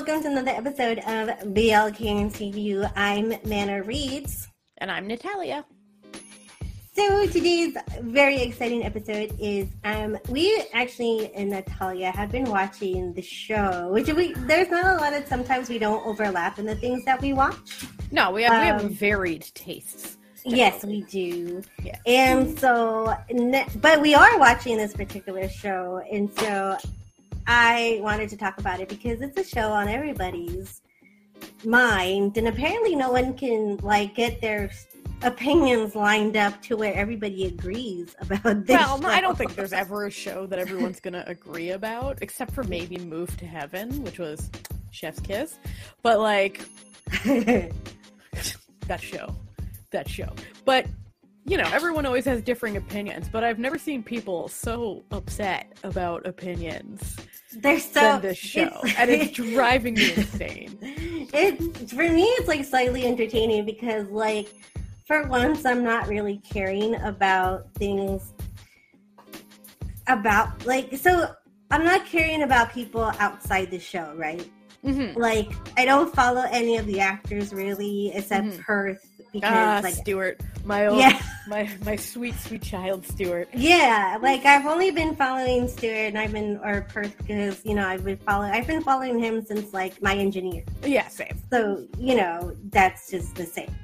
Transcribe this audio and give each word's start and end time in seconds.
welcome 0.00 0.22
to 0.22 0.30
another 0.30 0.52
episode 0.52 0.98
of 1.00 1.52
BL 1.52 1.94
Can 1.94 2.30
you. 2.40 2.86
I'm 2.96 3.34
Mana 3.44 3.82
Reeds. 3.82 4.48
And 4.78 4.90
I'm 4.90 5.06
Natalia. 5.06 5.62
So 6.94 7.26
today's 7.26 7.76
very 8.00 8.40
exciting 8.40 8.82
episode 8.82 9.36
is 9.38 9.68
um 9.84 10.16
we 10.30 10.64
actually 10.72 11.30
and 11.34 11.50
Natalia 11.50 12.12
have 12.12 12.32
been 12.32 12.46
watching 12.46 13.12
the 13.12 13.20
show, 13.20 13.90
which 13.92 14.10
we 14.10 14.32
there's 14.32 14.70
not 14.70 14.86
a 14.86 15.00
lot 15.02 15.12
of 15.12 15.26
sometimes 15.26 15.68
we 15.68 15.78
don't 15.78 16.06
overlap 16.06 16.58
in 16.58 16.64
the 16.64 16.76
things 16.76 17.04
that 17.04 17.20
we 17.20 17.34
watch. 17.34 17.84
No, 18.10 18.30
we 18.30 18.44
have 18.44 18.52
um, 18.52 18.60
we 18.60 18.66
have 18.68 18.84
um, 18.86 18.88
varied 18.88 19.42
tastes. 19.52 20.16
Yes, 20.46 20.82
we 20.82 21.02
do. 21.02 21.62
Yeah. 21.82 21.98
And 22.06 22.58
so, 22.58 23.14
but 23.82 24.00
we 24.00 24.14
are 24.14 24.38
watching 24.38 24.78
this 24.78 24.94
particular 24.94 25.46
show, 25.50 26.02
and 26.10 26.32
so 26.38 26.78
I 27.52 27.98
wanted 28.00 28.28
to 28.28 28.36
talk 28.36 28.58
about 28.58 28.78
it 28.78 28.88
because 28.88 29.20
it's 29.20 29.36
a 29.36 29.42
show 29.42 29.72
on 29.72 29.88
everybody's 29.88 30.82
mind, 31.64 32.36
and 32.36 32.46
apparently 32.46 32.94
no 32.94 33.10
one 33.10 33.34
can 33.34 33.76
like 33.78 34.14
get 34.14 34.40
their 34.40 34.70
opinions 35.22 35.96
lined 35.96 36.36
up 36.36 36.62
to 36.62 36.76
where 36.76 36.94
everybody 36.94 37.46
agrees 37.46 38.14
about 38.20 38.66
this. 38.66 38.78
Well, 38.78 39.00
show. 39.00 39.08
I 39.08 39.20
don't 39.20 39.36
think 39.36 39.56
there's 39.56 39.72
ever 39.72 40.06
a 40.06 40.12
show 40.12 40.46
that 40.46 40.60
everyone's 40.60 41.00
going 41.00 41.14
to 41.14 41.28
agree 41.28 41.70
about, 41.70 42.18
except 42.22 42.52
for 42.52 42.62
maybe 42.62 42.98
Move 42.98 43.36
to 43.38 43.46
Heaven, 43.46 44.04
which 44.04 44.20
was 44.20 44.48
Chef's 44.92 45.18
Kiss. 45.18 45.58
But 46.02 46.20
like 46.20 46.64
that 47.24 47.72
show, 49.00 49.34
that 49.90 50.08
show. 50.08 50.32
But 50.64 50.86
you 51.44 51.56
know, 51.56 51.68
everyone 51.72 52.06
always 52.06 52.24
has 52.26 52.42
differing 52.42 52.76
opinions, 52.76 53.28
but 53.28 53.42
I've 53.42 53.58
never 53.58 53.78
seen 53.78 54.02
people 54.02 54.48
so 54.48 55.02
upset 55.10 55.72
about 55.82 56.26
opinions. 56.26 57.16
They're 57.52 57.80
so 57.80 58.18
this 58.20 58.38
show, 58.54 58.70
and 58.98 59.10
it's 59.10 59.32
driving 59.36 59.94
me 59.94 60.12
insane. 60.12 60.78
It 60.82 61.90
for 61.90 62.08
me, 62.08 62.22
it's 62.22 62.48
like 62.48 62.64
slightly 62.64 63.04
entertaining 63.06 63.64
because, 63.64 64.08
like, 64.10 64.54
for 65.06 65.26
once, 65.26 65.64
I'm 65.64 65.82
not 65.82 66.08
really 66.08 66.38
caring 66.38 66.94
about 66.96 67.72
things 67.74 68.32
about 70.06 70.66
like 70.66 70.96
so. 70.96 71.34
I'm 71.72 71.84
not 71.84 72.04
caring 72.04 72.42
about 72.42 72.72
people 72.72 73.12
outside 73.18 73.70
the 73.70 73.78
show, 73.78 74.12
right? 74.16 74.48
Mm-hmm. 74.84 75.18
Like, 75.18 75.52
I 75.76 75.84
don't 75.84 76.14
follow 76.14 76.44
any 76.50 76.76
of 76.76 76.86
the 76.86 77.00
actors 77.00 77.52
really, 77.52 78.12
except 78.14 78.46
mm-hmm. 78.46 78.62
Perth 78.62 79.09
because 79.32 79.52
ah, 79.52 79.80
like 79.82 79.94
Stuart, 79.94 80.40
my 80.64 80.86
old, 80.86 80.98
yeah. 80.98 81.20
my 81.48 81.68
my 81.84 81.96
sweet 81.96 82.34
sweet 82.34 82.62
child 82.62 83.06
Stuart. 83.06 83.48
Yeah, 83.52 84.18
like 84.22 84.44
I've 84.44 84.66
only 84.66 84.90
been 84.90 85.14
following 85.16 85.68
Stuart, 85.68 86.08
and 86.08 86.18
I've 86.18 86.32
been 86.32 86.58
or 86.62 86.82
Perth 86.82 87.16
because 87.18 87.64
you 87.64 87.74
know 87.74 87.86
I've 87.86 88.04
been 88.04 88.18
following 88.18 88.52
I've 88.52 88.66
been 88.66 88.82
following 88.82 89.18
him 89.18 89.44
since 89.44 89.72
like 89.72 90.00
my 90.02 90.14
engineer. 90.14 90.64
Yeah, 90.84 91.08
same. 91.08 91.40
So 91.50 91.86
you 91.98 92.16
know 92.16 92.56
that's 92.70 93.10
just 93.10 93.34
the 93.34 93.46
same. 93.46 93.74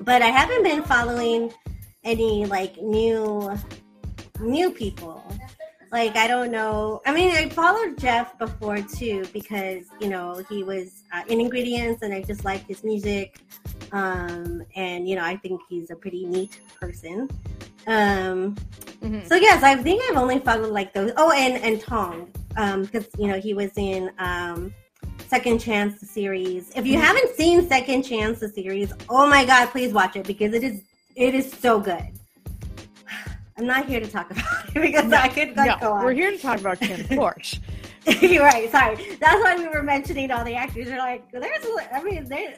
But 0.00 0.22
I 0.22 0.26
haven't 0.26 0.62
been 0.62 0.82
following 0.82 1.52
any 2.04 2.46
like 2.46 2.80
new 2.80 3.56
new 4.40 4.70
people. 4.70 5.22
Like 5.90 6.16
I 6.16 6.28
don't 6.28 6.50
know. 6.50 7.00
I 7.06 7.12
mean, 7.12 7.30
I 7.30 7.48
followed 7.48 7.98
Jeff 7.98 8.38
before 8.38 8.82
too 8.82 9.24
because 9.32 9.86
you 10.00 10.08
know 10.08 10.44
he 10.48 10.62
was 10.62 11.02
uh, 11.12 11.22
in 11.28 11.40
ingredients, 11.40 12.02
and 12.02 12.12
I 12.12 12.22
just 12.22 12.44
like 12.44 12.66
his 12.66 12.84
music. 12.84 13.40
Um, 13.92 14.64
and 14.74 15.08
you 15.08 15.16
know, 15.16 15.24
I 15.24 15.36
think 15.36 15.60
he's 15.68 15.90
a 15.90 15.96
pretty 15.96 16.26
neat 16.26 16.60
person. 16.80 17.28
Um, 17.86 18.54
mm-hmm. 19.00 19.26
So 19.26 19.36
yes, 19.36 19.62
I 19.62 19.76
think 19.76 20.02
I've 20.10 20.16
only 20.16 20.38
followed 20.40 20.72
like 20.72 20.92
those. 20.92 21.12
Oh, 21.16 21.32
and 21.32 21.62
and 21.62 21.80
Tong, 21.80 22.30
um, 22.56 22.82
because 22.82 23.04
um, 23.04 23.10
you 23.20 23.28
know 23.28 23.40
he 23.40 23.54
was 23.54 23.70
in 23.76 24.10
um, 24.18 24.74
Second 25.26 25.58
Chance 25.60 26.00
the 26.00 26.06
series. 26.06 26.70
If 26.76 26.86
you 26.86 26.94
mm-hmm. 26.94 27.02
haven't 27.02 27.34
seen 27.34 27.68
Second 27.68 28.02
Chance 28.02 28.40
the 28.40 28.48
series, 28.48 28.92
oh 29.08 29.28
my 29.28 29.44
god, 29.44 29.70
please 29.70 29.92
watch 29.92 30.16
it 30.16 30.26
because 30.26 30.52
it 30.52 30.62
is 30.62 30.82
it 31.16 31.34
is 31.34 31.50
so 31.50 31.80
good. 31.80 32.08
I'm 33.58 33.66
not 33.66 33.86
here 33.86 34.00
to 34.00 34.06
talk 34.06 34.30
about 34.30 34.68
it 34.68 34.80
because 34.82 35.06
no, 35.06 35.16
I 35.16 35.28
could 35.28 35.56
no, 35.56 35.76
go 35.80 35.92
on. 35.92 36.04
We're 36.04 36.12
here 36.12 36.30
to 36.30 36.38
talk 36.38 36.60
about 36.60 36.80
Kin 36.80 37.00
Porsche. 37.04 37.60
You're 38.20 38.44
right. 38.52 38.70
Sorry. 38.70 39.16
That's 39.20 39.42
why 39.42 39.56
we 39.56 39.68
were 39.68 39.82
mentioning 39.82 40.30
all 40.30 40.44
the 40.44 40.54
actors. 40.54 40.86
They're 40.86 40.98
like, 40.98 41.30
there's, 41.30 41.66
I 41.92 42.02
mean, 42.02 42.24
they 42.24 42.54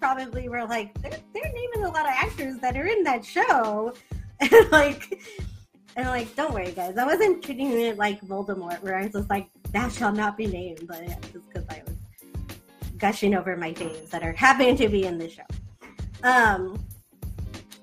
probably 0.00 0.48
were 0.48 0.64
like, 0.64 0.94
they're, 1.02 1.18
they're 1.32 1.52
naming 1.52 1.84
a 1.84 1.90
lot 1.90 2.06
of 2.06 2.12
actors 2.14 2.58
that 2.60 2.76
are 2.76 2.86
in 2.86 3.02
that 3.04 3.24
show. 3.24 3.94
And 4.40 4.72
like, 4.72 5.22
and 5.94 6.08
like, 6.08 6.34
don't 6.34 6.52
worry, 6.52 6.72
guys. 6.72 6.98
I 6.98 7.06
wasn't 7.06 7.42
treating 7.42 7.70
it 7.70 7.96
like 7.96 8.20
Voldemort, 8.22 8.82
where 8.82 8.96
I 8.96 9.04
was 9.04 9.12
just 9.12 9.30
like, 9.30 9.48
that 9.70 9.92
shall 9.92 10.12
not 10.12 10.36
be 10.36 10.48
named. 10.48 10.86
But 10.88 11.06
just 11.06 11.32
because 11.32 11.64
I 11.70 11.82
was 11.86 11.94
gushing 12.98 13.34
over 13.34 13.56
my 13.56 13.72
faves 13.72 14.10
that 14.10 14.24
are 14.24 14.32
happening 14.32 14.76
to 14.78 14.88
be 14.88 15.04
in 15.04 15.18
the 15.18 15.30
show. 15.30 15.44
Um, 16.24 16.84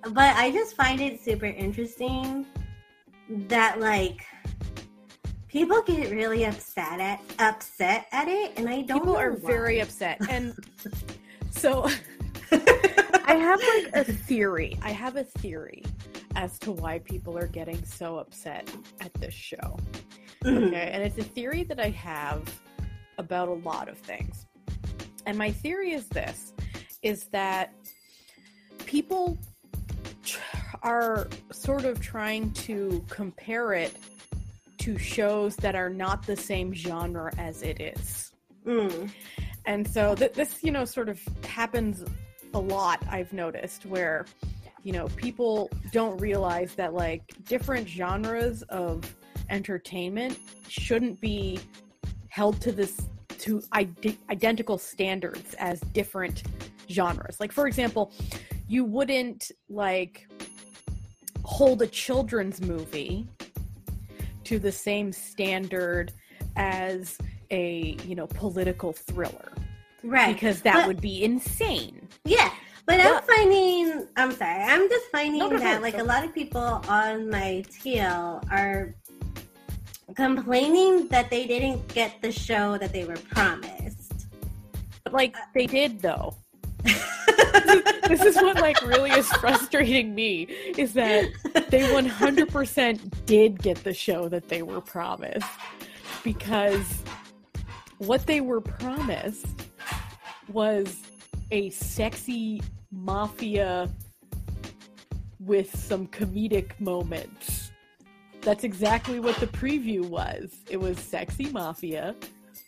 but 0.09 0.35
I 0.35 0.51
just 0.51 0.75
find 0.75 0.99
it 0.99 1.23
super 1.23 1.45
interesting 1.45 2.45
that 3.29 3.79
like 3.79 4.25
people 5.51 5.81
get 5.81 6.09
really 6.11 6.45
upset 6.45 6.99
at 6.99 7.21
upset 7.39 8.07
at 8.11 8.27
it, 8.27 8.53
and 8.55 8.69
I 8.69 8.81
don't. 8.81 8.99
People 8.99 9.17
are 9.17 9.33
why. 9.33 9.51
very 9.51 9.79
upset, 9.81 10.17
and 10.29 10.55
so 11.51 11.87
I 12.51 13.35
have 13.35 13.59
like 13.59 14.07
a 14.07 14.11
theory. 14.11 14.79
I 14.81 14.91
have 14.91 15.17
a 15.17 15.23
theory 15.23 15.83
as 16.35 16.57
to 16.59 16.71
why 16.71 16.99
people 16.99 17.37
are 17.37 17.47
getting 17.47 17.83
so 17.83 18.17
upset 18.17 18.73
at 19.01 19.13
this 19.15 19.33
show. 19.33 19.77
Mm-hmm. 20.43 20.65
Okay, 20.65 20.89
and 20.91 21.03
it's 21.03 21.17
a 21.17 21.23
theory 21.23 21.63
that 21.63 21.79
I 21.79 21.89
have 21.89 22.43
about 23.17 23.49
a 23.49 23.53
lot 23.53 23.89
of 23.89 23.97
things. 23.97 24.45
And 25.25 25.37
my 25.37 25.51
theory 25.51 25.91
is 25.91 26.07
this 26.07 26.53
is 27.03 27.25
that 27.25 27.73
people 28.85 29.37
are 30.83 31.27
sort 31.51 31.85
of 31.85 31.99
trying 31.99 32.51
to 32.51 33.03
compare 33.09 33.73
it 33.73 33.95
to 34.81 34.97
shows 34.97 35.55
that 35.57 35.75
are 35.75 35.89
not 35.89 36.25
the 36.25 36.35
same 36.35 36.73
genre 36.73 37.31
as 37.37 37.61
it 37.61 37.79
is. 37.79 38.31
Mm. 38.65 39.11
And 39.65 39.87
so 39.87 40.15
th- 40.15 40.33
this, 40.33 40.63
you 40.63 40.71
know, 40.71 40.85
sort 40.85 41.07
of 41.07 41.19
happens 41.43 42.03
a 42.53 42.59
lot, 42.59 43.03
I've 43.09 43.31
noticed, 43.31 43.85
where, 43.85 44.25
you 44.83 44.91
know, 44.91 45.07
people 45.09 45.69
don't 45.91 46.19
realize 46.19 46.73
that 46.75 46.93
like 46.93 47.21
different 47.45 47.87
genres 47.87 48.63
of 48.63 49.15
entertainment 49.51 50.39
shouldn't 50.67 51.21
be 51.21 51.59
held 52.29 52.59
to 52.61 52.71
this 52.71 52.99
to 53.37 53.61
ide- 53.71 54.17
identical 54.29 54.77
standards 54.77 55.53
as 55.55 55.79
different 55.93 56.43
genres. 56.89 57.39
Like 57.39 57.51
for 57.51 57.67
example, 57.67 58.11
you 58.67 58.83
wouldn't 58.83 59.51
like 59.69 60.27
hold 61.43 61.81
a 61.81 61.87
children's 61.87 62.61
movie 62.61 63.27
to 64.51 64.59
the 64.59 64.71
same 64.71 65.13
standard 65.13 66.11
as 66.57 67.17
a 67.51 67.95
you 68.05 68.15
know 68.15 68.27
political 68.27 68.91
thriller. 68.91 69.53
Right. 70.03 70.33
Because 70.33 70.61
that 70.63 70.73
but, 70.73 70.87
would 70.87 71.01
be 71.01 71.23
insane. 71.23 72.09
Yeah. 72.25 72.51
But, 72.85 72.99
i'm 72.99 73.23
finding 73.23 74.07
i'm 74.17 74.31
sorry 74.33 74.63
i'm 74.63 74.89
just 74.89 75.05
finding 75.11 75.39
no, 75.39 75.57
that 75.57 75.81
like 75.81 75.97
a 75.97 76.03
lot 76.03 76.25
of 76.25 76.33
people 76.33 76.81
on 76.89 77.29
my 77.29 77.63
tail 77.81 78.43
are 78.51 78.93
complaining 80.15 81.07
that 81.07 81.29
they 81.29 81.47
didn't 81.47 81.87
get 81.93 82.21
the 82.21 82.31
show 82.31 82.77
that 82.79 82.91
they 82.91 83.05
were 83.05 83.21
promised. 83.29 84.27
But 85.05 85.13
like 85.13 85.37
uh, 85.37 85.41
they 85.53 85.67
did 85.67 86.01
though 86.01 86.35
this 88.07 88.21
is 88.21 88.35
what 88.35 88.59
like 88.59 88.81
really 88.81 89.11
is 89.11 89.27
frustrating 89.33 90.13
me 90.15 90.43
is 90.77 90.93
that 90.93 91.29
they 91.69 91.81
100% 91.81 93.25
did 93.25 93.61
get 93.61 93.83
the 93.83 93.93
show 93.93 94.27
that 94.27 94.49
they 94.49 94.61
were 94.61 94.81
promised 94.81 95.47
because 96.23 97.03
what 97.99 98.25
they 98.25 98.41
were 98.41 98.61
promised 98.61 99.47
was 100.51 101.01
a 101.51 101.69
sexy 101.69 102.61
mafia 102.91 103.89
with 105.39 105.75
some 105.75 106.07
comedic 106.07 106.79
moments. 106.79 107.71
That's 108.41 108.63
exactly 108.63 109.19
what 109.19 109.35
the 109.37 109.47
preview 109.47 110.05
was. 110.05 110.55
It 110.69 110.77
was 110.77 110.97
sexy 110.97 111.49
mafia 111.51 112.15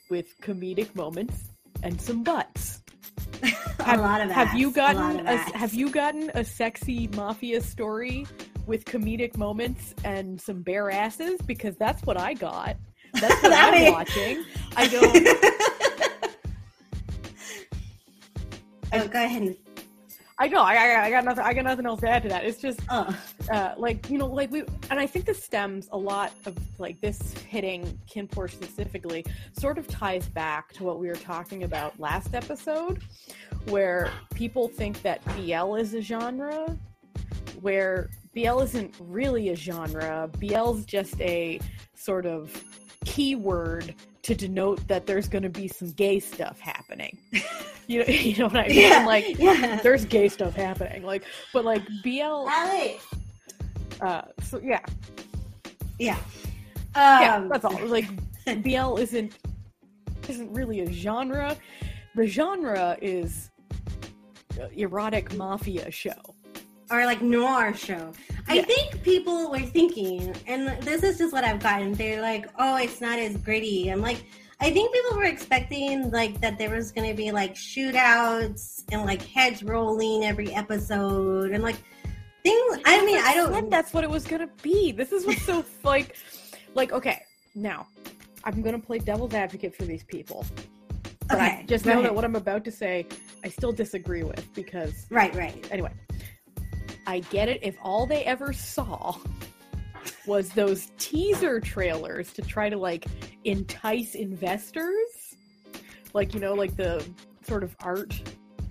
with 0.09 0.39
comedic 0.41 0.93
moments 0.95 1.49
and 1.81 1.99
some 1.99 2.23
butts 2.23 2.82
have, 3.79 3.99
a 3.99 4.01
lot 4.01 4.21
of 4.21 4.31
have 4.31 4.53
you 4.53 4.71
gotten 4.71 5.27
a, 5.27 5.33
a 5.33 5.37
have 5.57 5.73
you 5.73 5.89
gotten 5.89 6.31
a 6.35 6.43
sexy 6.43 7.07
mafia 7.15 7.61
story 7.61 8.25
with 8.65 8.85
comedic 8.85 9.37
moments 9.37 9.93
and 10.03 10.39
some 10.39 10.61
bare 10.61 10.89
asses? 10.89 11.39
Because 11.41 11.75
that's 11.77 12.01
what 12.03 12.17
I 12.17 12.33
got. 12.33 12.77
That's 13.13 13.43
what 13.43 13.53
I'm 13.53 13.91
watching. 13.91 14.43
I 14.75 14.87
don't. 14.87 15.27
oh, 18.93 19.07
go 19.07 19.23
ahead. 19.23 19.55
I 20.39 20.47
know. 20.47 20.61
I, 20.61 21.05
I, 21.05 21.09
got 21.11 21.25
nothing. 21.25 21.43
I 21.43 21.53
got 21.53 21.63
nothing 21.63 21.85
else 21.85 22.01
to 22.01 22.09
add 22.09 22.23
to 22.23 22.29
that. 22.29 22.43
It's 22.43 22.59
just 22.59 22.79
Oh, 22.89 23.15
uh, 23.51 23.75
like 23.77 24.09
you 24.09 24.17
know, 24.17 24.25
like 24.25 24.51
we, 24.51 24.63
and 24.89 24.99
I 24.99 25.05
think 25.05 25.25
this 25.25 25.41
stems 25.43 25.87
a 25.91 25.97
lot 25.97 26.33
of 26.45 26.57
like 26.79 26.99
this 27.01 27.33
hitting 27.49 27.99
Kinpor 28.11 28.49
specifically, 28.49 29.25
sort 29.57 29.77
of 29.77 29.87
ties 29.87 30.27
back 30.27 30.73
to 30.73 30.83
what 30.83 30.99
we 30.99 31.07
were 31.07 31.15
talking 31.15 31.63
about 31.63 31.99
last 31.99 32.33
episode, 32.33 33.03
where 33.69 34.11
people 34.33 34.67
think 34.67 35.01
that 35.03 35.23
BL 35.35 35.75
is 35.75 35.93
a 35.93 36.01
genre, 36.01 36.77
where 37.61 38.09
BL 38.33 38.59
isn't 38.61 38.95
really 38.99 39.49
a 39.49 39.55
genre. 39.55 40.29
BL's 40.39 40.83
just 40.85 41.19
a 41.21 41.59
sort 41.93 42.25
of 42.25 42.63
keyword 43.05 43.93
to 44.23 44.33
denote 44.35 44.85
that 44.87 45.05
there's 45.05 45.27
going 45.27 45.43
to 45.43 45.49
be 45.49 45.67
some 45.67 45.91
gay 45.91 46.19
stuff 46.19 46.59
happening. 46.59 47.17
you 47.87 47.99
know, 47.99 48.05
you 48.07 48.37
know 48.37 48.45
what 48.47 48.57
I 48.57 48.67
mean? 48.67 48.79
yeah, 48.79 49.05
Like 49.05 49.37
yeah. 49.37 49.79
there's 49.83 50.05
gay 50.05 50.29
stuff 50.29 50.55
happening. 50.55 51.03
Like, 51.03 51.23
but 51.53 51.65
like 51.65 51.81
BL, 52.03 52.47
Alex. 52.49 53.05
uh, 54.01 54.21
so 54.41 54.59
yeah, 54.63 54.79
Yeah. 55.99 56.17
yeah, 56.95 57.35
Um, 57.37 57.49
that's 57.49 57.65
all. 57.65 57.77
Like 57.85 58.05
BL 58.63 58.97
isn't 58.97 59.37
isn't 60.29 60.53
really 60.53 60.79
a 60.81 60.91
genre. 60.91 61.57
The 62.15 62.25
genre 62.27 62.97
is 63.01 63.51
uh, 64.61 64.67
erotic 64.75 65.35
mafia 65.35 65.91
show. 65.91 66.13
Or 66.91 67.05
like 67.05 67.21
noir 67.21 67.73
show. 67.73 68.11
I 68.47 68.61
think 68.61 69.01
people 69.03 69.49
were 69.51 69.59
thinking, 69.59 70.35
and 70.47 70.67
this 70.83 71.01
is 71.03 71.17
just 71.17 71.33
what 71.33 71.43
I've 71.43 71.59
gotten. 71.59 71.93
They're 71.93 72.21
like, 72.21 72.45
"Oh, 72.59 72.75
it's 72.77 72.99
not 73.01 73.19
as 73.19 73.37
gritty." 73.37 73.89
I'm 73.89 74.01
like, 74.01 74.23
I 74.59 74.69
think 74.71 74.93
people 74.93 75.17
were 75.17 75.23
expecting 75.23 76.11
like 76.11 76.39
that 76.41 76.57
there 76.57 76.69
was 76.69 76.91
going 76.91 77.09
to 77.09 77.15
be 77.15 77.31
like 77.31 77.55
shootouts 77.55 78.83
and 78.91 79.05
like 79.05 79.21
heads 79.21 79.63
rolling 79.63 80.23
every 80.25 80.53
episode 80.53 81.51
and 81.51 81.63
like 81.63 81.77
things. 82.43 82.77
I 82.85 83.03
mean, 83.05 83.17
I 83.23 83.33
don't. 83.33 83.69
that's 83.69 83.93
what 83.93 84.03
it 84.03 84.09
was 84.09 84.25
gonna 84.25 84.49
be. 84.61 84.91
This 84.91 85.11
is 85.11 85.25
what's 85.25 85.41
so 85.43 85.63
like, 85.83 86.15
like 86.75 86.91
okay. 86.91 87.21
Now, 87.55 87.87
I'm 88.43 88.61
gonna 88.61 88.79
play 88.79 88.99
devil's 88.99 89.33
advocate 89.33 89.75
for 89.75 89.85
these 89.85 90.03
people, 90.03 90.45
but 91.29 91.39
I 91.39 91.47
Okay, 91.47 91.65
just 91.67 91.85
go 91.85 91.91
know 91.91 91.99
ahead. 91.99 92.09
that 92.11 92.15
what 92.15 92.25
I'm 92.25 92.35
about 92.35 92.65
to 92.65 92.71
say, 92.71 93.05
I 93.43 93.49
still 93.49 93.71
disagree 93.71 94.23
with 94.23 94.53
because 94.53 95.05
Right, 95.09 95.33
right. 95.35 95.65
anyway, 95.71 95.91
I 97.05 97.19
get 97.19 97.49
it. 97.49 97.59
If 97.63 97.75
all 97.81 98.05
they 98.05 98.23
ever 98.25 98.53
saw 98.53 99.15
was 100.25 100.49
those 100.51 100.91
teaser 100.97 101.59
trailers 101.59 102.31
to 102.33 102.41
try 102.41 102.69
to 102.69 102.77
like 102.77 103.05
entice 103.43 104.15
investors, 104.15 105.35
like 106.13 106.33
you 106.33 106.39
know, 106.39 106.53
like 106.53 106.75
the 106.75 107.05
sort 107.45 107.63
of 107.63 107.75
art 107.81 108.13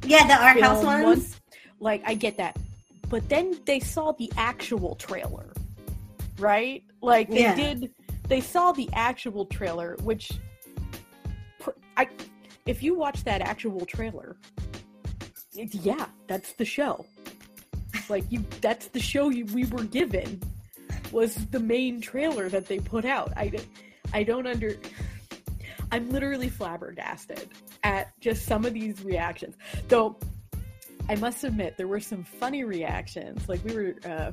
Yeah, 0.05 0.27
the 0.27 0.35
art 0.43 0.61
house 0.61 0.85
ones. 0.85 1.41
like 1.81 2.03
I 2.07 2.15
get 2.15 2.37
that. 2.39 2.57
But 3.09 3.29
then 3.29 3.59
they 3.67 3.81
saw 3.81 4.13
the 4.13 4.31
actual 4.37 4.95
trailer. 4.97 5.53
Right? 6.39 6.83
Like 7.03 7.29
they 7.29 7.43
Yeah. 7.43 7.55
did 7.55 7.93
they 8.29 8.41
saw 8.41 8.73
the 8.73 8.89
actual 8.95 9.45
trailer 9.47 9.97
which 10.03 10.31
I 11.97 12.09
if 12.65 12.83
you 12.83 12.95
watch 12.95 13.25
that 13.25 13.43
actual 13.43 13.85
trailer 13.85 14.37
yeah, 15.55 16.07
that's 16.29 16.55
the 16.55 16.65
show. 16.65 17.05
Like 18.11 18.25
you 18.31 18.45
that's 18.61 18.89
the 18.89 19.01
show 19.01 19.29
you, 19.29 19.47
we 19.47 19.65
were 19.67 19.85
given 19.85 20.41
was 21.11 21.35
the 21.49 21.61
main 21.61 22.01
trailer 22.01 22.49
that 22.49 22.67
they 22.67 22.79
put 22.79 23.05
out. 23.05 23.33
I 23.37 23.53
I 24.13 24.23
don't 24.23 24.47
under 24.47 24.77
I'm 25.91 26.11
literally 26.11 26.49
flabbergasted 26.49 27.51
at 27.85 28.19
just 28.21 28.47
some 28.47 28.65
of 28.65 28.73
these 28.73 29.05
reactions. 29.05 29.57
Though 29.89 30.17
I 31.09 31.17
must 31.17 31.45
admit 31.45 31.77
there 31.77 31.89
were 31.89 32.01
some 32.01 32.25
funny 32.25 32.65
reactions. 32.65 33.49
Like 33.49 33.63
we 33.65 33.75
were 33.75 33.95
uh, 34.05 34.33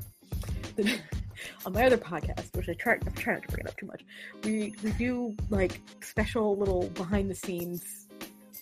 the, 0.76 1.00
on 1.66 1.74
my 1.74 1.86
other 1.86 1.98
podcast, 1.98 2.56
which 2.56 2.70
I 2.70 2.74
try 2.74 2.94
I'm 2.94 3.14
trying 3.14 3.36
not 3.38 3.44
to 3.44 3.50
bring 3.50 3.66
it 3.66 3.70
up 3.70 3.78
too 3.78 3.88
much. 3.88 4.06
We 4.44 4.74
we 4.84 4.92
do 4.94 5.36
like 5.50 5.82
special 6.02 6.56
little 6.58 6.88
behind 6.90 7.30
the 7.30 7.36
scenes, 7.36 7.99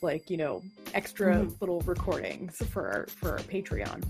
like 0.03 0.29
you 0.29 0.37
know, 0.37 0.61
extra 0.93 1.35
Mhm. 1.37 1.59
little 1.61 1.81
recordings 1.81 2.57
for 2.71 2.87
our 2.87 3.07
for 3.07 3.31
our 3.31 3.39
Patreon. 3.39 4.03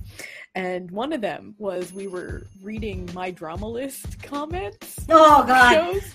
And 0.56 0.90
one 0.92 1.14
of 1.14 1.22
them 1.22 1.56
was 1.58 1.94
we 1.94 2.08
were 2.08 2.44
reading 2.62 3.06
MyDramaList 3.08 4.22
comments 4.24 5.06
Oh 5.10 5.44
God. 5.46 5.74
shows. 5.94 6.14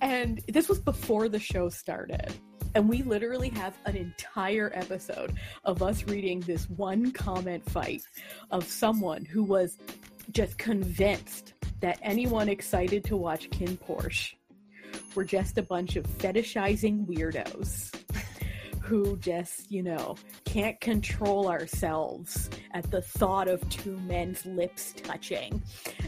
And 0.00 0.40
this 0.48 0.68
was 0.68 0.80
before 0.80 1.28
the 1.28 1.38
show 1.38 1.68
started. 1.68 2.32
And 2.74 2.88
we 2.88 3.02
literally 3.02 3.48
have 3.50 3.74
an 3.86 3.96
entire 3.96 4.70
episode 4.74 5.32
of 5.64 5.82
us 5.82 6.04
reading 6.04 6.40
this 6.40 6.68
one 6.70 7.10
comment 7.12 7.68
fight 7.70 8.02
of 8.50 8.64
someone 8.66 9.24
who 9.24 9.42
was 9.42 9.78
just 10.32 10.58
convinced 10.58 11.54
that 11.80 11.98
anyone 12.02 12.48
excited 12.48 13.04
to 13.04 13.16
watch 13.16 13.48
Kin 13.50 13.78
Porsche 13.78 14.34
were 15.14 15.24
just 15.24 15.56
a 15.56 15.62
bunch 15.62 15.96
of 15.96 16.04
fetishizing 16.18 17.06
weirdos 17.06 17.94
who 18.86 19.16
just, 19.16 19.70
you 19.70 19.82
know, 19.82 20.14
can't 20.44 20.80
control 20.80 21.48
ourselves 21.48 22.48
at 22.72 22.88
the 22.90 23.02
thought 23.02 23.48
of 23.48 23.68
two 23.68 23.96
men's 24.06 24.46
lips 24.46 24.94
touching. 25.02 25.60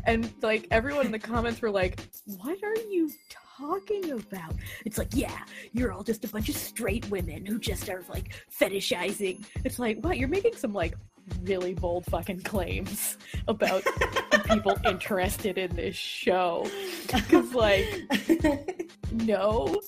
And 0.04 0.32
like 0.42 0.66
everyone 0.70 1.06
in 1.06 1.12
the 1.12 1.18
comments 1.18 1.60
were 1.60 1.70
like, 1.70 2.00
"What 2.40 2.62
are 2.62 2.76
you 2.88 3.10
talking 3.58 4.12
about?" 4.12 4.54
It's 4.84 4.96
like, 4.96 5.08
"Yeah, 5.12 5.38
you're 5.72 5.92
all 5.92 6.04
just 6.04 6.24
a 6.24 6.28
bunch 6.28 6.48
of 6.48 6.54
straight 6.56 7.08
women 7.10 7.44
who 7.44 7.58
just 7.58 7.88
are 7.90 8.04
like 8.08 8.32
fetishizing." 8.60 9.44
It's 9.64 9.78
like, 9.80 9.98
"What? 10.00 10.16
You're 10.18 10.28
making 10.28 10.54
some 10.54 10.72
like 10.72 10.94
really 11.42 11.74
bold 11.74 12.06
fucking 12.06 12.40
claims 12.42 13.18
about 13.48 13.82
the 14.30 14.42
people 14.48 14.76
interested 14.84 15.58
in 15.58 15.74
this 15.74 15.96
show." 15.96 16.64
Cuz 17.08 17.54
like, 17.54 17.86
no. 19.12 19.80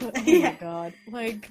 But, 0.00 0.18
oh 0.18 0.22
Yeah. 0.26 0.50
my 0.50 0.56
god. 0.60 0.92
Like 1.12 1.50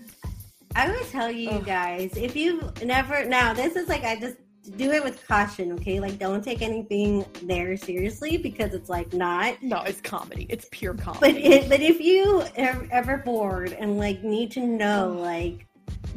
I 0.76 0.90
would 0.90 1.08
tell 1.10 1.32
you 1.32 1.50
Ugh. 1.52 1.66
guys 1.66 2.12
if 2.16 2.36
you've 2.36 2.84
never 2.84 3.26
now 3.26 3.54
this 3.54 3.76
is 3.76 3.88
like 3.88 4.04
I 4.04 4.20
just 4.20 4.38
do 4.78 4.92
it 4.92 5.04
with 5.04 5.28
caution, 5.28 5.74
okay? 5.74 6.00
Like 6.00 6.18
don't 6.20 6.42
take 6.44 6.62
anything 6.62 7.26
there 7.44 7.76
seriously 7.76 8.38
because 8.38 8.74
it's 8.74 8.90
like 8.90 9.12
not. 9.14 9.62
no, 9.62 9.82
it's 9.84 10.00
comedy. 10.02 10.46
It's 10.50 10.68
pure 10.72 10.94
But 10.94 11.04
comedy. 11.04 11.44
it, 11.46 11.70
but 11.70 11.82
if 11.82 12.00
you 12.00 12.44
are 12.58 12.88
ever 12.92 13.18
bored 13.18 13.74
and 13.74 13.98
like 13.98 14.24
need 14.24 14.52
to 14.52 14.62
know 14.62 15.18
like 15.20 15.68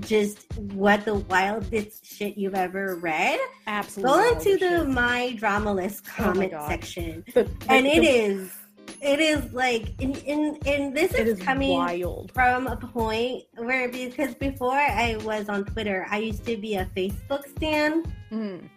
just 0.01 0.47
what 0.59 1.05
the 1.05 1.15
wildest 1.15 2.07
shit 2.07 2.37
you've 2.39 2.55
ever 2.55 2.97
read, 2.97 3.39
Absolutely. 3.67 4.13
go 4.17 4.33
into 4.33 4.53
the 4.59 4.79
shit. 4.79 4.89
my 4.89 5.33
drama 5.33 5.73
list 5.73 6.05
Oh 6.07 6.23
comment 6.25 6.53
God. 6.53 6.69
section, 6.69 7.25
The- 7.35 7.45
the- 7.45 7.51
and 7.69 7.87
it 7.87 8.01
the- 8.01 8.09
is 8.09 8.53
it 9.03 9.21
is 9.21 9.53
like 9.53 9.95
and 10.01 10.17
and, 10.27 10.67
and 10.67 10.97
this 10.97 11.13
is 11.15 11.39
is 11.39 11.43
coming 11.45 11.71
wild. 11.71 12.33
from 12.33 12.67
a 12.67 12.77
point 12.77 13.45
where 13.57 13.89
because 13.89 14.35
before 14.35 14.73
I 14.73 15.17
was 15.25 15.49
on 15.49 15.65
Twitter, 15.65 16.07
I 16.11 16.19
used 16.19 16.45
to 16.47 16.57
be 16.57 16.75
a 16.77 16.87
Facebook 16.97 17.47
stan, 17.57 18.05
Mm. 18.33 18.69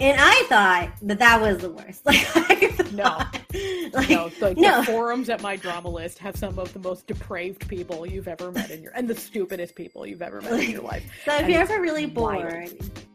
and 0.00 0.16
I 0.20 0.44
thought 0.48 0.90
that 1.02 1.18
that 1.18 1.40
was 1.40 1.58
the 1.58 1.70
worst. 1.70 2.02
Like, 2.06 2.26
I 2.34 2.90
No. 2.92 3.18
like, 3.94 4.10
No, 4.10 4.30
like 4.40 4.56
no. 4.58 4.80
the 4.80 4.84
forums 4.86 5.28
at 5.30 5.40
MyDramaList 5.40 6.18
have 6.18 6.36
some 6.36 6.58
of 6.58 6.72
the 6.72 6.78
most 6.78 7.06
depraved 7.06 7.66
people 7.68 8.04
you've 8.06 8.28
ever 8.28 8.50
met 8.52 8.70
in 8.70 8.82
your 8.82 8.92
and 8.92 9.08
the 9.08 9.14
stupidest 9.14 9.74
people 9.74 10.06
you've 10.06 10.22
ever 10.22 10.40
met 10.42 10.60
in 10.60 10.70
your 10.70 10.82
life. 10.92 11.04
So 11.24 11.32
if 11.34 11.40
And 11.42 11.50
you're 11.52 11.60
ever 11.62 11.80
really 11.80 12.06
wild. 12.06 12.68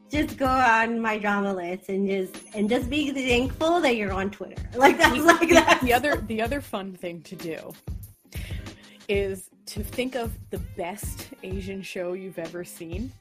Just 0.10 0.38
go 0.38 0.46
on 0.48 1.00
MyDramaList 1.00 1.90
and 1.90 2.08
just 2.08 2.36
and 2.56 2.70
just 2.70 2.90
be 2.90 3.12
thankful 3.12 3.82
that 3.82 3.98
you're 3.98 4.14
on 4.14 4.32
Twitter. 4.32 4.62
Like 4.76 4.98
that's 4.98 5.16
The- 5.18 5.22
like 5.24 5.40
the, 5.50 5.56
that. 5.56 5.82
the 5.82 5.94
other 5.94 6.16
the 6.28 6.42
other 6.42 6.62
fun 6.62 6.94
thing 6.94 7.22
to 7.24 7.36
do 7.36 7.74
is 9.10 9.50
to 9.68 9.84
think 9.84 10.16
of 10.16 10.32
the 10.50 10.60
best 10.78 11.30
Asian 11.44 11.82
show 11.82 12.14
you've 12.14 12.40
ever 12.40 12.64
seen 12.64 13.12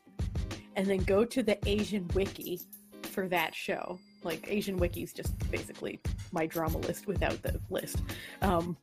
and 0.77 0.87
then 0.87 0.99
go 1.05 1.25
to 1.25 1.43
the 1.43 1.59
Asian 1.69 2.09
wiki 2.15 2.61
for 3.03 3.27
that 3.29 3.55
show. 3.55 3.99
Like 4.23 4.47
Asian 4.49 4.77
wiki's 4.77 5.13
just 5.13 5.37
basically 5.51 6.01
MyDramaList 6.35 7.07
without 7.07 7.41
the 7.43 7.61
list. 7.71 8.03
Um, 8.43 8.77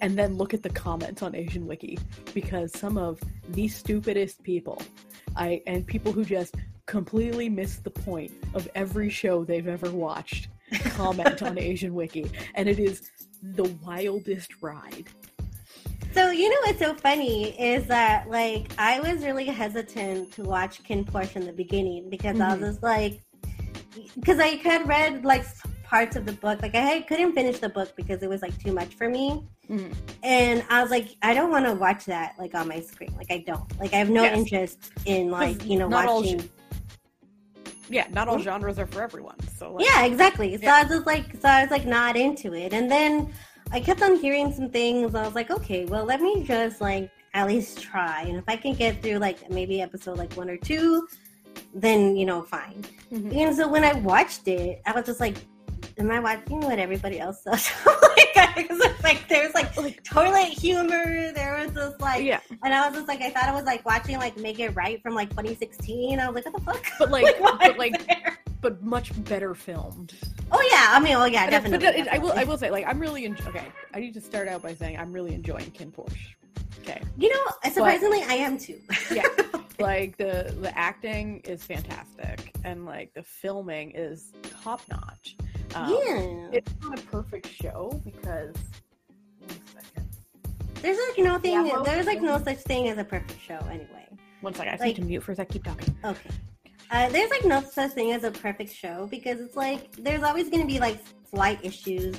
and 0.00 0.18
then 0.18 0.36
look 0.36 0.52
at 0.52 0.62
the 0.62 0.70
comments 0.70 1.22
on 1.22 1.34
Asian 1.34 1.66
Wiki 1.66 1.98
because 2.34 2.76
some 2.78 2.98
of 2.98 3.20
the 3.50 3.68
stupidest 3.68 4.42
people, 4.42 4.82
I 5.36 5.62
and 5.66 5.86
people 5.86 6.12
who 6.12 6.24
just 6.24 6.56
completely 6.86 7.48
miss 7.48 7.76
the 7.76 7.90
point 7.90 8.32
of 8.54 8.68
every 8.74 9.08
show 9.10 9.44
they've 9.44 9.68
ever 9.68 9.90
watched 9.90 10.48
comment 10.90 11.42
on 11.42 11.58
Asian 11.72 11.94
Wiki, 11.94 12.30
and 12.54 12.68
it 12.68 12.78
is 12.78 13.10
the 13.42 13.64
wildest 13.84 14.62
ride. 14.62 15.08
So 16.12 16.30
you 16.30 16.48
know 16.48 16.56
what's 16.64 16.78
so 16.78 16.94
funny 16.94 17.58
is 17.60 17.86
that 17.86 18.28
like 18.30 18.70
I 18.78 19.00
was 19.00 19.24
really 19.24 19.46
hesitant 19.46 20.32
to 20.34 20.42
watch 20.42 20.82
Kin 20.84 21.04
Porsche 21.04 21.36
in 21.36 21.46
the 21.46 21.52
beginning 21.52 22.08
because 22.08 22.40
I 22.40 22.50
Mhm. 22.50 22.60
was 22.60 22.70
just 22.70 22.82
like 22.82 23.20
because 24.16 24.38
I 24.38 24.48
had 24.56 24.86
read 24.88 25.24
like 25.24 25.44
parts 25.82 26.16
of 26.16 26.24
the 26.26 26.32
book 26.32 26.62
like 26.62 26.74
I 26.74 26.80
had, 26.80 27.06
couldn't 27.06 27.32
finish 27.34 27.58
the 27.58 27.68
book 27.68 27.94
because 27.96 28.22
it 28.22 28.28
was 28.28 28.42
like 28.42 28.56
too 28.62 28.72
much 28.72 28.94
for 28.94 29.08
me 29.08 29.42
Mm. 29.68 29.94
and 30.22 30.62
I 30.68 30.82
was 30.82 30.90
like 30.90 31.16
I 31.22 31.32
don't 31.32 31.50
want 31.50 31.64
to 31.64 31.72
watch 31.72 32.04
that 32.04 32.34
like 32.38 32.54
on 32.54 32.68
my 32.68 32.80
screen 32.80 33.14
like 33.16 33.30
I 33.30 33.38
don't 33.46 33.64
like 33.80 33.94
I 33.94 33.96
have 33.96 34.10
no 34.10 34.22
Yes. 34.24 34.36
interest 34.38 34.92
in 35.06 35.30
like 35.30 35.64
you 35.64 35.78
know 35.78 35.86
all 35.86 36.20
watching 36.20 36.40
sh- 36.40 36.44
yeah, 37.88 38.06
not 38.10 38.28
all 38.28 38.38
genres 38.38 38.78
are 38.78 38.86
for 38.86 39.02
everyone. 39.02 39.36
So 39.56 39.72
like, 39.74 39.86
Yeah, 39.86 40.04
exactly. 40.04 40.56
So 40.56 40.64
Yeah. 40.64 40.76
I 40.76 40.82
was 40.82 40.90
just 40.92 41.06
like, 41.06 41.26
so 41.40 41.48
I 41.48 41.62
was 41.62 41.70
like 41.70 41.86
not 41.86 42.16
into 42.16 42.54
it, 42.54 42.72
and 42.72 42.90
then 42.90 43.32
I 43.72 43.80
kept 43.80 44.02
on 44.02 44.16
hearing 44.16 44.52
some 44.52 44.70
things. 44.70 45.14
I 45.14 45.24
was 45.24 45.34
like, 45.34 45.50
okay, 45.50 45.84
well, 45.86 46.04
let 46.04 46.20
me 46.20 46.44
just 46.44 46.80
like 46.80 47.10
at 47.34 47.46
least 47.46 47.80
try, 47.80 48.22
and 48.22 48.36
if 48.36 48.44
I 48.48 48.56
can 48.56 48.74
get 48.74 49.02
through 49.02 49.18
like 49.18 49.50
maybe 49.50 49.80
episode 49.82 50.18
like 50.18 50.32
one 50.34 50.48
or 50.48 50.56
two, 50.56 51.06
then 51.74 52.16
you 52.16 52.26
know, 52.26 52.42
fine. 52.42 52.84
Mhm. 53.12 53.34
And 53.36 53.56
so 53.56 53.68
when 53.68 53.84
I 53.84 53.92
watched 53.94 54.46
it, 54.48 54.80
I 54.86 54.92
was 54.92 55.06
just 55.06 55.20
like, 55.20 55.36
am 55.98 56.10
I 56.10 56.20
watching 56.20 56.60
what 56.60 56.78
everybody 56.78 57.18
else 57.20 57.42
does? 57.44 57.70
like, 57.86 58.36
I 58.36 58.66
was 58.68 58.78
just 58.78 59.02
like, 59.04 59.28
there's 59.28 59.54
like 59.54 59.76
Like- 59.76 60.02
toilet 60.04 60.48
humor. 60.48 61.32
There 61.32 61.58
was 61.62 61.72
this 61.72 62.00
like, 62.00 62.24
yeah, 62.24 62.40
and 62.62 62.72
I 62.74 62.86
was 62.88 62.96
just 62.96 63.08
like, 63.08 63.20
I 63.20 63.30
thought 63.30 63.44
I 63.44 63.52
was 63.54 63.64
like 63.64 63.84
watching 63.84 64.18
like 64.18 64.36
Make 64.36 64.60
It 64.60 64.70
Right 64.70 65.00
from 65.02 65.14
like 65.14 65.30
2016. 65.30 66.20
I 66.20 66.28
was 66.28 66.34
like, 66.34 66.44
what 66.46 66.54
the 66.54 66.60
fuck? 66.72 66.84
but 66.98 67.10
like, 67.10 67.24
what 67.40 67.58
but 67.60 67.78
like, 67.78 68.06
there? 68.06 68.38
but 68.60 68.82
much 68.82 69.12
better 69.24 69.54
filmed. 69.54 70.14
Oh 70.52 70.68
yeah, 70.70 70.88
I 70.90 71.00
mean, 71.00 71.14
oh 71.16 71.24
yeah, 71.24 71.46
But 71.46 71.50
definitely. 71.50 71.86
but 71.86 71.96
it- 71.96 72.08
I 72.08 72.18
will. 72.18 72.32
I 72.32 72.44
will 72.44 72.58
say, 72.58 72.70
like, 72.70 72.86
I'm 72.86 72.98
really 73.00 73.24
en- 73.24 73.36
okay. 73.46 73.66
I 73.92 74.00
need 74.00 74.14
to 74.14 74.20
start 74.20 74.48
out 74.48 74.62
by 74.62 74.74
saying 74.74 74.98
I'm 74.98 75.12
really 75.12 75.34
enjoying 75.34 75.70
Kin 75.72 75.90
Porsche. 75.92 76.34
Okay, 76.80 77.00
You 77.16 77.32
know, 77.32 77.70
surprisingly, 77.72 78.22
I 78.24 78.34
am 78.34 78.58
too. 78.58 78.78
Yeah. 79.10 79.22
like 79.78 80.16
the 80.18 80.54
the 80.60 80.70
acting 80.76 81.40
is 81.40 81.64
fantastic, 81.64 82.52
and 82.62 82.84
like 82.84 83.14
the 83.14 83.22
filming 83.22 83.92
is 83.92 84.32
top 84.62 84.82
notch. 84.90 85.36
Um, 85.74 85.90
yeah. 85.90 86.48
it's 86.52 86.72
not 86.82 86.98
a 86.98 87.02
perfect 87.02 87.48
show 87.48 88.00
because. 88.04 88.54
There's 90.82 90.98
like 91.08 91.24
no 91.24 91.38
thing. 91.38 91.52
Yeah, 91.52 91.62
well- 91.74 91.84
there's 91.84 92.06
like 92.06 92.20
no 92.20 92.38
such 92.42 92.58
thing 92.58 92.88
as 92.88 92.98
a 92.98 93.04
perfect 93.04 93.40
show 93.40 93.58
anyway. 93.70 94.06
One 94.42 94.52
second. 94.52 94.68
I 94.68 94.72
just 94.72 94.80
Like- 94.82 94.88
need 94.88 95.02
to 95.02 95.08
mute 95.08 95.22
for 95.22 95.32
a 95.32 95.36
sec. 95.36 95.48
Keep 95.48 95.64
talking. 95.64 95.96
Okay. 96.04 96.30
Uh, 96.90 97.08
there's 97.08 97.30
like 97.30 97.44
no 97.46 97.62
such 97.62 97.92
thing 97.92 98.12
as 98.12 98.24
a 98.24 98.30
perfect 98.30 98.70
show 98.72 99.06
because 99.10 99.40
it's 99.40 99.56
like 99.56 99.90
there's 99.96 100.22
always 100.22 100.50
going 100.50 100.60
to 100.60 100.66
be 100.66 100.78
like 100.78 101.00
slight 101.28 101.58
issues, 101.64 102.16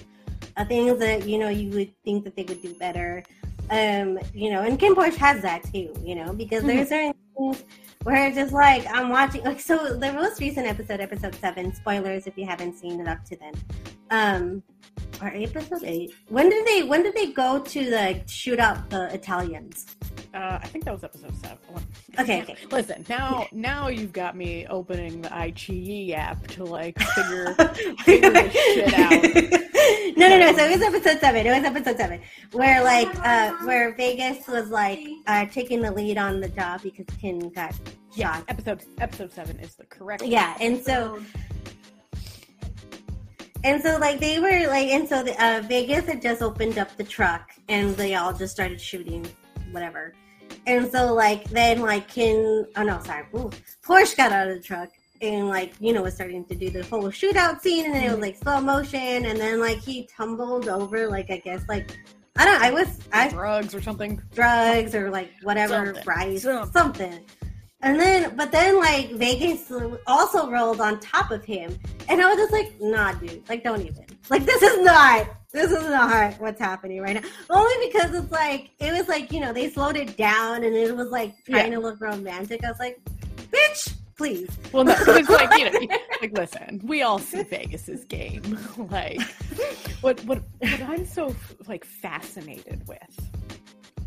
uh, 0.57 0.65
things 0.65 0.97
that 0.99 1.27
you 1.27 1.37
know 1.37 1.49
you 1.49 1.69
would 1.71 1.93
think 2.03 2.23
that 2.23 2.35
they 2.35 2.43
would 2.43 2.61
do 2.61 2.73
better. 2.73 3.23
Um, 3.69 4.17
you 4.33 4.49
know, 4.51 4.61
and 4.63 4.79
Kin 4.79 4.95
Porsche 4.95 5.15
has 5.17 5.41
that 5.43 5.63
too. 5.71 5.93
You 6.03 6.15
know, 6.15 6.33
because 6.33 6.63
there's 6.63 6.89
certain 6.89 7.13
things 7.37 7.63
where 8.05 8.31
just 8.31 8.53
like 8.53 8.85
I'm 8.93 9.09
watching. 9.09 9.43
Like 9.43 9.59
so, 9.59 9.97
the 9.97 10.13
most 10.13 10.39
recent 10.39 10.67
episode, 10.67 10.99
episode 10.99 11.33
seven. 11.35 11.73
Spoilers 11.73 12.27
if 12.27 12.37
you 12.37 12.45
haven't 12.45 12.77
seen 12.77 13.01
it 13.01 13.07
up 13.07 13.25
to 13.25 13.35
then. 13.35 13.53
Um, 14.11 14.63
or 15.21 15.31
episode 15.33 15.83
eight. 15.83 16.13
When 16.29 16.49
did 16.49 16.65
they? 16.67 16.83
When 16.83 17.01
did 17.01 17.15
they 17.15 17.31
go 17.31 17.59
to 17.59 17.91
like 17.91 18.29
shoot 18.29 18.59
out 18.59 18.91
the 18.91 19.11
Italians? 19.11 19.87
Uh, 20.35 20.59
I 20.61 20.67
think 20.67 20.83
that 20.83 20.93
was 20.93 21.03
episode 21.05 21.33
seven. 21.37 21.57
Okay, 22.19 22.41
okay. 22.43 22.57
Listen, 22.69 23.05
now 23.07 23.47
now 23.53 23.87
you've 23.87 24.11
got 24.11 24.35
me 24.35 24.67
opening 24.67 25.21
the 25.21 25.29
iQIYI 25.29 26.13
app 26.13 26.45
to 26.47 26.65
like 26.65 26.99
figure 27.15 27.53
Figure 28.03 28.29
this 28.31 28.51
shit 28.53 28.93
out. 28.93 30.17
no, 30.17 30.27
no, 30.27 30.37
no. 30.39 30.53
So 30.57 30.65
it 30.65 30.71
was 30.77 30.81
episode 30.81 31.19
seven. 31.21 31.47
It 31.47 31.51
was 31.57 31.63
episode 31.63 31.95
seven, 31.97 32.19
where 32.51 32.83
like, 32.83 33.07
uh, 33.25 33.53
where 33.65 33.95
Vegas 33.95 34.45
was 34.47 34.67
like 34.69 34.99
uh, 35.27 35.45
taking 35.45 35.81
the 35.81 35.91
lead 35.91 36.17
on 36.17 36.41
the 36.41 36.49
job 36.49 36.81
because 36.83 37.05
Kin 37.21 37.39
got 37.51 37.73
Yeah, 38.13 38.35
shot. 38.35 38.43
episode 38.49 38.83
episode 38.99 39.31
seven 39.31 39.57
is 39.61 39.75
the 39.75 39.85
correct. 39.85 40.23
Yeah, 40.25 40.57
and 40.59 40.83
so, 40.83 41.21
and 43.63 43.81
so 43.81 43.97
like 43.99 44.19
they 44.19 44.39
were 44.39 44.67
like, 44.67 44.89
and 44.89 45.07
so 45.07 45.23
the, 45.23 45.31
uh, 45.43 45.61
Vegas 45.61 46.05
had 46.07 46.21
just 46.21 46.41
opened 46.41 46.77
up 46.77 46.93
the 46.97 47.05
truck, 47.05 47.51
and 47.69 47.95
they 47.95 48.15
all 48.15 48.33
just 48.33 48.53
started 48.53 48.81
shooting, 48.81 49.25
whatever. 49.71 50.13
And 50.67 50.91
so 50.91 51.13
like 51.13 51.49
then 51.49 51.81
like 51.81 52.07
Kin, 52.07 52.65
oh 52.75 52.83
no, 52.83 53.01
sorry, 53.03 53.25
ooh, 53.35 53.51
Porsche 53.83 54.17
got 54.17 54.31
out 54.31 54.47
of 54.47 54.55
the 54.55 54.61
truck. 54.61 54.89
And 55.21 55.47
like 55.47 55.73
you 55.79 55.93
know 55.93 56.01
was 56.03 56.15
starting 56.15 56.43
to 56.45 56.55
do 56.55 56.69
the 56.69 56.83
whole 56.83 57.03
shootout 57.03 57.61
scene, 57.61 57.85
and 57.85 57.95
then 57.95 58.03
it 58.03 58.09
was 58.09 58.17
mm. 58.17 58.21
like 58.23 58.37
slow 58.37 58.59
motion, 58.59 59.25
and 59.25 59.39
then 59.39 59.59
like 59.61 59.79
he 59.79 60.09
tumbled 60.15 60.67
over, 60.67 61.07
like 61.07 61.31
I 61.31 61.37
guess 61.37 61.63
like 61.69 61.97
I 62.37 62.45
don't, 62.45 62.61
I 62.61 62.71
was 62.71 62.99
I 63.13 63.29
drugs 63.29 63.73
or 63.73 63.81
something. 63.81 64.21
drugs 64.33 64.93
or 64.93 65.09
like 65.09 65.31
whatever 65.43 65.85
Something. 65.85 66.03
rice 66.05 66.41
Something. 66.43 66.71
something. 66.73 67.19
and 67.81 67.97
then 67.99 68.35
but 68.35 68.51
then 68.51 68.77
like 68.77 69.11
vegas 69.11 69.71
also 70.05 70.49
rolled 70.51 70.81
on 70.81 70.99
top 70.99 71.31
of 71.31 71.45
him 71.45 71.77
and 72.09 72.21
i 72.21 72.25
was 72.27 72.35
just 72.37 72.51
like 72.51 72.73
nah 72.81 73.13
dude 73.13 73.47
like 73.47 73.63
don't 73.63 73.81
even 73.81 74.05
like 74.29 74.45
this 74.45 74.61
is 74.61 74.79
not 74.83 75.27
this 75.55 75.71
is 75.71 75.83
not 75.83 76.39
what's 76.39 76.59
happening 76.59 77.01
right 77.01 77.15
now 77.15 77.29
only 77.49 77.87
because 77.87 78.13
it's 78.13 78.31
like 78.31 78.71
it 78.79 78.91
was 78.93 79.07
like 79.07 79.31
you 79.31 79.39
know 79.39 79.53
they 79.53 79.69
slowed 79.69 79.95
it 79.95 80.15
down 80.17 80.63
and 80.63 80.75
it 80.75 80.95
was 80.95 81.09
like 81.09 81.33
trying 81.45 81.71
to 81.71 81.79
look 81.79 81.99
romantic 82.01 82.63
i 82.63 82.69
was 82.69 82.79
like 82.79 82.99
bitch 83.51 83.95
please 84.17 84.49
Well, 84.71 84.85
no, 84.85 84.95
it's 84.97 85.29
like 85.29 85.57
you 85.59 85.69
know, 85.69 85.95
like 86.21 86.37
listen, 86.37 86.81
we 86.83 87.01
all 87.01 87.19
see 87.19 87.43
Vegas's 87.43 88.05
game. 88.05 88.57
like, 88.89 89.21
what 90.01 90.23
what 90.25 90.41
what 90.59 90.81
I'm 90.83 91.05
so 91.05 91.35
like 91.67 91.85
fascinated 91.85 92.87
with, 92.87 93.31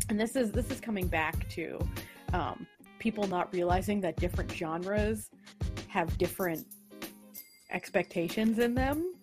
and 0.09 0.19
this 0.19 0.35
is 0.35 0.51
this 0.51 0.69
is 0.71 0.79
coming 0.79 1.07
back 1.07 1.47
to 1.49 1.79
um, 2.33 2.65
people 2.99 3.27
not 3.27 3.53
realizing 3.53 4.01
that 4.01 4.15
different 4.17 4.51
genres 4.51 5.29
have 5.87 6.17
different 6.17 6.65
expectations 7.71 8.59
in 8.59 8.73
them. 8.73 9.13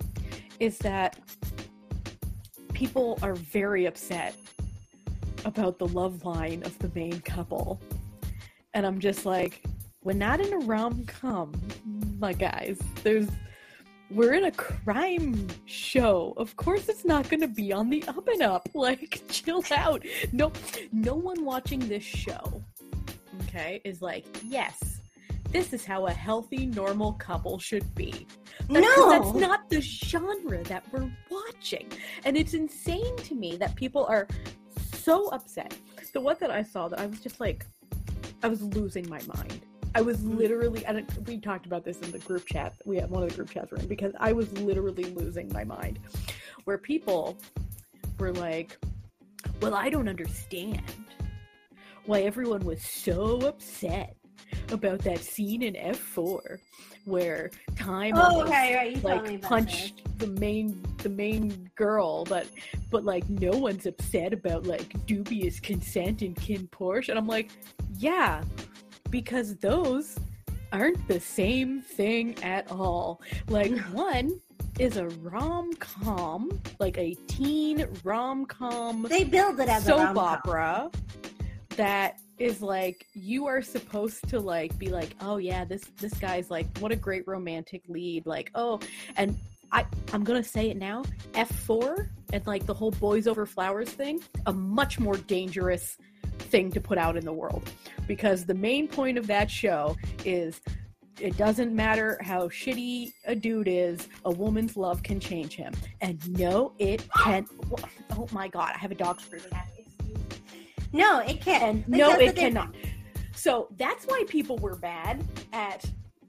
Is 0.60 0.78
that 0.78 1.18
people 2.76 3.18
are 3.22 3.32
very 3.32 3.86
upset 3.86 4.34
about 5.46 5.78
the 5.78 5.88
love 5.88 6.26
line 6.26 6.62
of 6.64 6.78
the 6.78 6.90
main 6.94 7.18
couple, 7.22 7.80
and 8.74 8.84
I'm 8.84 9.00
just 9.00 9.24
like 9.24 9.62
we're 10.04 10.12
not 10.12 10.40
in 10.42 10.52
a 10.52 10.58
rom 10.58 11.06
com, 11.06 11.58
my 12.18 12.34
guys. 12.34 12.78
There's 13.02 13.28
we're 14.10 14.34
in 14.34 14.44
a 14.44 14.50
crime 14.52 15.46
show. 15.64 16.34
Of 16.36 16.54
course 16.56 16.90
it's 16.90 17.06
not 17.06 17.30
gonna 17.30 17.48
be 17.48 17.72
on 17.72 17.88
the 17.88 18.04
up 18.08 18.28
and 18.28 18.42
up. 18.42 18.68
Like, 18.74 19.22
chill 19.30 19.64
out. 19.74 20.04
No 20.32 20.52
no 20.92 21.14
one 21.14 21.46
watching 21.46 21.80
this 21.88 22.04
show, 22.04 22.62
okay, 23.44 23.80
is 23.84 24.02
like, 24.02 24.26
yes, 24.44 25.00
this 25.50 25.72
is 25.72 25.86
how 25.86 26.08
a 26.08 26.12
healthy, 26.12 26.66
normal 26.66 27.14
couple 27.14 27.58
should 27.58 27.94
be. 27.94 28.26
'Cause 28.68 28.82
no 28.82 29.10
that's 29.10 29.34
not 29.34 29.68
the 29.70 29.80
genre 29.80 30.62
that 30.64 30.84
we're 30.92 31.10
watching. 31.30 31.90
And 32.24 32.36
it's 32.36 32.54
insane 32.54 33.16
to 33.18 33.34
me 33.34 33.56
that 33.56 33.74
people 33.76 34.06
are 34.06 34.26
so 34.94 35.28
upset. 35.28 35.76
The 36.12 36.20
one 36.20 36.36
that 36.40 36.50
I 36.50 36.62
saw 36.62 36.88
that 36.88 36.98
I 36.98 37.06
was 37.06 37.20
just 37.20 37.40
like, 37.40 37.66
I 38.42 38.48
was 38.48 38.62
losing 38.62 39.08
my 39.08 39.20
mind. 39.34 39.60
I 39.94 40.02
was 40.02 40.18
mm. 40.18 40.36
literally, 40.36 40.84
and 40.84 41.06
we 41.26 41.38
talked 41.38 41.66
about 41.66 41.84
this 41.84 41.98
in 42.00 42.10
the 42.10 42.18
group 42.18 42.46
chat. 42.46 42.74
We 42.84 42.96
had 42.96 43.10
one 43.10 43.22
of 43.22 43.30
the 43.30 43.34
group 43.34 43.50
chats 43.50 43.70
we're 43.70 43.78
in 43.78 43.86
because 43.86 44.12
I 44.18 44.32
was 44.32 44.52
literally 44.60 45.04
losing 45.04 45.50
my 45.52 45.64
mind. 45.64 45.98
Where 46.64 46.78
people 46.78 47.38
were 48.18 48.32
like, 48.32 48.78
well, 49.60 49.74
I 49.74 49.88
don't 49.88 50.08
understand 50.08 50.82
why 52.04 52.22
everyone 52.22 52.64
was 52.64 52.82
so 52.82 53.40
upset 53.40 54.15
about 54.70 55.00
that 55.00 55.18
scene 55.18 55.62
in 55.62 55.74
F4 55.74 56.58
where 57.06 57.50
time 57.76 58.12
oh 58.16 58.20
almost, 58.20 58.46
okay 58.48 58.74
right 58.74 59.04
like 59.04 59.40
punched 59.40 60.02
the 60.18 60.26
main 60.26 60.82
the 60.98 61.08
main 61.08 61.70
girl 61.76 62.24
but 62.24 62.48
but 62.90 63.04
like 63.04 63.26
no 63.30 63.52
one's 63.52 63.86
upset 63.86 64.32
about 64.32 64.66
like 64.66 64.92
dubious 65.06 65.60
consent 65.60 66.22
in 66.22 66.34
kin 66.34 66.68
porsche 66.72 67.08
and 67.08 67.18
i'm 67.18 67.26
like 67.28 67.52
yeah 67.96 68.42
because 69.08 69.54
those 69.58 70.18
aren't 70.72 71.06
the 71.06 71.20
same 71.20 71.80
thing 71.80 72.36
at 72.42 72.68
all 72.72 73.22
like 73.48 73.72
one 73.92 74.40
is 74.80 74.96
a 74.96 75.06
rom-com 75.20 76.50
like 76.80 76.98
a 76.98 77.14
teen 77.28 77.86
rom-com 78.02 79.06
they 79.08 79.22
build 79.22 79.60
it 79.60 79.68
as 79.68 79.84
a 79.84 79.90
soap 79.90 79.98
rom-com. 79.98 80.18
opera 80.18 80.90
that 81.76 82.18
is 82.38 82.60
like 82.60 83.06
you 83.14 83.46
are 83.46 83.62
supposed 83.62 84.26
to 84.28 84.38
like 84.38 84.76
be 84.78 84.88
like 84.88 85.14
oh 85.20 85.36
yeah 85.38 85.64
this 85.64 85.84
this 85.98 86.14
guy's 86.14 86.50
like 86.50 86.66
what 86.78 86.92
a 86.92 86.96
great 86.96 87.26
romantic 87.26 87.82
lead 87.88 88.26
like 88.26 88.50
oh 88.54 88.78
and 89.16 89.38
i 89.72 89.84
i'm 90.12 90.22
gonna 90.22 90.44
say 90.44 90.68
it 90.70 90.76
now 90.76 91.02
f4 91.32 92.08
and 92.32 92.46
like 92.46 92.66
the 92.66 92.74
whole 92.74 92.90
boys 92.92 93.26
over 93.26 93.46
flowers 93.46 93.90
thing 93.90 94.20
a 94.46 94.52
much 94.52 95.00
more 95.00 95.16
dangerous 95.16 95.96
thing 96.38 96.70
to 96.70 96.80
put 96.80 96.98
out 96.98 97.16
in 97.16 97.24
the 97.24 97.32
world 97.32 97.70
because 98.06 98.44
the 98.44 98.54
main 98.54 98.86
point 98.86 99.16
of 99.16 99.26
that 99.26 99.50
show 99.50 99.96
is 100.24 100.60
it 101.20 101.36
doesn't 101.38 101.74
matter 101.74 102.18
how 102.20 102.48
shitty 102.48 103.12
a 103.24 103.34
dude 103.34 103.68
is, 103.68 104.08
a 104.26 104.30
woman's 104.30 104.76
love 104.76 105.02
can 105.02 105.18
change 105.18 105.54
him. 105.54 105.72
And 106.02 106.28
no, 106.38 106.72
it 106.78 107.06
can. 107.16 107.46
Oh 108.12 108.28
my 108.32 108.48
god, 108.48 108.72
I 108.74 108.78
have 108.78 108.90
a 108.90 108.96
dog 108.96 109.20
screaming 109.20 109.48
at 109.52 109.66
me. 109.68 109.75
No 110.96 111.20
it 111.20 111.40
can't 111.40 111.86
no, 111.88 112.12
it 112.12 112.36
cannot. 112.36 112.74
So 113.34 113.68
that's 113.76 114.04
why 114.06 114.24
people 114.28 114.56
were 114.58 114.76
bad 114.76 115.24
at, 115.52 115.84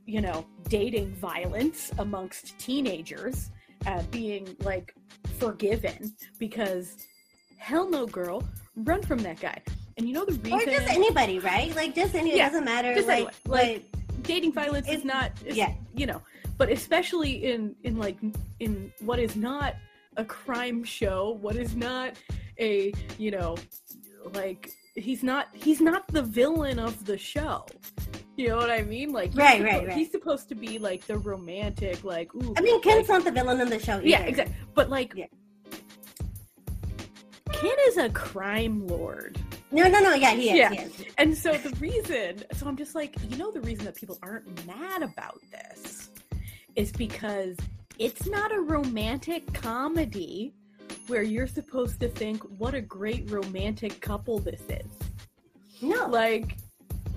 you 0.06 0.22
know, 0.22 0.46
dating 0.68 1.14
violence 1.16 1.92
amongst 2.00 2.58
teenagers, 2.60 3.50
uh, 3.86 4.04
being 4.12 4.56
like 4.62 4.94
forgiven 5.40 6.14
because 6.38 7.08
hell 7.58 7.90
no, 7.90 8.06
girl, 8.06 8.44
run 8.76 9.02
from 9.02 9.20
that 9.20 9.40
guy. 9.40 9.62
And 9.98 10.08
you 10.08 10.14
know 10.14 10.26
the 10.26 10.34
or 10.52 10.58
reason? 10.58 10.74
just 10.74 10.90
anybody, 10.90 11.40
right? 11.40 11.76
Like 11.76 11.96
just 11.96 12.14
any. 12.14 12.32
It 12.32 12.38
Yeah, 12.38 12.50
doesn't 12.50 12.66
matter. 12.66 12.94
just 12.94 13.08
like, 13.08 13.18
anyone. 13.18 13.34
Like, 13.48 13.86
dating 14.28 14.52
violence 14.52 14.88
is 14.90 15.04
not 15.04 15.32
yeah. 15.46 15.74
you 15.96 16.06
know 16.06 16.22
but 16.58 16.70
especially 16.70 17.46
in 17.46 17.76
in 17.84 17.98
like 17.98 18.18
in 18.60 18.92
what 19.00 19.20
is 19.20 19.36
not 19.36 19.76
a 20.18 20.26
crime 20.26 20.84
show 20.84 21.38
what 21.42 21.56
is 21.56 21.76
not 21.76 22.14
a 22.60 22.92
you 23.18 23.32
know 23.32 23.56
like 24.34 24.72
he's 24.96 25.24
not 25.24 25.48
he's 25.54 25.80
not 25.82 26.08
the 26.10 26.22
villain 26.24 26.80
of 26.80 27.06
the 27.06 27.18
show 27.18 27.66
you 28.36 28.48
know 28.50 28.58
what 28.58 28.70
i 28.72 28.82
mean 28.82 29.12
like 29.12 29.30
he's 29.30 29.38
Right, 29.38 29.62
suppo- 29.62 29.66
right, 29.66 29.88
right. 29.88 29.98
he's 29.98 30.12
supposed 30.12 30.50
to 30.50 30.56
be 30.56 30.80
like 30.80 31.06
the 31.08 31.18
romantic 31.18 32.04
like 32.04 32.34
ooh 32.36 32.54
I 32.58 32.62
mean, 32.62 32.82
Kin's 32.82 33.08
like- 33.10 33.20
not 33.20 33.24
the 33.26 33.32
villain 33.32 33.60
in 33.62 33.70
the 33.70 33.80
show. 33.80 33.96
Either. 33.98 34.08
yeah 34.08 34.22
exactly 34.22 34.56
but 34.74 34.90
like 34.90 35.14
Yeah. 35.16 35.26
Kin 37.54 37.76
is 37.88 37.98
a 37.98 38.10
crime 38.10 38.86
lord 38.88 39.40
No, 39.72 39.84
no, 39.88 40.00
no. 40.00 40.14
Yeah, 40.14 40.32
he 40.32 40.50
is. 40.52 40.56
Yeah. 40.58 40.72
He 40.72 40.78
is. 40.80 41.04
and 41.18 41.38
so 41.38 41.54
the 41.54 41.76
reason, 41.80 42.44
so 42.54 42.68
I'm 42.68 42.78
just 42.78 42.96
like, 42.96 43.16
you 43.30 43.36
know, 43.38 43.52
the 43.52 43.60
reason 43.62 43.84
that 43.86 43.96
people 43.96 44.18
aren't 44.22 44.48
mad 44.66 45.02
about 45.04 45.42
this 45.52 46.10
is 46.76 46.92
because 46.94 47.58
it's 48.00 48.28
not 48.28 48.54
a 48.54 48.60
romantic 48.62 49.52
comedy 49.54 50.54
where 51.08 51.24
you're 51.24 51.48
supposed 51.48 52.00
to 52.02 52.10
think, 52.10 52.42
what 52.58 52.74
a 52.74 52.82
great 52.82 53.30
romantic 53.32 54.00
couple 54.02 54.40
this 54.40 54.62
is. 54.70 54.86
No, 55.82 56.08
Like, 56.08 56.58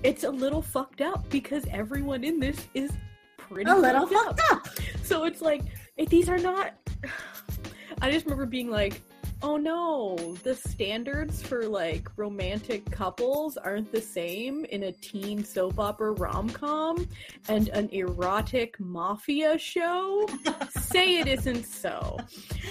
it's 0.03 0.25
a 0.25 0.31
little 0.31 0.63
fucked 0.63 1.01
up 1.01 1.29
because 1.31 1.65
everyone 1.71 2.25
in 2.25 2.41
this 2.41 2.69
is 2.75 2.91
pretty 3.37 3.71
a 3.71 3.75
little 3.75 4.07
fucked 4.07 4.41
fucked 4.41 4.53
up. 4.53 4.69
so 5.03 5.25
it's 5.25 5.43
like 5.43 5.63
these 6.09 6.29
are 6.29 6.39
not. 6.39 6.75
I 8.03 8.11
just 8.11 8.25
remember 8.25 8.47
being 8.47 8.71
like, 8.71 9.03
"Oh 9.43 9.57
no, 9.57 10.17
the 10.43 10.55
standards 10.55 11.43
for 11.43 11.67
like 11.69 12.09
romantic 12.17 12.91
couples 12.91 13.57
aren't 13.57 13.91
the 13.91 14.01
same 14.01 14.65
in 14.67 14.85
a 14.85 14.93
teen 14.93 15.45
soap 15.45 15.79
opera 15.79 16.13
rom 16.13 16.51
com 16.51 17.07
and 17.49 17.69
an 17.71 17.89
erotic 17.91 18.79
mafia 18.81 19.57
show. 19.59 20.29
Say 20.79 21.19
it 21.19 21.27
isn't 21.29 21.65
so." 21.65 22.19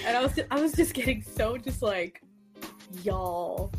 And 0.06 0.16
I 0.18 0.22
was 0.22 0.40
I 0.52 0.62
was 0.62 0.74
just 0.74 0.94
getting 0.94 1.22
so 1.22 1.58
just 1.58 1.82
like, 1.82 2.22
y'all, 3.04 3.72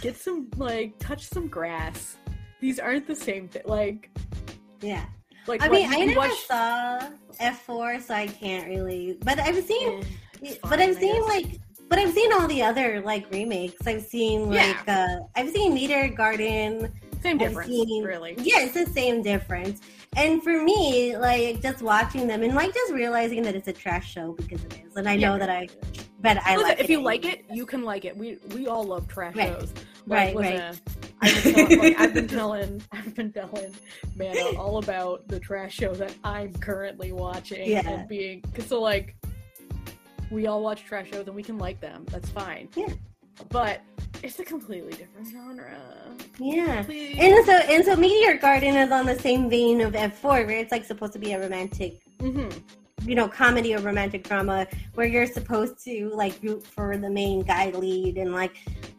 get 0.00 0.16
some 0.16 0.48
like 0.56 0.98
touch 0.98 1.26
some 1.26 1.48
grass. 1.48 2.16
These 2.60 2.78
aren't 2.78 3.06
the 3.08 3.16
same 3.16 3.48
thing. 3.48 3.62
Like, 3.66 4.10
Yeah. 4.80 5.04
like 5.48 5.62
I 5.62 5.68
what, 5.68 5.80
mean, 5.80 5.92
I 5.92 6.04
never 6.06 6.20
watch- 6.20 6.46
saw 6.46 7.08
F 7.40 7.62
four, 7.62 7.98
so 8.00 8.14
I 8.14 8.28
can't 8.28 8.68
really. 8.68 9.18
But 9.24 9.40
I've 9.40 9.64
seen, 9.64 10.04
but 10.40 10.58
fine, 10.68 10.80
I've 10.80 10.96
I 10.96 11.00
seen 11.00 11.22
like, 11.22 11.60
but 11.92 11.98
I've 11.98 12.14
seen 12.14 12.32
all 12.32 12.48
the 12.48 12.62
other 12.62 13.02
like 13.02 13.30
remakes. 13.30 13.86
I've 13.86 14.00
seen 14.06 14.50
Yeah. 14.50 14.68
like, 14.68 14.88
uh 14.88 15.16
I've 15.36 15.50
seen 15.50 15.74
Meteor 15.74 16.08
Garden. 16.08 16.90
Same 17.22 17.36
difference, 17.36 17.68
seen- 17.70 18.02
really. 18.02 18.34
Yeah, 18.38 18.60
it's 18.60 18.72
the 18.72 18.86
same 18.86 19.20
difference. 19.22 19.82
And 20.16 20.42
for 20.42 20.62
me, 20.62 21.18
like 21.18 21.60
just 21.60 21.82
watching 21.82 22.26
them 22.26 22.42
and 22.42 22.54
like 22.54 22.72
just 22.72 22.92
realizing 22.94 23.42
that 23.42 23.54
it's 23.54 23.68
a 23.68 23.74
trash 23.74 24.10
show 24.10 24.32
because 24.32 24.64
it 24.64 24.80
is, 24.86 24.96
and 24.96 25.06
I 25.06 25.16
know 25.16 25.32
Yeah. 25.34 25.38
that 25.40 25.50
I, 25.50 25.68
but 26.22 26.38
I 26.38 26.56
Listen, 26.56 26.68
like 26.70 26.78
if 26.80 26.84
it 26.86 26.90
you 26.92 26.96
anyway. 27.00 27.12
like 27.12 27.24
it, 27.26 27.44
you 27.52 27.66
can 27.66 27.82
like 27.84 28.06
it. 28.06 28.16
We 28.16 28.38
we 28.54 28.68
all 28.68 28.84
love 28.84 29.06
trash 29.06 29.36
Right. 29.36 29.52
shows. 29.52 29.72
Right, 30.06 30.34
listen, 30.34 30.60
right. 30.60 30.80
I've 31.20 31.44
been, 31.44 31.52
telling, 31.54 31.78
like, 31.78 32.00
I've 32.00 32.14
been 32.14 32.26
telling, 32.28 32.82
I've 32.90 33.14
been 33.14 33.32
telling 33.32 33.74
Mana 34.16 34.58
all 34.58 34.78
about 34.78 35.28
the 35.28 35.38
trash 35.38 35.74
show 35.74 35.92
that 35.94 36.12
I'm 36.24 36.52
currently 36.54 37.12
watching 37.12 37.68
Yeah. 37.70 37.88
and 37.88 38.08
being, 38.08 38.42
so 38.66 38.80
like, 38.80 39.14
we 40.32 40.46
all 40.46 40.62
watch 40.62 40.84
trash 40.84 41.10
shows 41.10 41.26
and 41.26 41.36
we 41.36 41.42
can 41.42 41.58
like 41.58 41.80
them. 41.80 42.04
That's 42.10 42.28
fine. 42.30 42.68
Yeah. 42.74 42.88
But 43.50 43.80
it's 44.22 44.38
a 44.38 44.44
completely 44.44 44.92
different 44.92 45.28
genre. 45.30 45.76
Yeah. 46.38 46.82
Please. 46.82 47.16
And 47.18 47.44
so 47.46 47.52
and 47.52 47.84
so 47.84 47.96
Meteor 47.96 48.38
Garden 48.38 48.76
is 48.76 48.90
on 48.90 49.06
the 49.06 49.18
same 49.18 49.48
vein 49.48 49.80
of 49.80 49.94
F 49.94 50.18
four, 50.18 50.44
where 50.46 50.58
it's 50.58 50.72
like 50.72 50.84
supposed 50.84 51.12
to 51.14 51.18
be 51.18 51.32
a 51.32 51.40
romantic 51.40 52.00
hmm 52.20 52.48
you 53.04 53.14
know, 53.16 53.26
comedy 53.28 53.74
or 53.74 53.80
romantic 53.80 54.22
drama 54.22 54.66
where 54.94 55.06
you're 55.06 55.26
supposed 55.26 55.82
to 55.84 56.10
like 56.14 56.38
root 56.42 56.64
for 56.64 56.96
the 56.96 57.10
main 57.10 57.40
guy 57.42 57.70
lead 57.70 58.16
and 58.16 58.32
like, 58.32 58.52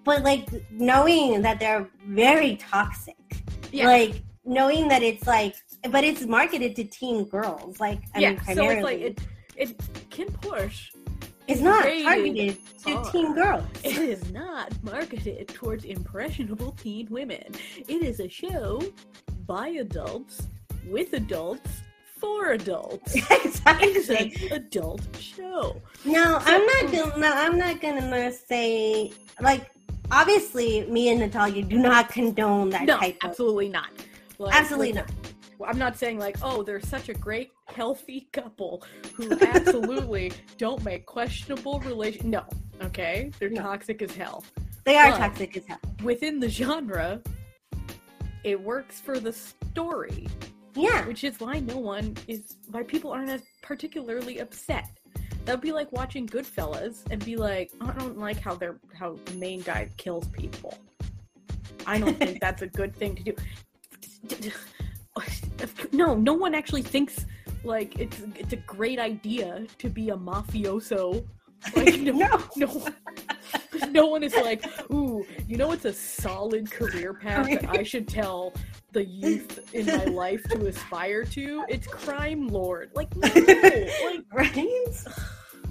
but 0.04 0.24
like 0.24 0.50
knowing 0.72 1.41
that 1.41 1.58
they're 1.60 1.88
very 2.08 2.58
toxic, 2.58 3.15
Yeah. 3.72 3.88
like 3.88 4.22
knowing 4.46 4.89
that 4.89 5.04
it's 5.04 5.26
like, 5.26 5.56
but 5.89 6.04
it's 6.04 6.24
marketed 6.26 6.76
to 6.78 6.84
teen 6.84 7.26
girls, 7.26 7.80
like 7.80 8.02
I 8.13 8.19
yeah. 8.19 8.30
mean, 8.32 8.39
So 8.39 8.43
primarily. 8.56 9.04
it's 9.04 9.22
like 9.56 9.69
it. 9.69 9.69
It 9.69 10.10
Kin 10.10 10.28
Porsche. 10.28 10.93
It's 11.54 11.62
not 11.62 11.84
targeted 11.84 12.58
to 12.86 12.94
R. 12.94 13.12
teen 13.12 13.34
girls. 13.34 13.63
It 13.84 13.98
is 13.98 14.32
not 14.32 14.72
marketed 14.84 15.48
towards 15.50 15.86
impressionable 15.86 16.72
teen 16.74 17.08
women. 17.10 17.44
It 17.88 18.04
is 18.04 18.20
a 18.20 18.28
show 18.30 18.82
by 19.46 19.70
adults 19.70 20.48
with 20.88 21.13
adults 21.13 21.70
for 22.20 22.52
adults. 22.52 23.16
exactly. 23.32 23.88
It's 23.89 24.10
an 24.44 24.52
adult 24.54 25.02
show. 25.20 25.82
No, 26.06 26.39
I'm 26.42 26.66
not 26.66 26.92
gonna. 26.92 27.18
No, 27.18 27.34
I'm 27.34 27.58
not 27.58 27.82
gonna 27.82 28.32
say 28.32 29.12
like. 29.42 29.70
Obviously, 30.12 30.86
me 30.88 31.10
and 31.10 31.22
Natalia 31.22 31.63
do 31.63 31.80
not 31.80 32.10
condone 32.10 32.70
that 32.72 32.84
No, 32.84 32.98
type 33.00 33.18
of. 33.24 33.32
absolutely 33.32 33.70
not. 33.70 33.89
Like, 34.38 34.54
Absolutely 34.54 34.94
listen, 34.94 35.08
I'm 35.66 35.78
not 35.78 35.98
saying 35.98 36.20
like, 36.20 36.38
oh, 36.42 36.63
they're 36.63 36.82
such 36.82 37.10
a 37.10 37.13
great, 37.13 37.52
healthy 37.68 38.28
couple 38.34 38.84
who 39.16 39.32
absolutely 39.42 40.32
don't 40.58 40.84
make 40.84 41.06
questionable 41.06 41.80
relation. 41.82 42.30
No, 42.30 42.44
okay, 42.82 43.32
they're 43.39 43.50
No. 43.50 43.62
toxic 43.62 44.02
as 44.02 44.16
hell. 44.16 44.44
They 44.86 44.96
are 44.98 45.12
but- 45.12 45.18
toxic 45.18 45.56
as 45.58 45.66
hell. 45.66 45.80
Within 46.04 46.39
the 46.39 46.50
genre, 46.50 47.22
it 48.44 48.60
works 48.62 49.00
for 49.00 49.20
the 49.20 49.32
story. 49.34 50.28
Yeah. 50.76 51.06
which 51.06 51.24
is 51.24 51.39
why 51.39 51.60
no 51.60 51.78
one 51.78 52.18
is 52.28 52.56
why 52.72 52.82
people 52.82 53.12
aren't 53.12 53.30
as 53.30 53.44
particularly 53.62 54.39
upset. 54.39 54.89
That'd 55.46 55.62
be 55.62 55.72
like 55.72 55.92
watching 55.92 56.26
Goodfellas 56.28 57.04
and 57.12 57.24
be 57.24 57.36
like, 57.36 57.72
I 57.80 57.92
don't 57.92 58.18
like 58.18 58.39
how 58.39 58.56
they're 58.56 58.80
how 58.92 59.20
the 59.26 59.34
main 59.36 59.62
guy 59.62 59.89
kills 59.98 60.28
people. 60.30 60.76
I 61.86 62.00
don't 62.00 62.18
think 62.18 62.39
that's 62.42 62.63
a 62.63 62.68
good 62.68 62.96
thing 62.96 63.13
to 63.18 63.24
do. 63.24 63.36
No, 65.91 66.15
no 66.15 66.34
one 66.34 66.54
actually 66.56 66.82
thinks 66.82 67.26
like 67.63 67.97
it's 67.99 68.21
it's 68.36 68.54
a 68.54 68.58
great 68.58 68.99
idea 68.99 69.65
to 69.80 69.89
be 69.89 70.10
a 70.10 70.15
mafioso. 70.17 71.26
Like 71.76 71.99
no, 72.02 72.12
No. 72.13 72.41
no, 72.58 72.67
one- 72.67 72.95
no 73.91 74.08
one 74.08 74.23
is 74.23 74.36
like, 74.36 74.65
ooh, 74.91 75.26
you 75.47 75.56
know, 75.58 75.71
it's 75.71 75.86
a 75.86 75.93
solid 75.93 76.69
career 76.69 77.13
path 77.13 77.47
that 77.49 77.69
I 77.69 77.84
should 77.84 78.08
tell 78.08 78.54
the 78.91 79.06
youth 79.06 79.73
in 79.73 79.86
my 79.86 80.04
life 80.23 80.43
to 80.52 80.67
aspire 80.67 81.23
to. 81.26 81.63
It's 81.69 81.88
crime 81.88 82.47
lord. 82.47 82.91
Like 82.95 83.15
no, 83.15 83.28
like 83.34 84.23
right? 84.34 84.56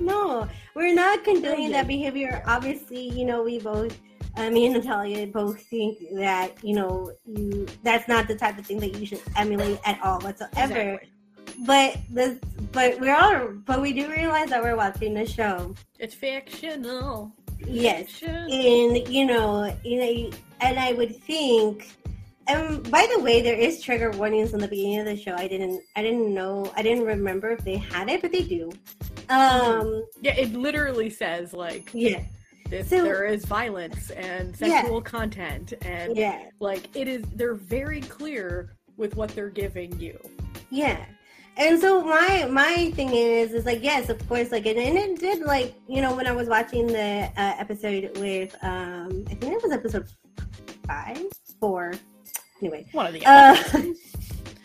No, 0.00 0.48
we're 0.74 0.94
not 0.94 1.22
condoning 1.22 1.70
that 1.72 1.86
behavior. 1.86 2.42
Obviously, 2.46 3.10
you 3.10 3.26
know, 3.26 3.42
we 3.42 3.58
both, 3.58 3.96
uh, 4.36 4.50
me 4.50 4.66
and 4.66 4.74
Natalia, 4.74 5.26
both 5.26 5.60
think 5.62 5.98
that 6.14 6.52
you 6.62 6.74
know, 6.74 7.12
you 7.26 7.66
that's 7.82 8.08
not 8.08 8.28
the 8.28 8.34
type 8.36 8.58
of 8.58 8.66
thing 8.66 8.80
that 8.80 8.94
you 8.96 9.06
should 9.06 9.22
emulate 9.36 9.78
at 9.84 10.00
all 10.02 10.20
whatsoever. 10.20 10.52
exactly. 10.54 11.08
But 11.66 11.98
this, 12.08 12.38
but 12.72 12.98
we're 13.00 13.14
all, 13.14 13.48
but 13.66 13.82
we 13.82 13.92
do 13.92 14.10
realize 14.10 14.48
that 14.50 14.62
we're 14.62 14.76
watching 14.76 15.14
the 15.14 15.26
show. 15.26 15.74
It's 15.98 16.14
fictional. 16.14 17.32
Yes, 17.66 18.22
and 18.22 19.06
you 19.08 19.26
know, 19.26 19.76
you 19.84 19.98
know, 19.98 20.30
and 20.60 20.78
I 20.78 20.92
would 20.92 21.16
think. 21.16 21.96
Um. 22.48 22.82
By 22.84 23.06
the 23.14 23.22
way, 23.22 23.40
there 23.40 23.54
is 23.54 23.80
trigger 23.82 24.10
warnings 24.10 24.52
in 24.52 24.58
the 24.60 24.66
beginning 24.66 24.98
of 24.98 25.06
the 25.06 25.16
show. 25.16 25.34
I 25.34 25.46
didn't. 25.46 25.80
I 25.94 26.02
didn't 26.02 26.34
know. 26.34 26.72
I 26.74 26.82
didn't 26.82 27.04
remember 27.04 27.50
if 27.50 27.62
they 27.64 27.76
had 27.76 28.08
it, 28.08 28.20
but 28.20 28.32
they 28.32 28.42
do. 28.42 28.72
Um. 29.28 30.04
Yeah, 30.22 30.34
it 30.34 30.52
literally 30.54 31.10
says 31.10 31.52
like 31.52 31.90
Yeah. 31.92 32.22
So- 32.82 33.02
there 33.04 33.24
is 33.26 33.44
violence 33.44 34.10
and 34.10 34.56
Yeah. 34.60 34.80
sexual 34.80 35.02
content 35.02 35.72
and 35.82 36.16
Yeah. 36.16 36.38
like 36.60 36.94
it 36.96 37.08
is 37.08 37.22
they're 37.34 37.54
very 37.54 38.00
clear 38.00 38.74
with 38.96 39.16
what 39.16 39.30
they're 39.34 39.50
giving 39.50 39.98
you. 40.00 40.18
Yeah. 40.70 41.04
And 41.56 41.78
so 41.80 42.02
my 42.02 42.46
my 42.50 42.90
thing 42.96 43.10
is 43.12 43.52
is 43.52 43.66
like 43.66 43.82
yes 43.82 44.08
of 44.08 44.26
course 44.28 44.50
like 44.50 44.64
and, 44.66 44.78
and 44.78 44.96
it 44.96 45.20
did 45.20 45.40
like 45.42 45.74
you 45.86 46.00
know 46.00 46.14
when 46.14 46.26
I 46.26 46.32
was 46.32 46.48
watching 46.48 46.86
the 46.86 47.30
uh, 47.36 47.54
episode 47.58 48.16
with 48.18 48.56
um 48.62 49.24
I 49.30 49.34
think 49.34 49.52
it 49.54 49.62
was 49.62 49.72
episode 49.72 50.06
five 50.86 51.20
four 51.60 51.92
anyway 52.60 52.86
One 52.92 53.06
of 53.06 53.12
the 53.12 53.24
uh 53.26 53.54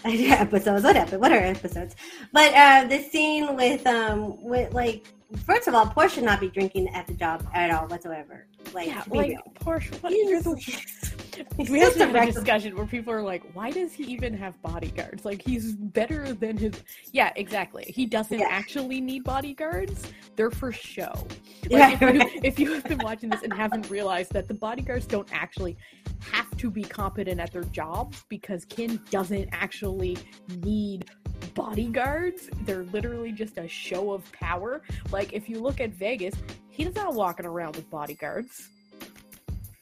yeah, 0.10 0.36
episodes 0.36 0.84
what 0.84 0.96
whatever 0.96 1.20
what 1.20 1.32
are 1.34 1.40
episodes 1.40 1.96
but 2.32 2.54
uh 2.54 2.86
the 2.88 3.00
scene 3.04 3.56
with 3.58 3.86
um 3.86 4.42
with 4.44 4.74
like 4.74 5.08
first 5.46 5.68
of 5.68 5.76
all 5.76 5.86
Porsche 5.86 6.10
should 6.12 6.24
not 6.24 6.40
be 6.40 6.50
drinking 6.50 6.88
at 6.90 7.06
the 7.08 7.14
job 7.14 7.46
at 7.54 7.70
all 7.72 7.88
whatsoever 7.88 8.48
like 8.74 8.88
yeah, 8.88 9.04
like 9.10 9.30
real. 9.30 9.54
Porsche. 9.60 10.02
What, 10.02 10.12
the 10.12 11.14
He's 11.58 11.70
we 11.70 11.80
have 11.80 11.94
to 11.94 12.04
a 12.04 12.08
have 12.08 12.30
a 12.30 12.32
discussion 12.32 12.76
where 12.76 12.86
people 12.86 13.14
are 13.14 13.22
like, 13.22 13.44
why 13.54 13.70
does 13.72 13.94
he 13.94 14.04
even 14.06 14.34
have 14.36 14.60
bodyguards? 14.62 15.24
Like 15.24 15.42
he's 15.42 15.74
better 15.76 16.34
than 16.34 16.58
his 16.58 16.84
Yeah, 17.12 17.32
exactly. 17.36 17.86
He 17.88 18.06
doesn't 18.06 18.40
Yeah. 18.40 18.48
actually 18.50 19.02
need 19.02 19.24
bodyguards. 19.24 20.12
They're 20.36 20.52
for 20.52 20.72
show. 20.72 21.14
Like 21.70 22.00
Yeah, 22.02 22.08
if, 22.10 22.14
you, 22.14 22.40
if 22.44 22.60
you 22.60 22.74
have 22.74 22.84
been 22.86 23.00
watching 23.00 23.30
this 23.30 23.42
and 23.44 23.52
haven't 23.52 23.90
realized 23.90 24.32
that 24.32 24.48
the 24.48 24.54
bodyguards 24.54 25.06
don't 25.06 25.28
actually 25.34 25.76
have 26.22 26.56
to 26.58 26.72
be 26.72 26.84
competent 26.84 27.42
at 27.42 27.52
their 27.52 27.66
jobs 27.66 28.24
because 28.30 28.64
Kin 28.66 29.02
doesn't 29.10 29.50
actually 29.52 30.18
need 30.62 31.10
bodyguards. 31.58 32.50
They're 32.66 32.84
literally 32.94 33.32
just 33.32 33.58
a 33.58 33.68
show 33.68 34.12
of 34.14 34.32
power. 34.32 34.82
Like 35.12 35.34
if 35.34 35.50
you 35.50 35.60
look 35.60 35.82
at 35.82 35.90
Vegas, 35.90 36.36
he's 36.70 36.96
not 36.96 37.16
walking 37.16 37.46
around 37.48 37.76
with 37.76 37.90
bodyguards. 37.90 38.70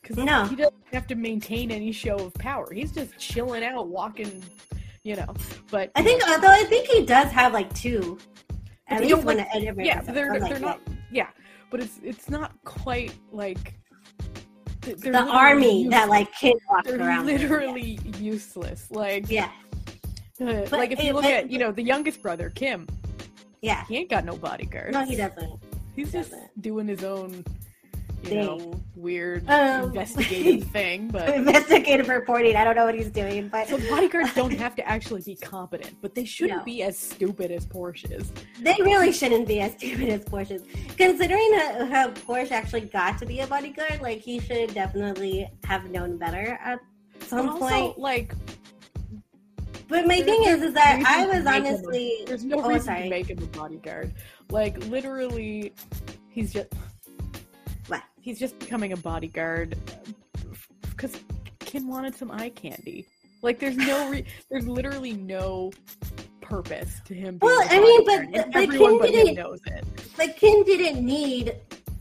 Because 0.02 0.18
No. 0.18 0.46
he 0.46 0.56
doesn't 0.56 0.74
have 0.94 1.06
to 1.08 1.16
maintain 1.16 1.72
any 1.72 1.92
show 1.92 2.16
of 2.16 2.34
power. 2.36 2.72
He's 2.72 2.92
just 2.92 3.18
chilling 3.18 3.64
out, 3.64 3.88
walking, 3.90 4.42
you 5.04 5.16
know. 5.16 5.34
But 5.70 5.92
I 5.96 6.04
think, 6.04 6.22
although 6.30 6.48
I 6.48 6.64
think 6.64 6.88
he 6.88 7.06
does 7.06 7.30
have 7.32 7.54
like 7.54 7.74
two. 7.74 8.18
At 8.88 9.02
least 9.02 9.10
don't, 9.16 9.26
one 9.26 9.38
like- 9.38 9.48
at 9.56 9.64
every 9.64 9.86
yeah, 9.88 10.02
they're 10.02 10.40
like, 10.40 10.50
they're 10.52 10.60
not. 10.60 10.80
Yeah, 11.12 11.28
but 11.72 11.82
it's 11.82 12.00
it's 12.04 12.30
not 12.30 12.54
quite 12.64 13.14
like 13.32 13.74
the 14.82 15.18
army 15.18 15.88
that 15.90 16.02
useless. 16.04 16.10
like 16.10 16.34
kid 16.36 16.56
walks 16.70 16.88
they're 16.88 17.00
around. 17.00 17.26
with, 17.26 17.42
literally 17.42 18.00
useless. 18.20 18.92
Like 18.92 19.28
Yeah, 19.30 19.50
But 20.38 20.72
like 20.72 20.92
if 20.92 21.04
you 21.04 21.14
look 21.14 21.26
at 21.26 21.50
you 21.50 21.58
know 21.58 21.72
the 21.72 21.84
youngest 21.84 22.22
brother 22.22 22.50
Kim, 22.50 22.88
yeah. 23.62 23.86
he 23.88 23.98
ain't 23.98 24.10
got 24.10 24.26
no 24.26 24.36
bodyguards. 24.36 24.94
No, 24.94 25.06
he 25.06 25.16
doesn't. 25.16 25.60
He's 25.96 26.12
just 26.12 26.32
doesn't. 26.32 26.62
doing 26.62 26.88
his 26.88 27.04
own 27.04 27.44
you 28.24 28.36
know 28.36 28.74
weird 28.96 29.48
Um, 29.50 29.84
investigative 29.86 30.68
thing, 30.72 31.08
but. 31.10 31.30
Investigative 31.30 32.10
reporting. 32.10 32.56
I 32.56 32.64
don't 32.64 32.76
know 32.76 32.84
what 32.86 32.96
he's 32.96 33.12
doing, 33.12 33.48
but 33.50 33.68
So 33.68 33.78
bodyguards 33.90 34.34
don't 34.34 34.52
have 34.58 34.76
to 34.78 34.88
actually 34.88 35.22
be 35.22 35.36
competent, 35.36 35.96
but 36.02 36.16
they 36.16 36.26
shouldn't 36.26 36.60
No. 36.60 36.64
be 36.66 36.82
as 36.84 36.98
stupid 36.98 37.52
as 37.52 37.66
Porsche's. 37.68 38.32
they 38.62 38.76
really 38.82 39.12
shouldn't 39.14 39.48
be 39.48 39.60
as 39.62 39.74
stupid 39.74 40.10
as 40.10 40.22
Porsche's. 40.26 40.64
Considering 40.98 41.54
how, 41.60 41.86
how 41.86 42.10
Porsche 42.10 42.52
actually 42.52 42.82
got 42.82 43.18
to 43.20 43.26
be 43.28 43.42
a 43.42 43.48
bodyguard, 43.48 44.02
like 44.02 44.20
he 44.22 44.40
should 44.40 44.74
definitely 44.74 45.48
have 45.64 45.90
known 45.92 46.18
better 46.18 46.58
at 46.64 46.80
some 47.28 47.46
But 47.46 47.60
point. 47.60 48.00
like, 48.00 48.34
But 49.88 50.08
my 50.08 50.16
There's 50.22 50.26
thing 50.26 50.44
is, 50.46 50.62
is 50.64 50.74
that 50.74 51.04
I 51.06 51.26
was 51.28 51.46
a- 51.46 51.50
honestly, 51.50 52.24
there's 52.26 52.44
no 52.44 52.58
Oh, 52.62 52.68
reason 52.70 52.86
sorry. 52.86 53.04
to 53.04 53.10
make 53.10 53.30
him 53.30 53.38
a 53.40 53.46
bodyguard. 53.48 54.14
Like, 54.50 54.78
literally, 54.88 55.74
he's 56.30 56.52
just 56.54 56.68
What? 57.88 58.02
he's 58.20 58.40
just 58.40 58.58
becoming 58.60 58.94
a 58.94 58.98
bodyguard 58.98 59.78
because 60.90 61.16
Kin 61.60 61.88
wanted 61.88 62.16
some 62.16 62.32
eye 62.32 62.50
candy. 62.50 63.06
Like, 63.42 63.60
there's 63.60 63.78
no 63.78 64.10
re- 64.10 64.26
there's 64.50 64.68
literally 64.68 65.14
no 65.14 65.72
purpose 66.42 67.00
to 67.06 67.14
him. 67.14 67.38
Being 67.38 67.40
Well, 67.42 67.62
a 67.62 67.66
I 67.74 67.80
mean, 67.80 68.06
but 68.06 68.32
the- 68.32 68.58
and 68.58 68.72
the 68.72 68.98
but 69.00 69.12
didn't- 69.12 69.36
knows 69.36 69.60
it. 69.68 69.84
like 70.18 70.38
Kin 70.38 70.64
didn't 70.64 71.04
need 71.06 71.56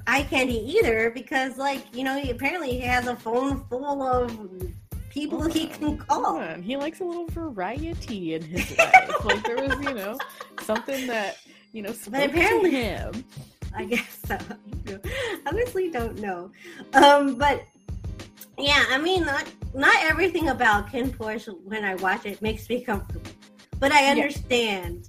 eye 0.06 0.22
candy 0.22 0.58
either 0.78 1.10
because, 1.10 1.56
like, 1.58 1.82
you 1.94 2.04
know, 2.04 2.18
he, 2.18 2.30
apparently 2.30 2.72
he 2.72 2.80
has 2.80 3.06
a 3.06 3.16
phone 3.16 3.64
full 3.70 4.02
of 4.02 4.30
people 5.14 5.42
he 5.48 5.66
can 5.68 5.96
call. 5.96 6.36
Yeah, 6.38 6.52
and 6.54 6.64
he 6.64 6.76
likes 6.76 7.00
a 7.00 7.04
little 7.04 7.26
variety 7.28 8.34
in 8.34 8.42
his 8.42 8.76
life. 8.76 9.24
like 9.24 9.42
there 9.46 9.56
was, 9.56 9.78
you 9.80 9.94
know, 9.94 10.18
something 10.62 11.06
that 11.06 11.38
you 11.72 11.82
know 11.82 11.92
spoke 11.92 12.24
apparently- 12.24 12.70
to 12.72 12.76
him. 12.76 13.24
I 13.76 13.84
guess 13.86 14.20
so. 14.26 14.38
Honestly, 15.46 15.90
don't 15.90 16.20
know. 16.20 16.50
Um, 16.92 17.34
but 17.36 17.64
yeah, 18.56 18.84
I 18.90 18.98
mean, 18.98 19.24
not 19.24 19.50
not 19.74 19.96
everything 20.02 20.48
about 20.50 20.90
Kin 20.92 21.10
Porsche 21.10 21.58
when 21.64 21.84
I 21.84 21.94
watch 21.96 22.24
it 22.26 22.40
makes 22.40 22.68
me 22.68 22.82
comfortable, 22.82 23.30
but 23.80 23.90
I 23.92 24.02
Yeah. 24.04 24.10
understand 24.12 25.08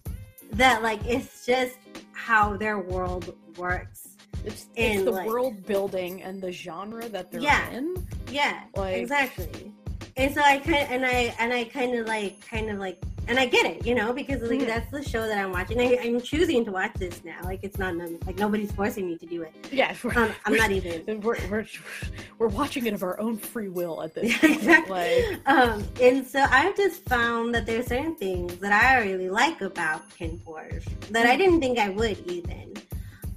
that 0.53 0.81
like 0.81 0.99
it's 1.05 1.45
just 1.45 1.75
how 2.13 2.57
their 2.57 2.79
world 2.79 3.35
works. 3.57 4.15
It's, 4.43 4.65
it's 4.75 5.03
the 5.03 5.11
like- 5.11 5.27
world 5.27 5.63
building 5.67 6.23
and 6.23 6.41
the 6.41 6.51
genre 6.51 7.07
that 7.09 7.31
they're 7.31 7.41
Yeah. 7.41 7.69
in. 7.69 8.07
Yeah, 8.31 8.63
Like- 8.75 8.97
exactly. 8.97 9.71
And 10.17 10.33
so 10.33 10.41
I 10.41 10.59
kind 10.59 10.87
and 10.89 11.05
I 11.05 11.35
and 11.39 11.51
I 11.51 11.65
kind 11.65 11.93
of 11.97 12.07
like 12.07 12.39
kind 12.47 12.69
of 12.69 12.77
like 12.77 12.97
and 13.27 13.37
I 13.39 13.47
get 13.47 13.65
it, 13.65 13.85
you 13.85 13.95
know, 13.95 14.13
because 14.13 14.41
like 14.43 14.59
Mhm. 14.61 14.65
that's 14.67 14.89
the 14.91 15.03
show 15.03 15.27
that 15.27 15.37
I'm 15.37 15.51
watching. 15.51 15.79
I, 15.81 15.97
I'm 16.01 16.21
choosing 16.21 16.63
to 16.63 16.71
watch 16.71 16.93
this 16.93 17.21
now. 17.25 17.35
Like 17.43 17.59
it's 17.63 17.77
not 17.77 17.95
like 17.97 18.37
nobody's 18.37 18.71
forcing 18.71 19.07
me 19.07 19.17
to 19.17 19.25
do 19.25 19.41
it. 19.41 19.51
Yeah, 19.73 19.93
we're, 20.03 20.17
Um, 20.17 20.31
I'm 20.45 20.55
not 20.55 20.71
even. 20.71 21.19
We're, 21.21 21.37
we're 21.49 21.65
we're 22.37 22.47
watching 22.47 22.85
it 22.85 22.93
of 22.93 23.03
our 23.03 23.19
own 23.19 23.37
free 23.37 23.67
will 23.67 24.01
at 24.03 24.13
this 24.13 24.37
point. 24.39 24.53
exactly. 24.53 25.25
Like, 25.31 25.49
um, 25.49 25.83
and 26.01 26.25
so 26.25 26.39
I've 26.49 26.77
just 26.77 27.03
found 27.09 27.53
that 27.55 27.65
there's 27.65 27.87
certain 27.87 28.15
things 28.15 28.55
that 28.59 28.71
I 28.71 29.01
really 29.03 29.29
like 29.29 29.59
about 29.61 30.09
Kin 30.15 30.39
Porsche 30.45 30.85
that 31.09 31.25
I 31.25 31.35
didn't 31.35 31.59
think 31.59 31.77
I 31.77 31.89
would 31.89 32.19
even. 32.31 32.73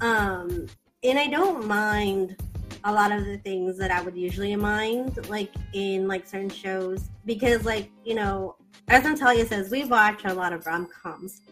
Um, 0.00 0.66
and 1.02 1.18
I 1.18 1.26
don't 1.28 1.66
mind 1.66 2.36
a 2.84 2.92
lot 2.92 3.12
of 3.12 3.24
the 3.24 3.38
things 3.38 3.76
that 3.78 3.90
I 3.90 4.00
would 4.02 4.16
usually 4.16 4.54
mind, 4.56 5.28
like 5.28 5.52
in 5.74 6.06
like 6.08 6.26
certain 6.26 6.48
shows, 6.50 7.10
because 7.24 7.64
like 7.64 7.90
you 8.04 8.14
know, 8.14 8.56
as 8.88 9.04
Natalia 9.04 9.46
says, 9.46 9.70
we 9.70 9.84
watch 9.84 10.24
a 10.24 10.34
lot 10.34 10.52
of 10.52 10.66
rom 10.66 10.86
coms. 11.02 11.42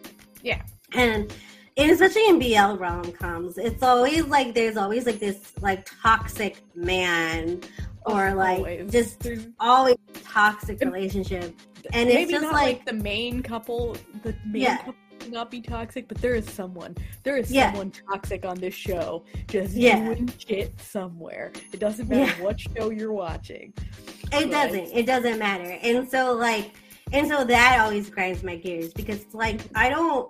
Yeah. 0.42 0.62
and. 0.92 1.32
Especially 1.78 2.26
in 2.28 2.38
BL 2.38 2.76
rom 2.78 3.12
coms, 3.12 3.58
it's 3.58 3.82
always 3.82 4.24
like 4.28 4.54
there's 4.54 4.78
always 4.78 5.04
like 5.04 5.18
this 5.18 5.52
like 5.60 5.86
toxic 6.00 6.62
man 6.74 7.60
or 8.06 8.32
like 8.32 8.56
always. 8.60 8.90
just 8.90 9.20
There's- 9.20 9.46
always 9.60 9.96
toxic 10.24 10.80
relationship. 10.80 11.54
And 11.92 12.08
it's 12.08 12.14
maybe 12.14 12.30
just 12.32 12.44
not 12.44 12.54
like- 12.54 12.86
the 12.86 12.94
main 12.94 13.42
couple. 13.42 13.94
The 14.22 14.34
main 14.46 14.62
Yeah. 14.62 14.76
couple 14.78 14.94
not 15.30 15.50
be 15.50 15.60
toxic, 15.60 16.08
but 16.08 16.18
there 16.18 16.34
is 16.34 16.48
someone. 16.50 16.96
There 17.22 17.36
is 17.36 17.50
Yeah. 17.50 17.70
someone 17.70 17.90
toxic 17.90 18.44
on 18.44 18.56
this 18.58 18.74
show, 18.74 19.24
just 19.48 19.74
Yeah. 19.74 20.04
doing 20.04 20.30
shit 20.38 20.80
somewhere. 20.80 21.52
It 21.72 21.80
doesn't 21.80 22.08
matter 22.08 22.32
Yeah. 22.38 22.44
what 22.44 22.60
show 22.60 22.90
you're 22.90 23.12
watching. 23.12 23.72
It 23.76 24.32
Right. 24.32 24.50
doesn't. 24.50 24.86
It 24.92 25.06
doesn't 25.06 25.38
matter. 25.38 25.78
And 25.82 26.08
so 26.10 26.32
like 26.32 26.72
and 27.12 27.28
so 27.28 27.44
that 27.44 27.78
always 27.80 28.10
grinds 28.10 28.42
my 28.42 28.56
gears 28.56 28.92
because 28.92 29.24
like 29.32 29.60
I 29.76 29.88
don't 29.88 30.28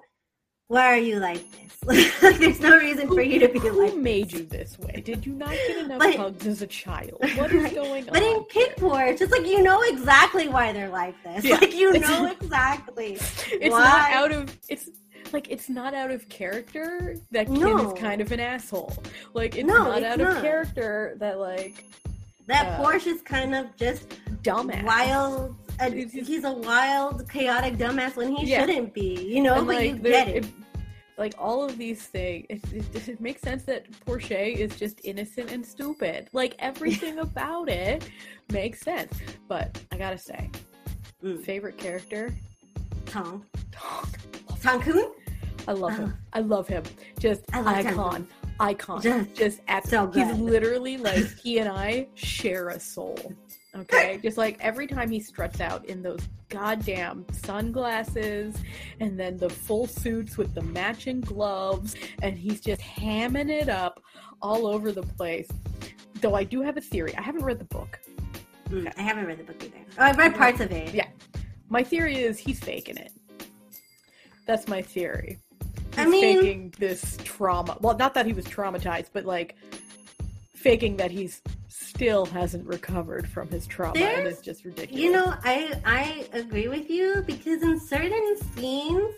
why 0.68 0.86
are 0.92 0.98
you 0.98 1.18
like 1.18 1.44
this? 1.52 1.62
like 2.22 2.38
there's 2.38 2.58
no 2.60 2.76
reason 2.78 3.06
for 3.08 3.20
you 3.22 3.38
to 3.38 3.48
be 3.48 3.60
Who 3.60 3.70
like 3.70 3.92
Who 3.92 4.00
made 4.02 4.32
you 4.32 4.44
this 4.44 4.76
way? 4.78 5.02
Did 5.04 5.24
you 5.24 5.32
not 5.34 5.50
get 5.50 5.76
enough 5.84 5.98
But- 6.00 6.16
hugs 6.16 6.46
as 6.46 6.62
a 6.62 6.66
child? 6.66 7.18
What 7.36 7.52
is 7.52 7.72
going 7.72 8.06
But 8.06 8.16
in 8.22 8.34
on? 8.34 8.44
Porch, 8.76 9.20
it's 9.20 9.30
like 9.32 9.46
you 9.46 9.62
know 9.62 9.80
exactly 9.82 10.48
why 10.48 10.72
they're 10.72 10.88
like 10.88 11.14
this. 11.22 11.44
Yeah. 11.44 11.56
Like 11.60 11.74
you 11.74 11.90
It's- 11.94 12.08
know 12.10 12.26
exactly. 12.26 13.12
it's 13.14 13.70
why? 13.72 13.84
not 13.84 14.10
out 14.12 14.32
of 14.32 14.56
it's 14.68 14.88
like 15.32 15.48
it's 15.50 15.68
not 15.68 15.92
out 15.94 16.10
of 16.10 16.28
character 16.28 17.16
that 17.30 17.46
Kim 17.46 17.60
No. 17.60 17.92
is 17.92 18.00
kind 18.00 18.20
of 18.20 18.32
an 18.32 18.40
asshole. 18.40 18.92
Like 19.34 19.56
it's 19.56 19.66
No, 19.66 19.78
not 19.84 19.98
it's 19.98 20.06
out 20.06 20.18
not. 20.18 20.36
of 20.36 20.42
character 20.42 21.16
that 21.20 21.38
like 21.38 21.84
That 22.46 22.80
Uh, 22.80 22.82
Porsche 22.84 23.08
is 23.08 23.22
kind 23.22 23.54
of 23.54 23.74
just 23.76 24.08
dumbass. 24.42 24.84
wild. 24.84 25.54
A, 25.80 25.90
he's 25.90 26.44
a 26.44 26.52
wild, 26.52 27.28
chaotic 27.30 27.74
dumbass 27.76 28.16
when 28.16 28.34
he 28.34 28.46
Yeah. 28.46 28.60
shouldn't 28.66 28.94
be. 28.94 29.22
You 29.34 29.42
know, 29.42 29.54
And, 29.54 29.66
but 29.66 29.76
like, 29.76 29.88
you 29.90 29.96
get 29.96 30.28
it. 30.28 30.46
like 31.18 31.34
all 31.38 31.64
of 31.64 31.76
these 31.78 32.02
things, 32.06 32.46
it, 32.48 32.62
it, 32.72 33.08
it 33.08 33.20
makes 33.20 33.42
sense 33.42 33.62
that 33.64 33.90
Porsche 34.06 34.54
is 34.56 34.76
just 34.76 35.00
innocent 35.04 35.50
and 35.50 35.64
stupid. 35.64 36.28
Like 36.32 36.54
everything 36.58 37.18
about 37.28 37.68
it 37.68 38.08
makes 38.52 38.80
sense. 38.80 39.12
But 39.48 39.78
I 39.92 39.96
gotta 39.98 40.18
say, 40.18 40.50
Mm. 41.24 41.42
favorite 41.42 41.78
character, 41.78 42.34
Tong. 43.06 43.42
Tong. 43.72 44.04
Tankhun? 44.60 45.12
I 45.66 45.72
love 45.72 45.96
him. 45.96 46.14
I 46.34 46.40
love 46.40 46.68
him. 46.68 46.82
Just 47.18 47.42
icon, 47.54 48.28
icon. 48.60 49.00
Just 49.00 49.34
Just 49.34 49.60
so 49.88 50.10
he's 50.12 50.30
literally 50.36 50.98
like 50.98 51.26
he 51.42 51.58
and 51.58 51.68
I 51.70 52.08
share 52.14 52.68
a 52.68 52.78
soul. 52.78 53.18
Okay, 53.76 54.18
just 54.22 54.38
like 54.38 54.56
every 54.60 54.86
time 54.86 55.10
he 55.10 55.20
struts 55.20 55.60
out 55.60 55.84
in 55.86 56.02
those 56.02 56.20
goddamn 56.48 57.24
sunglasses 57.32 58.56
and 59.00 59.18
then 59.18 59.36
the 59.36 59.50
full 59.50 59.86
suits 59.86 60.38
with 60.38 60.54
the 60.54 60.62
matching 60.62 61.20
gloves, 61.20 61.94
and 62.22 62.38
he's 62.38 62.60
just 62.60 62.80
hamming 62.80 63.50
it 63.50 63.68
up 63.68 64.00
all 64.40 64.66
over 64.66 64.92
the 64.92 65.02
place. 65.02 65.48
Though 66.20 66.34
I 66.34 66.44
do 66.44 66.62
have 66.62 66.76
a 66.76 66.80
theory. 66.80 67.14
I 67.16 67.20
haven't 67.22 67.44
read 67.44 67.58
the 67.58 67.64
book. 67.64 68.00
Mm, 68.70 68.92
I 68.96 69.02
haven't 69.02 69.26
read 69.26 69.38
the 69.38 69.44
book 69.44 69.62
either. 69.62 69.76
Oh, 69.98 70.02
I've 70.02 70.16
read 70.18 70.34
parts 70.34 70.60
of 70.60 70.72
it. 70.72 70.94
Yeah. 70.94 71.08
My 71.68 71.84
theory 71.84 72.16
is 72.16 72.38
he's 72.38 72.58
faking 72.60 72.96
it. 72.96 73.12
That's 74.46 74.66
my 74.68 74.80
theory. 74.80 75.38
He's 75.90 75.98
I 75.98 76.06
mean- 76.06 76.38
faking 76.40 76.74
this 76.78 77.18
trauma. 77.24 77.76
Well, 77.80 77.96
not 77.96 78.14
that 78.14 78.26
he 78.26 78.32
was 78.32 78.44
traumatized, 78.46 79.08
but 79.12 79.24
like 79.24 79.56
faking 80.56 80.96
that 80.96 81.10
he's 81.10 81.42
still 81.68 82.26
hasn't 82.26 82.66
recovered 82.66 83.28
from 83.28 83.48
his 83.48 83.66
trauma, 83.66 83.98
and 83.98 84.26
it's 84.26 84.40
just 84.40 84.64
ridiculous. 84.64 85.00
You 85.02 85.12
know, 85.12 85.34
I 85.44 85.80
I 85.84 86.26
agree 86.32 86.68
with 86.68 86.90
you 86.90 87.22
because 87.26 87.62
in 87.62 87.78
certain 87.78 88.36
scenes, 88.56 89.14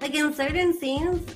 like 0.00 0.14
in 0.14 0.32
certain 0.34 0.78
scenes, 0.78 1.26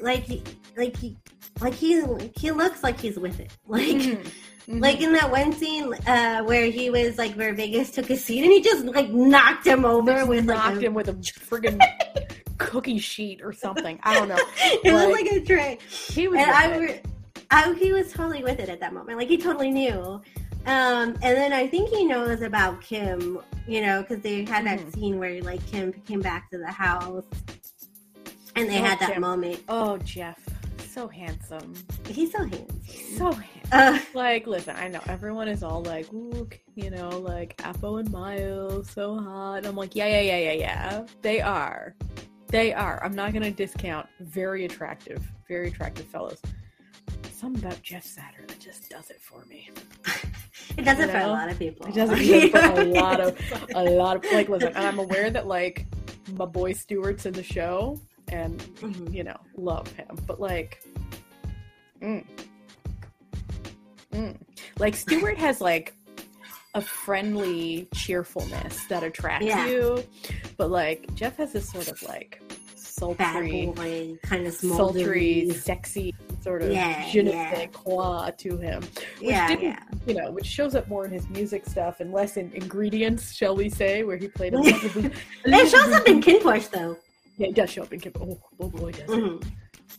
like 0.00 0.24
he, 0.24 0.42
like 0.76 0.96
he, 0.96 1.16
like 1.60 1.74
he, 1.74 2.02
he 2.36 2.50
looks 2.50 2.82
like 2.82 2.98
he's 2.98 3.18
with 3.18 3.38
it. 3.40 3.52
Like, 3.66 3.82
Mhm. 3.84 4.26
Mhm. 4.68 4.80
like 4.80 5.00
in 5.02 5.12
that 5.12 5.30
one 5.30 5.52
scene 5.52 5.92
uh, 6.06 6.42
where 6.42 6.64
he 6.66 6.88
was 6.88 7.18
like 7.18 7.34
where 7.34 7.52
Vegas 7.54 7.90
took 7.90 8.08
a 8.08 8.16
seat 8.16 8.42
and 8.44 8.50
he 8.50 8.62
just 8.62 8.84
like 8.86 9.10
knocked 9.10 9.66
him 9.66 9.84
over 9.84 10.24
with 10.24 10.46
like 10.46 10.56
knocked 10.56 10.78
a, 10.78 10.86
him 10.86 10.94
with 10.94 11.08
a 11.08 11.12
friggin' 11.14 11.78
cookie 12.58 12.98
sheet 12.98 13.42
or 13.42 13.52
something. 13.52 13.98
I 14.02 14.14
don't 14.14 14.28
know. 14.28 14.38
it 14.82 14.92
was 14.92 15.04
like- 15.12 15.30
like 15.30 15.32
a 15.32 15.40
tray. 15.44 15.78
He 15.90 16.28
was. 16.28 16.38
and 16.40 16.50
I, 16.50 16.66
it. 16.76 17.06
I 17.50 17.72
he 17.74 17.92
was 17.92 18.12
totally 18.12 18.42
with 18.42 18.60
it 18.60 18.68
at 18.68 18.80
that 18.80 18.92
moment. 18.92 19.18
Like 19.18 19.28
he 19.28 19.36
totally 19.36 19.70
knew. 19.70 20.20
Um, 20.66 21.10
and 21.22 21.22
then 21.22 21.52
I 21.52 21.66
think 21.66 21.90
he 21.90 22.04
knows 22.04 22.40
about 22.42 22.80
Kim, 22.80 23.38
you 23.68 23.82
know, 23.82 24.00
because 24.02 24.20
they 24.22 24.44
had 24.44 24.64
that 24.66 24.78
Mhm. 24.80 24.94
scene 24.94 25.18
where 25.18 25.42
like 25.42 25.64
Kim 25.66 25.92
came 25.92 26.20
back 26.20 26.50
to 26.52 26.58
the 26.58 26.70
house, 26.70 27.24
and 28.56 28.68
they 28.68 28.78
Oh, 28.80 28.84
had 28.84 28.98
that 29.00 29.12
Kim. 29.12 29.20
moment. 29.20 29.60
Oh, 29.68 29.98
Jeff, 29.98 30.38
so 30.88 31.06
handsome, 31.08 31.74
He's 32.08 32.32
so 32.32 32.38
handsome. 32.44 32.80
He's 32.82 33.18
so 33.18 33.32
handsome. 33.32 33.50
Uh, 33.72 33.98
Like, 34.14 34.46
listen, 34.46 34.76
I 34.76 34.88
know 34.88 35.00
everyone 35.08 35.48
is 35.48 35.62
all 35.62 35.82
like, 35.82 36.10
ooh, 36.12 36.48
you 36.76 36.90
know, 36.90 37.08
like 37.10 37.60
Apo 37.64 37.96
and 37.96 38.10
Miles, 38.10 38.88
so 38.90 39.18
hot. 39.18 39.58
And 39.58 39.66
I'm 39.66 39.74
like, 39.76 39.94
yeah, 39.96 40.06
yeah, 40.06 40.20
yeah, 40.20 40.38
yeah, 40.38 40.52
yeah. 40.52 41.06
They 41.20 41.40
are. 41.40 41.94
They 42.48 42.72
are. 42.72 43.02
I'm 43.04 43.14
not 43.14 43.32
gonna 43.32 43.50
discount 43.50 44.06
very 44.20 44.64
attractive, 44.64 45.22
very 45.48 45.68
attractive 45.68 46.06
fellows. 46.06 46.40
Something 47.34 47.64
about 47.64 47.82
Jeff 47.82 48.04
Satur 48.04 48.46
that 48.46 48.60
just 48.60 48.88
does 48.88 49.10
it 49.10 49.20
for 49.20 49.44
me. 49.46 49.68
it 50.78 50.84
does 50.84 51.00
it 51.00 51.06
You 51.06 51.12
for 51.12 51.18
a 51.18 51.26
lot 51.26 51.50
of 51.50 51.58
people. 51.58 51.86
It 51.86 51.94
does 51.94 52.10
it 52.12 52.50
for 52.52 52.80
a 52.80 52.84
lot 52.84 53.20
of 53.20 53.36
a 53.74 53.82
lot 53.82 54.16
of 54.16 54.24
like 54.32 54.48
listen, 54.48 54.68
and 54.68 54.86
I'm 54.86 55.00
aware 55.00 55.30
that 55.30 55.48
like 55.48 55.86
my 56.34 56.44
boy 56.44 56.72
Stewart's 56.74 57.26
in 57.26 57.32
the 57.32 57.42
show 57.42 58.00
and 58.28 58.60
Mhm. 58.76 59.12
you 59.12 59.24
know, 59.24 59.36
love 59.56 59.90
him. 59.92 60.16
But 60.28 60.40
like 60.40 60.80
mm, 62.00 62.24
mm. 64.12 64.36
like 64.78 64.94
Stewart 64.94 65.36
has 65.36 65.60
like 65.60 65.92
a 66.74 66.80
friendly 66.80 67.88
cheerfulness 67.94 68.84
that 68.86 69.02
attracts 69.02 69.46
Yeah. 69.46 69.66
you. 69.66 70.04
But 70.56 70.70
like 70.70 71.12
Jeff 71.14 71.36
has 71.38 71.52
this 71.52 71.68
sort 71.68 71.88
of 71.88 72.00
like 72.04 72.40
sultry 72.76 73.72
kind 74.22 74.46
of 74.46 74.54
sultry, 74.54 75.50
sexy 75.50 76.14
sort 76.44 76.62
of 76.62 76.70
Yeah, 76.70 77.04
je 77.10 77.22
ne 77.22 77.30
yeah. 77.30 77.54
sais 77.54 77.68
quoi 77.72 78.30
to 78.42 78.58
him 78.58 78.80
which 78.82 79.30
Yeah, 79.30 79.48
didn't, 79.48 79.62
yeah. 79.62 79.78
you 80.06 80.14
know, 80.14 80.30
which 80.30 80.46
shows 80.46 80.74
up 80.74 80.86
more 80.88 81.04
in 81.06 81.10
his 81.10 81.26
music 81.30 81.62
stuff 81.66 82.00
and 82.00 82.12
less 82.12 82.36
in 82.36 82.52
ingredients, 82.52 83.34
shall 83.34 83.56
we 83.56 83.68
say, 83.70 84.04
where 84.04 84.18
he 84.18 84.28
played 84.28 84.52
a 84.54 84.60
little. 84.60 85.10
It 85.46 85.68
shows 85.70 85.92
up 85.92 86.06
in 86.06 86.20
Kin 86.20 86.40
Porsche 86.40 86.70
though. 86.70 86.96
Yeah, 87.38 87.48
it 87.48 87.54
does 87.54 87.70
show 87.70 87.82
up 87.82 87.92
in 87.92 88.00
Kip. 88.00 88.16
Oh, 88.20 88.38
oh 88.60 88.68
boy, 88.68 88.92
does 88.92 89.02
it. 89.02 89.08
Mhm. 89.08 89.44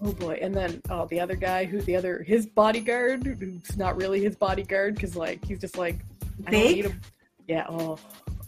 Oh 0.02 0.12
boy. 0.14 0.38
And 0.42 0.54
then, 0.54 0.82
oh, 0.90 1.06
the 1.08 1.20
other 1.20 1.36
guy 1.36 1.66
who, 1.66 1.82
the 1.82 1.96
other, 1.96 2.22
his 2.24 2.46
bodyguard, 2.46 3.26
who's 3.26 3.78
not 3.78 3.96
really 3.98 4.22
his 4.22 4.36
bodyguard, 4.36 4.96
because, 4.96 5.16
like, 5.16 5.44
he's 5.44 5.60
just 5.60 5.78
like, 5.78 5.98
I 6.48 6.52
don't 6.52 6.62
need 6.64 6.86
him. 6.86 7.02
Yeah, 7.48 7.66
oh, 7.70 7.98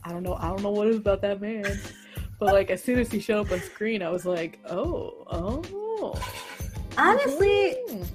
I 0.03 0.09
don't 0.11 0.23
know. 0.23 0.35
I 0.35 0.47
don't 0.49 0.61
know 0.61 0.71
what 0.71 0.87
it 0.87 0.91
is 0.91 0.97
about 0.97 1.21
that 1.21 1.41
man. 1.41 1.79
But, 2.39 2.53
like, 2.53 2.69
as 2.69 2.83
soon 2.83 2.99
as 2.99 3.09
he 3.11 3.19
showed 3.19 3.45
up 3.45 3.51
on 3.51 3.59
screen, 3.61 4.01
I 4.03 4.09
was 4.09 4.25
like, 4.25 4.59
oh, 4.69 5.25
oh. 5.31 6.13
Honestly, 6.97 7.77
Mhm. 7.89 8.07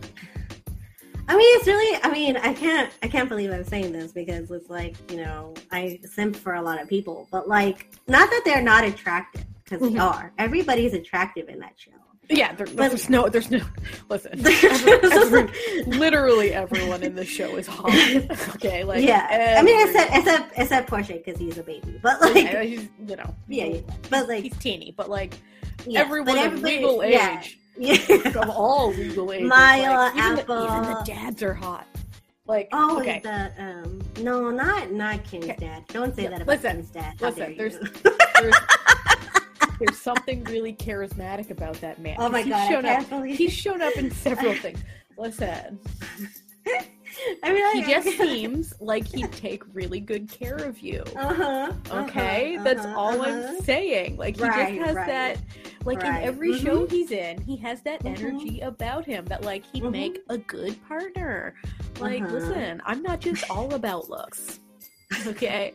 I 1.28 1.36
mean, 1.36 1.58
it's 1.58 1.66
really. 1.66 2.00
I 2.02 2.10
mean, 2.10 2.36
I 2.36 2.52
can't. 2.52 2.90
I 3.02 3.08
can't 3.08 3.28
believe 3.28 3.50
I'm 3.52 3.64
saying 3.64 3.92
this 3.92 4.12
because 4.12 4.50
it's 4.50 4.68
like 4.68 4.96
you 5.10 5.18
know 5.18 5.54
I 5.70 6.00
simp 6.04 6.36
for 6.36 6.54
a 6.54 6.62
lot 6.62 6.80
of 6.82 6.88
people, 6.88 7.28
but 7.30 7.48
like 7.48 7.90
not 8.08 8.28
that 8.30 8.42
they're 8.44 8.62
not 8.62 8.84
attractive 8.84 9.44
because 9.64 9.80
Mhm. 9.80 9.92
they 9.92 9.98
are. 9.98 10.32
Everybody's 10.38 10.94
attractive 10.94 11.48
in 11.48 11.60
that 11.60 11.74
show. 11.76 11.92
Yeah, 12.28 12.54
there, 12.54 12.66
But- 12.66 12.76
there's 12.88 13.10
no, 13.10 13.28
there's 13.28 13.50
no, 13.50 13.60
listen, 14.08 14.32
every- 14.46 14.92
every- 15.10 15.82
literally 15.86 16.54
everyone 16.54 17.02
in 17.02 17.14
the 17.14 17.24
show 17.24 17.56
is 17.56 17.66
hot. 17.66 17.90
Okay, 18.56 18.84
like 18.84 19.04
yeah, 19.04 19.56
I 19.58 19.62
mean, 19.62 19.86
except 19.86 20.14
except 20.16 20.52
except 20.58 20.90
Porsche 20.90 21.22
because 21.24 21.38
he's 21.38 21.58
a 21.58 21.62
baby, 21.62 21.98
but 22.02 22.20
like 22.20 22.34
yeah, 22.36 22.52
yeah, 22.52 22.62
he's, 22.62 22.88
you 23.06 23.16
know, 23.16 23.34
yeah, 23.48 23.78
but 24.10 24.28
like 24.28 24.44
he's 24.44 24.56
teeny, 24.58 24.92
but 24.96 25.08
like 25.10 25.34
yeah, 25.86 26.00
everyone 26.00 26.36
but 26.36 26.46
of 26.46 26.62
legal 26.62 27.02
age, 27.02 27.12
Yeah. 27.12 27.42
Of 28.36 28.50
all 28.50 28.92
legal 28.92 29.32
ages, 29.32 29.48
Maya, 29.48 29.92
like, 29.92 30.16
even, 30.16 30.34
the, 30.36 30.42
even 30.42 30.82
the 30.82 31.02
dads 31.06 31.42
are 31.42 31.54
hot. 31.54 31.86
Like, 32.46 32.68
Oh, 32.72 33.00
okay, 33.00 33.20
the 33.22 33.52
um, 33.58 34.00
no, 34.20 34.50
not 34.50 34.90
not 34.92 35.22
Kim's 35.24 35.44
Okay. 35.44 35.56
dad. 35.58 35.84
Don't 35.88 36.14
say 36.14 36.24
Yeah, 36.24 36.30
that 36.30 36.42
about 36.42 36.48
listen, 36.56 36.72
Kim's 36.76 36.90
dad. 36.90 37.14
How 37.20 37.26
listen, 37.28 37.56
there's- 37.56 37.76
there's, 38.40 38.54
there's 39.78 39.98
something 39.98 40.42
really 40.44 40.74
charismatic 40.74 41.50
about 41.50 41.80
that 41.80 42.00
man. 42.00 42.16
oh 42.18 42.28
my 42.28 42.42
he's 42.42 42.50
god, 42.52 42.60
I 42.60 42.68
shown 42.70 42.82
can't 42.82 43.02
up. 43.04 43.10
believe 43.10 43.38
He's 43.38 43.52
shown 43.52 43.80
up 43.80 43.96
in 43.96 44.10
several 44.10 44.54
things. 44.54 44.80
Listen, 45.16 45.78
I 47.42 47.52
mean, 47.52 47.72
he 47.72 47.80
like, 47.80 48.04
just 48.04 48.16
seems 48.18 48.74
like 48.80 49.06
he'd 49.06 49.32
take 49.32 49.62
really 49.74 50.00
good 50.00 50.30
care 50.30 50.56
of 50.56 50.80
you. 50.80 51.02
Uh 51.16 51.34
huh. 51.34 51.72
Okay, 51.90 52.58
that's 52.64 52.86
all 52.86 53.20
I'm 53.22 53.60
saying. 53.62 54.16
Like 54.16 54.36
he 54.36 54.42
Right, 54.42 54.74
just 54.78 54.86
has 54.86 54.96
right. 54.96 55.06
that. 55.06 55.38
Like 55.84 56.02
Right. 56.02 56.22
in 56.22 56.28
every 56.28 56.52
Mhm. 56.52 56.62
show 56.62 56.86
he's 56.86 57.10
in, 57.10 57.40
he 57.42 57.56
has 57.58 57.82
that 57.82 58.02
Mhm. 58.04 58.16
energy 58.18 58.60
about 58.60 59.04
him 59.04 59.24
that 59.26 59.42
like 59.44 59.64
he'd 59.72 59.82
Mhm. 59.82 59.90
make 59.92 60.20
a 60.28 60.38
good 60.38 60.80
partner. 60.86 61.54
Like, 61.98 62.22
Uh-huh. 62.22 62.34
listen, 62.34 62.82
I'm 62.86 63.02
not 63.02 63.20
just 63.20 63.48
all 63.50 63.74
about 63.74 64.08
looks. 64.08 64.60
Okay. 65.26 65.72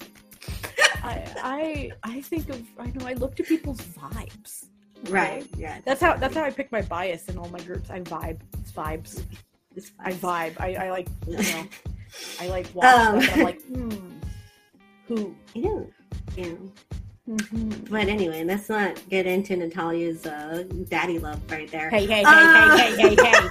I 1.03 1.33
I 1.43 1.91
I 2.03 2.21
think 2.21 2.49
of 2.49 2.61
I 2.79 2.87
know 2.87 3.05
I 3.05 3.13
look 3.13 3.35
to 3.35 3.43
people's 3.43 3.81
vibes. 3.81 4.65
Right. 5.09 5.45
Yeah. 5.55 5.79
That's 5.85 6.01
how 6.01 6.15
that's 6.17 6.35
how 6.35 6.43
I 6.43 6.49
pick 6.51 6.71
my 6.71 6.81
bias 6.81 7.27
in 7.29 7.37
all 7.37 7.49
my 7.49 7.59
groups. 7.59 7.89
I 7.89 7.99
vibe. 8.01 8.39
It's 8.59 8.71
vibes. 8.71 9.21
It's 9.77 9.91
I 9.99 10.11
vibe. 10.13 10.59
I, 10.59 10.73
I 10.87 10.89
like 10.89 11.07
you 11.27 11.37
know 11.37 11.67
I 12.41 12.47
like 12.47 12.67
watch 12.73 12.85
Um. 12.85 13.19
I'm 13.33 13.43
like, 13.43 13.61
hmm. 13.61 13.89
Who? 15.07 15.35
Yeah. 15.53 15.81
Yeah. 16.35 16.53
Mhm. 17.29 17.89
But 17.89 18.07
anyway, 18.07 18.43
let's 18.43 18.69
not 18.69 19.01
get 19.09 19.25
into 19.27 19.55
Natalia's 19.55 20.25
uh, 20.25 20.63
daddy 20.89 21.19
love 21.19 21.39
right 21.51 21.69
there. 21.71 21.89
Hey, 21.89 22.05
hey, 22.05 22.17
hey, 22.19 22.23
Uh. 22.25 22.77
hey, 22.77 22.95
hey, 22.95 23.15
hey, 23.15 23.23
hey. 23.23 23.49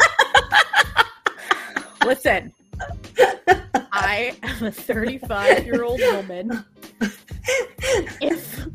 Listen, 2.06 2.52
I 3.92 4.36
am 4.42 4.64
a 4.64 4.70
35 4.72 5.64
year 5.64 5.84
old 5.84 6.00
woman. 6.00 6.64
If 8.20 8.66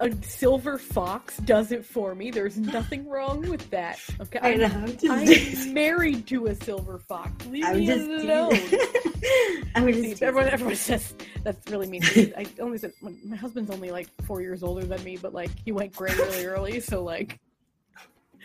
a 0.00 0.10
silver 0.22 0.78
fox 0.78 1.36
does 1.38 1.72
it 1.72 1.84
for 1.84 2.14
me, 2.14 2.30
there's 2.30 2.56
nothing 2.56 3.06
wrong 3.08 3.42
with 3.48 3.68
that. 3.70 4.00
Okay, 4.20 4.38
I 4.42 4.54
know. 4.54 4.66
I'm, 4.66 5.10
I'm 5.10 5.26
just, 5.26 5.68
I'm 5.68 5.74
married 5.74 6.26
to 6.28 6.46
a 6.46 6.54
silver 6.54 6.98
fox. 6.98 7.46
Leave 7.46 7.64
I'm 7.64 7.78
me 7.78 7.86
just 7.86 8.08
alone. 8.08 8.52
I'm 9.74 9.92
just 9.92 10.18
See, 10.18 10.24
everyone, 10.24 10.50
everyone 10.50 10.76
says 10.76 11.14
that's 11.44 11.70
really 11.70 11.86
mean. 11.86 12.02
I 12.36 12.46
only 12.58 12.78
said 12.78 12.92
my, 13.02 13.12
my 13.24 13.36
husband's 13.36 13.70
only 13.70 13.90
like 13.90 14.08
four 14.24 14.40
years 14.40 14.62
older 14.62 14.84
than 14.84 15.02
me, 15.04 15.18
but 15.18 15.34
like 15.34 15.50
he 15.64 15.70
went 15.70 15.94
gray 15.94 16.14
really 16.14 16.46
early, 16.46 16.80
so 16.80 17.04
like 17.04 17.38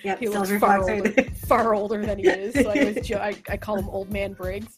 Yep, 0.03 0.19
he 0.19 0.27
looks 0.27 0.51
far 0.59 0.89
older, 0.89 1.23
far 1.47 1.73
older 1.73 2.05
than 2.05 2.19
he 2.19 2.27
is. 2.27 2.53
So 2.53 2.69
I 2.69 2.79
always 2.79 3.07
jo- 3.07 3.17
I, 3.17 3.35
I 3.49 3.57
call 3.57 3.77
him 3.77 3.89
Old 3.89 4.11
Man 4.11 4.33
Briggs. 4.33 4.77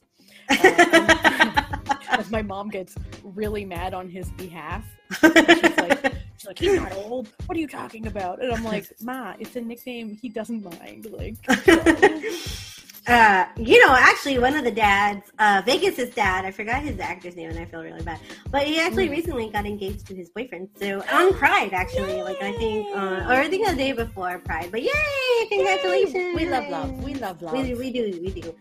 Um, 0.49 0.57
there. 0.61 2.25
My 2.29 2.41
mom 2.41 2.69
gets 2.69 2.95
really 3.23 3.65
mad 3.65 3.93
on 3.93 4.09
his 4.09 4.31
behalf, 4.31 4.85
she's 5.11 5.77
like, 5.77 6.13
like, 6.47 6.59
he's 6.59 6.79
not 6.79 6.93
old. 6.93 7.29
What 7.45 7.57
are 7.57 7.61
you 7.61 7.67
talking 7.67 8.07
about? 8.07 8.41
And 8.41 8.51
I'm 8.51 8.63
like, 8.63 8.87
Ma, 9.01 9.33
it's 9.39 9.55
a 9.55 9.61
nickname. 9.61 10.17
He 10.21 10.29
doesn't 10.29 10.63
mind. 10.63 11.07
Like, 11.11 11.35
uh, 13.07 13.45
you 13.57 13.85
know, 13.85 13.93
actually, 13.97 14.39
one 14.39 14.55
of 14.55 14.63
the 14.63 14.71
dads, 14.71 15.29
uh, 15.39 15.61
Vegas's 15.65 16.13
dad, 16.13 16.45
I 16.45 16.51
forgot 16.51 16.81
his 16.81 16.99
actor's 16.99 17.35
name, 17.35 17.49
and 17.49 17.59
I 17.59 17.65
feel 17.65 17.81
really 17.83 18.01
bad. 18.03 18.19
But 18.49 18.63
he 18.63 18.79
actually 18.79 19.07
Mm. 19.07 19.11
recently 19.11 19.49
got 19.49 19.65
engaged 19.65 20.07
to 20.07 20.15
his 20.15 20.29
boyfriend. 20.29 20.69
So 20.79 21.03
on 21.11 21.33
Pride, 21.33 21.73
actually, 21.73 22.21
like 22.23 22.41
I 22.41 22.53
think, 22.53 22.87
uh, 22.95 23.27
or 23.29 23.35
I 23.35 23.47
think 23.49 23.67
the 23.67 23.75
day 23.75 23.91
before 23.91 24.39
Pride. 24.39 24.69
But 24.71 24.81
yay! 24.83 25.47
Congratulations! 25.49 26.35
we 26.35 26.47
love 26.49 26.67
love. 26.69 27.03
We 27.03 27.13
love 27.15 27.41
love. 27.41 27.53
We, 27.53 27.73
we 27.75 27.91
do, 27.91 28.19
we 28.21 28.41
do. 28.41 28.55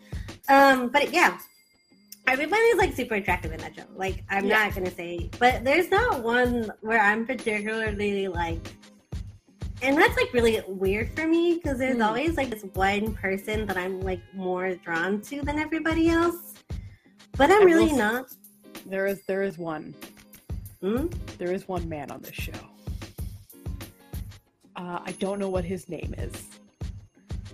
Um, 0.48 0.88
but 0.90 1.12
yeah, 1.12 1.38
everybody's 2.26 2.76
like 2.76 2.94
super 2.94 3.14
attractive 3.14 3.52
in 3.52 3.60
that 3.60 3.74
show. 3.74 3.82
Like, 3.94 4.24
I'm 4.30 4.46
Yeah. 4.46 4.64
not 4.64 4.74
gonna 4.74 4.90
say, 4.90 5.30
but 5.38 5.64
there's 5.64 5.90
not 5.90 6.22
one 6.22 6.70
where 6.80 7.00
I'm 7.00 7.26
particularly 7.26 8.28
like, 8.28 8.66
and 9.82 9.96
that's 9.96 10.16
like 10.16 10.32
really 10.32 10.60
weird 10.66 11.10
for 11.14 11.26
me 11.26 11.54
because 11.54 11.78
there's 11.78 11.96
Mm. 11.98 12.06
always 12.06 12.36
like 12.36 12.50
this 12.50 12.64
one 12.74 13.14
person 13.14 13.66
that 13.66 13.76
I'm 13.76 14.00
like 14.00 14.20
more 14.34 14.74
drawn 14.76 15.20
to 15.22 15.42
than 15.42 15.58
everybody 15.58 16.08
else. 16.08 16.54
But 17.36 17.50
I'm 17.50 17.62
I 17.62 17.64
really 17.64 17.88
will- 17.88 17.96
not. 17.98 18.26
There 18.86 19.06
is 19.06 19.22
there 19.26 19.42
is 19.42 19.58
one. 19.58 19.94
Hmm? 20.80 21.06
There 21.38 21.52
is 21.52 21.66
one 21.68 21.88
man 21.88 22.10
on 22.10 22.20
this 22.22 22.34
show. 22.34 22.52
Uh, 24.76 25.00
I 25.04 25.12
don't 25.12 25.38
know 25.38 25.48
what 25.48 25.64
his 25.64 25.88
name 25.88 26.14
is. 26.18 26.48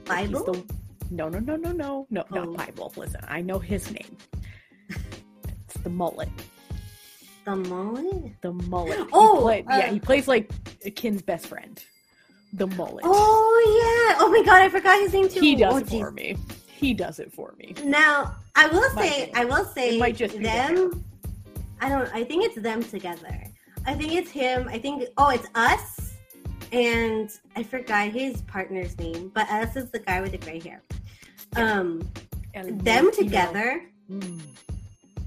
Bible? 0.05 0.45
the- 0.45 0.75
no, 1.11 1.29
no, 1.29 1.39
no, 1.39 1.57
no, 1.57 1.73
no, 1.73 2.07
no, 2.11 2.25
Oh. 2.33 2.35
not 2.45 2.57
Bible. 2.57 2.93
Listen, 2.97 3.21
I 3.29 3.41
know 3.43 3.59
his 3.59 3.91
name. 3.91 4.17
The 5.83 5.91
mullet. 5.91 6.29
The 7.45 7.57
mullet? 7.57 8.41
The 8.41 8.53
mullet. 8.53 8.99
He 8.99 9.05
Oh, 9.13 9.39
play- 9.43 9.65
uh, 9.69 9.77
yeah, 9.79 9.91
he 9.91 9.99
plays 10.01 10.29
like 10.29 10.51
Kin's 10.95 11.23
best 11.23 11.47
friend. 11.47 11.83
The 12.53 12.67
mullet. 12.69 13.05
Oh 13.05 14.09
yeah! 14.13 14.17
Oh 14.21 14.31
my 14.31 14.43
god, 14.45 14.63
I 14.63 14.69
forgot 14.69 15.01
his 15.01 15.13
name 15.13 15.29
too. 15.29 15.41
he 15.41 15.57
does 15.57 15.75
oh, 15.75 15.79
it 15.79 15.89
for 15.89 16.11
me. 16.11 16.37
He 16.67 16.93
does 16.95 17.19
it 17.19 17.33
for 17.33 17.55
me. 17.59 17.75
Now, 17.85 18.37
I 18.55 18.67
will 18.69 18.89
say. 18.91 19.31
I 19.35 19.45
will 19.45 19.65
say, 19.65 19.97
It 19.97 20.01
might 20.01 20.17
just 20.17 20.41
them. 20.41 21.03
I 21.81 21.89
don't. 21.89 22.13
I 22.15 22.23
think 22.25 22.45
it's 22.45 22.57
them 22.61 22.83
together. 22.83 23.43
I 23.87 23.95
think 23.95 24.13
it's 24.13 24.31
him. 24.31 24.69
I 24.69 24.79
think. 24.79 25.05
Oh, 25.17 25.31
it's 25.31 25.49
us, 25.55 26.13
and 26.73 27.31
I 27.57 27.63
forgot 27.63 28.09
his 28.09 28.43
partner's 28.43 28.99
name, 28.99 29.31
but 29.35 29.49
us 29.49 29.75
is 29.77 29.91
the 29.91 29.99
guy 30.01 30.21
with 30.21 30.33
the 30.33 30.39
gray 30.39 30.61
hair. 30.61 30.83
Um, 31.57 32.07
And 32.55 32.81
them 32.83 33.05
you 33.07 33.11
know, 33.11 33.17
together. 33.17 33.83
mm, 34.11 34.41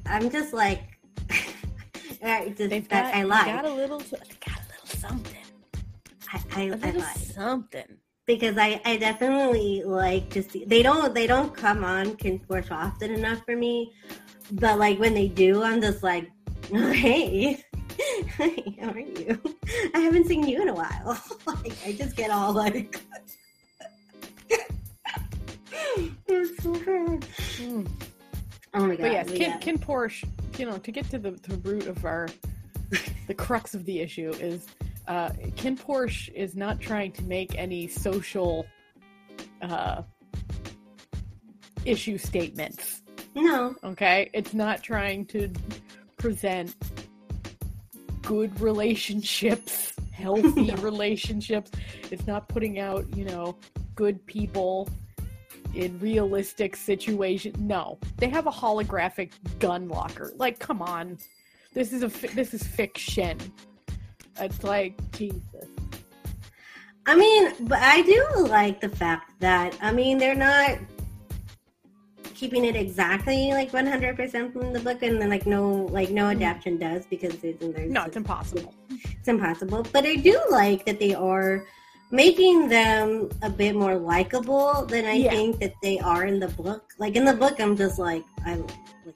I'm 0.05 0.29
just 0.29 0.53
like, 0.53 0.81
I 2.23 2.53
just 2.57 2.89
got, 2.89 3.13
I 3.13 3.23
lied. 3.23 3.45
got 3.47 3.65
a 3.65 3.73
little, 3.73 3.99
got 3.99 4.11
a 4.11 4.67
little 4.71 4.87
something, 4.87 5.43
I, 6.33 6.41
I, 6.55 6.61
a 6.61 6.65
I 6.65 6.75
little 6.75 7.01
lied 7.01 7.17
something. 7.17 7.97
because 8.25 8.57
I, 8.57 8.81
I 8.85 8.97
definitely 8.97 9.83
like 9.85 10.29
to 10.31 10.43
see. 10.43 10.65
They 10.65 10.81
don't 10.83 11.13
they 11.13 11.27
don't 11.27 11.53
come 11.55 11.83
on 11.83 12.15
Kin 12.17 12.39
Porsche 12.39 12.71
often 12.71 13.11
enough 13.11 13.43
for 13.45 13.55
me, 13.55 13.93
but 14.51 14.79
like 14.79 14.99
when 14.99 15.13
they 15.13 15.27
do, 15.27 15.63
I'm 15.63 15.81
just 15.81 16.03
like, 16.03 16.31
oh, 16.73 16.91
hey. 16.91 17.63
Hey, 18.37 18.77
how 18.81 18.89
are 18.89 18.99
you? 18.99 19.39
I 19.93 19.99
haven't 19.99 20.27
seen 20.27 20.45
you 20.45 20.61
in 20.61 20.67
a 20.69 20.73
while. 20.73 21.17
like 21.47 21.73
I 21.85 21.93
just 21.93 22.15
get 22.17 22.29
all 22.29 22.51
like 22.51 22.99
it's 26.27 26.63
so 26.63 26.73
good. 26.73 27.21
Mm. 27.57 27.87
Oh 28.75 28.87
my 28.87 28.95
god. 28.95 29.01
But 29.01 29.11
yes, 29.11 29.27
Kin, 29.29 29.41
yeah. 29.41 29.57
Kin 29.57 29.79
Porsche, 29.79 30.27
you 30.59 30.65
know, 30.65 30.77
to 30.77 30.91
get 30.91 31.09
to 31.09 31.17
the, 31.17 31.31
the 31.31 31.57
root 31.57 31.87
of 31.87 32.03
our, 32.05 32.27
the 33.27 33.33
crux 33.37 33.73
of 33.73 33.85
the 33.85 33.99
issue 34.01 34.31
is, 34.31 34.67
uh, 35.07 35.29
Kin 35.55 35.77
Porsche 35.77 36.31
is 36.33 36.55
not 36.55 36.79
trying 36.79 37.11
to 37.13 37.23
make 37.23 37.57
any 37.57 37.87
social, 37.87 38.65
uh, 39.61 40.01
issue 41.85 42.17
statements. 42.17 43.01
No. 43.35 43.75
Okay, 43.83 44.29
it's 44.33 44.53
not 44.53 44.83
trying 44.83 45.25
to 45.27 45.51
present 46.17 46.75
good 48.23 48.59
relationships, 48.59 49.93
healthy 50.11 50.71
No. 50.71 50.75
relationships. 50.81 51.71
It's 52.11 52.25
not 52.25 52.47
putting 52.49 52.79
out, 52.79 53.05
you 53.15 53.25
know, 53.25 53.55
good 53.95 54.25
people 54.25 54.89
in 55.75 55.99
realistic 55.99 56.75
situations. 56.75 57.57
No, 57.59 57.97
they 58.17 58.29
have 58.29 58.47
a 58.47 58.51
holographic 58.51 59.31
gun 59.59 59.87
locker. 59.89 60.31
Like, 60.37 60.59
come 60.59 60.81
on, 60.81 61.17
this 61.73 61.93
is 61.93 62.03
a 62.03 62.09
fi- 62.09 62.33
this 62.33 62.53
is 62.53 62.63
fiction. 62.63 63.37
It's 64.39 64.63
like 64.63 64.95
Jesus. 65.11 65.67
I 67.05 67.15
mean, 67.15 67.53
but 67.61 67.79
I 67.79 68.01
do 68.01 68.25
like 68.47 68.81
the 68.81 68.89
fact 68.89 69.39
that 69.39 69.77
I 69.81 69.91
mean 69.91 70.17
they're 70.17 70.35
not 70.35 70.79
keeping 72.33 72.65
it 72.65 72.75
exactly 72.75 73.51
like 73.51 73.71
100% 73.71 74.51
from 74.51 74.73
the 74.73 74.79
book 74.81 75.01
and 75.03 75.21
then 75.21 75.29
like 75.29 75.45
no 75.45 75.85
like 75.91 76.09
no 76.09 76.25
adaptation 76.27 76.77
does 76.77 77.05
because 77.05 77.33
it's, 77.43 77.59
there's, 77.61 77.73
Mm-hmm. 77.75 77.93
No, 77.93 78.03
it's 78.03 78.17
impossible. 78.17 78.73
it's 78.89 79.27
impossible 79.29 79.85
but 79.93 80.05
i 80.05 80.15
do 80.17 80.37
like 80.51 80.85
that 80.85 80.99
they 80.99 81.13
are 81.15 81.65
making 82.15 82.69
them 82.69 83.29
a 83.41 83.49
bit 83.49 83.75
more 83.75 83.95
likable 83.95 84.85
than 84.85 85.05
i 85.05 85.13
Yeah. 85.13 85.31
think 85.31 85.59
that 85.59 85.73
they 85.81 85.99
are 85.99 86.25
in 86.25 86.39
the 86.39 86.47
book 86.49 86.93
like 86.97 87.15
in 87.15 87.25
the 87.25 87.33
book 87.33 87.59
i'm 87.59 87.75
just 87.75 87.99
like 87.99 88.23
i 88.45 88.55
like 88.55 88.71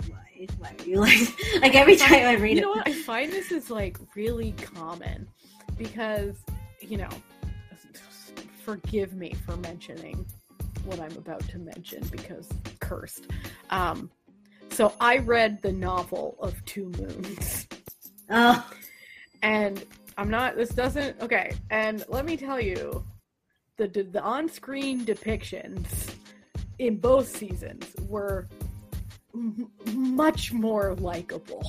why 0.09 0.47
why 0.59 0.75
are 0.79 0.85
you 0.87 0.99
like 1.07 1.61
like 1.61 1.75
every 1.75 1.95
time 1.95 2.25
i 2.25 2.35
read 2.35 2.57
you 2.57 2.57
it 2.57 2.61
you 2.61 2.61
know 2.61 2.69
what? 2.71 2.87
I 2.87 2.93
find 2.93 3.31
this 3.31 3.51
is 3.51 3.69
like 3.69 3.97
really 4.15 4.51
common 4.53 5.27
because, 5.77 6.35
you 6.81 6.97
know, 6.97 7.09
forgive 8.63 9.13
me 9.13 9.33
for 9.45 9.55
mentioning 9.57 10.25
what 10.85 10.99
I'm 10.99 11.15
about 11.17 11.47
to 11.49 11.57
mention 11.59 12.03
because 12.11 12.47
cursed. 12.79 13.27
Um, 13.69 14.09
so 14.71 14.93
I 15.01 15.17
read 15.17 15.61
the 15.61 15.71
novel 15.71 16.35
of 16.39 16.63
Two 16.65 16.91
Moons, 16.97 17.67
oh 18.29 18.69
and 19.41 19.83
I'm 20.19 20.29
not. 20.29 20.55
This 20.57 20.69
doesn't. 20.69 21.21
Okay, 21.21 21.53
and 21.69 22.03
let 22.09 22.25
me 22.25 22.35
tell 22.35 22.59
you, 22.59 23.03
the 23.77 23.87
the, 23.87 24.03
the 24.03 24.21
on-screen 24.21 25.05
depictions 25.05 26.13
in 26.77 26.97
both 26.97 27.27
seasons 27.27 27.85
were 28.07 28.47
m- 29.33 29.69
much 29.93 30.51
more 30.51 30.93
likable 30.95 31.63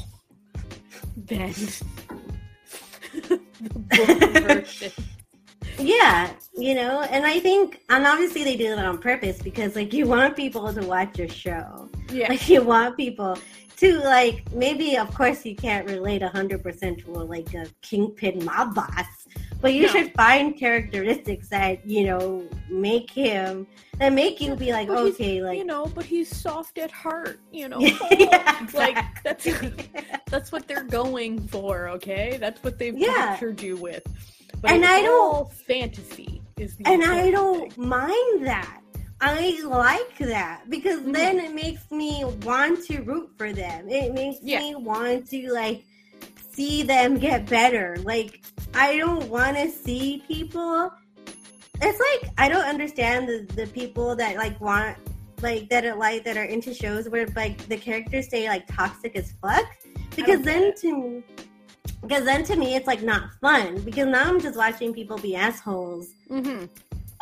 than 1.16 1.52
the 3.28 3.40
book 3.96 4.18
version. 4.42 4.92
yeah 5.78 6.30
you 6.56 6.74
know 6.74 7.00
and 7.02 7.26
i 7.26 7.38
think 7.40 7.80
and 7.90 8.06
obviously 8.06 8.44
they 8.44 8.56
do 8.56 8.74
that 8.74 8.84
on 8.86 8.96
purpose 8.98 9.40
because 9.42 9.74
like 9.76 9.92
you 9.92 10.06
want 10.06 10.36
people 10.36 10.72
to 10.72 10.82
watch 10.86 11.18
your 11.18 11.28
show 11.28 11.88
Yeah, 12.12 12.28
like 12.28 12.48
you 12.48 12.62
want 12.62 12.96
people 12.96 13.36
to 13.80 13.98
like 14.00 14.50
maybe 14.52 14.96
of 14.96 15.12
course 15.14 15.44
you 15.44 15.54
can't 15.56 15.86
relate 15.88 16.22
100% 16.22 17.04
to 17.04 17.10
a, 17.12 17.22
like 17.34 17.52
a 17.54 17.66
kingpin 17.82 18.44
mob 18.44 18.74
boss 18.74 19.06
but 19.60 19.74
you 19.74 19.82
No. 19.82 19.88
should 19.92 20.12
find 20.14 20.56
characteristics 20.56 21.48
that 21.48 21.86
you 21.86 22.04
know 22.06 22.46
make 22.70 23.10
him 23.10 23.66
that 23.98 24.12
make 24.12 24.40
you 24.40 24.56
be 24.56 24.72
like 24.72 24.88
But 24.88 24.98
okay 24.98 25.42
like 25.42 25.58
you 25.58 25.64
know, 25.64 25.84
but 25.94 26.04
he's 26.06 26.34
soft 26.34 26.78
at 26.78 26.90
heart. 26.90 27.38
You 27.52 27.68
know, 27.68 27.80
Yeah, 28.10 28.66
like 28.74 28.96
that's 29.22 29.44
exactly. 29.46 29.90
that's 30.30 30.50
what 30.52 30.66
they're 30.66 30.84
going 30.84 31.46
for. 31.48 31.88
Okay, 31.90 32.38
that's 32.40 32.62
what 32.64 32.78
they've 32.78 32.96
Yeah. 32.96 33.12
captured 33.14 33.60
you 33.60 33.76
with. 33.76 34.02
But 34.62 34.70
And 34.72 34.86
I 34.86 35.02
don't- 35.02 35.52
fantasy. 35.52 36.40
Is 36.56 36.76
the 36.76 36.88
and 36.88 37.04
I 37.04 37.30
don't 37.30 37.70
thing. 37.72 37.88
mind 37.88 38.46
that. 38.46 38.80
I 39.20 39.61
like 39.64 40.16
that 40.18 40.68
because 40.70 41.00
Mhm. 41.00 41.12
then 41.12 41.38
it 41.38 41.54
makes 41.54 41.90
me 41.90 42.24
want 42.42 42.85
to 42.87 43.00
root 43.02 43.30
for 43.37 43.52
them. 43.52 43.88
It 43.88 44.14
makes 44.14 44.38
Yeah. 44.42 44.61
me 44.61 44.74
want 44.76 45.28
to 45.30 45.52
like 45.52 45.85
see 46.52 46.83
them 46.83 47.18
get 47.18 47.46
better. 47.46 47.96
Like 48.02 48.40
I 48.74 48.96
don't 48.96 49.28
want 49.28 49.56
to 49.56 49.70
see 49.70 50.22
people. 50.26 50.90
It's 51.83 52.00
like 52.22 52.33
I 52.38 52.48
don't 52.48 52.64
understand 52.64 53.28
the, 53.28 53.46
the 53.54 53.66
people 53.68 54.16
that 54.16 54.37
like 54.37 54.61
want 54.61 54.96
like 55.42 55.68
that 55.70 55.85
are 55.85 55.94
like 55.96 56.24
that 56.24 56.37
are 56.37 56.44
into 56.44 56.72
shows 56.74 57.09
where 57.09 57.26
like 57.37 57.66
the 57.68 57.76
characters 57.76 58.26
stay 58.26 58.48
like 58.48 58.66
toxic 58.74 59.16
as 59.16 59.33
fuck 59.42 59.64
because 60.16 60.42
then 60.42 60.74
to 60.83 61.22
because 62.02 62.24
then 62.24 62.44
to 62.44 62.56
me 62.56 62.74
it's 62.74 62.87
like 62.87 63.02
not 63.02 63.30
fun 63.40 63.80
because 63.83 64.06
now 64.06 64.24
I'm 64.28 64.40
just 64.40 64.56
watching 64.56 64.92
people 64.92 65.16
be 65.18 65.35
assholes 65.37 66.09
Mhm. 66.30 66.68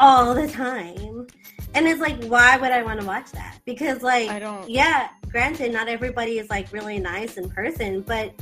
all 0.00 0.34
the 0.34 0.48
time. 0.48 1.26
And 1.74 1.87
it's 1.87 2.00
like, 2.00 2.22
why 2.24 2.57
would 2.57 2.70
I 2.72 2.83
want 2.83 3.00
to 3.00 3.07
watch 3.07 3.31
that? 3.33 3.59
Because, 3.64 4.02
like, 4.02 4.31
I 4.31 4.38
don't. 4.38 4.68
yeah, 4.68 5.09
granted, 5.31 5.72
not 5.72 5.88
everybody 5.88 6.38
is 6.38 6.48
like 6.50 6.72
really 6.72 6.98
nice 6.98 7.37
in 7.37 7.48
person, 7.50 8.00
but 8.02 8.33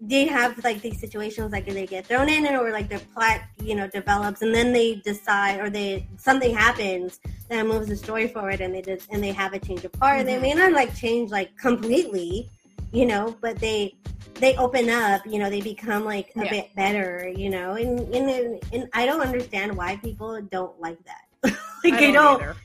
they 0.00 0.26
have 0.26 0.62
like 0.62 0.80
these 0.80 1.00
situations 1.00 1.50
like 1.50 1.66
they 1.66 1.84
get 1.84 2.06
thrown 2.06 2.28
in 2.28 2.46
and 2.46 2.56
or 2.56 2.70
like 2.70 2.88
their 2.88 3.00
plot, 3.00 3.40
you 3.60 3.74
know, 3.74 3.88
develops 3.88 4.42
and 4.42 4.54
then 4.54 4.72
they 4.72 4.94
decide 4.96 5.58
or 5.58 5.68
they 5.70 6.06
something 6.18 6.54
happens 6.54 7.18
that 7.48 7.66
moves 7.66 7.88
the 7.88 7.96
story 7.96 8.28
forward 8.28 8.60
and 8.60 8.72
they 8.72 8.80
just 8.80 9.10
and 9.10 9.20
they 9.20 9.32
have 9.32 9.54
a 9.54 9.58
change 9.58 9.84
of 9.84 9.92
heart. 9.96 10.20
Mhm. 10.20 10.26
They 10.26 10.38
may 10.38 10.54
not 10.54 10.70
like 10.72 10.94
change 10.96 11.32
like 11.32 11.50
completely, 11.58 12.48
you 12.92 13.06
know, 13.06 13.36
but 13.40 13.58
they 13.58 13.96
they 14.34 14.56
open 14.56 14.88
up, 14.88 15.26
you 15.26 15.40
know, 15.40 15.50
they 15.50 15.60
become 15.60 16.04
like 16.04 16.30
a 16.36 16.44
Yeah. 16.44 16.50
bit 16.50 16.76
better, 16.76 17.28
you 17.36 17.50
know, 17.50 17.72
and, 17.72 17.98
and 18.14 18.60
and 18.72 18.88
I 18.94 19.04
don't 19.04 19.20
understand 19.20 19.76
why 19.76 19.96
people 19.96 20.40
don't 20.42 20.80
like 20.80 20.98
that. 21.06 21.24
like 21.82 21.94
I 21.94 21.98
they 21.98 22.12
don't 22.12 22.14
don't 22.14 22.40
either. 22.42 22.56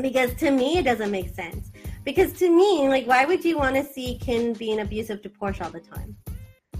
Because 0.00 0.34
to 0.34 0.50
me 0.50 0.78
it 0.78 0.84
doesn't 0.84 1.10
make 1.10 1.34
sense. 1.34 1.70
Because 2.04 2.32
to 2.34 2.48
me, 2.48 2.88
like, 2.88 3.06
why 3.06 3.24
would 3.24 3.44
you 3.44 3.58
want 3.58 3.76
to 3.76 3.84
see 3.84 4.18
Kin 4.18 4.54
being 4.54 4.80
abusive 4.80 5.22
to 5.22 5.28
Porsche 5.28 5.62
all 5.62 5.70
the 5.70 5.80
time? 5.80 6.16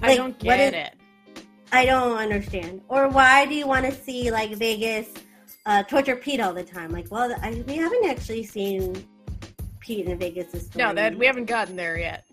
I 0.02 0.16
don't 0.16 0.38
get 0.38 0.60
is- 0.60 0.72
it. 0.72 0.94
I 1.72 1.84
don't 1.84 2.18
understand. 2.18 2.82
Or 2.88 3.08
why 3.08 3.46
do 3.46 3.54
you 3.54 3.66
want 3.66 3.86
to 3.86 3.92
see 3.92 4.30
like 4.30 4.54
Vegas 4.56 5.08
uh, 5.66 5.84
torture 5.84 6.16
Pete 6.16 6.40
all 6.40 6.52
the 6.52 6.64
time? 6.64 6.90
Like, 6.90 7.06
well, 7.10 7.32
I, 7.42 7.62
we 7.66 7.76
haven't 7.76 8.06
actually 8.06 8.42
seen 8.42 9.06
Pete 9.78 10.06
in 10.06 10.18
Vegas' 10.18 10.66
story. 10.66 10.84
No, 10.84 10.94
that 10.94 11.16
we 11.16 11.26
haven't 11.26 11.44
gotten 11.44 11.76
there 11.76 11.98
yet. 11.98 12.24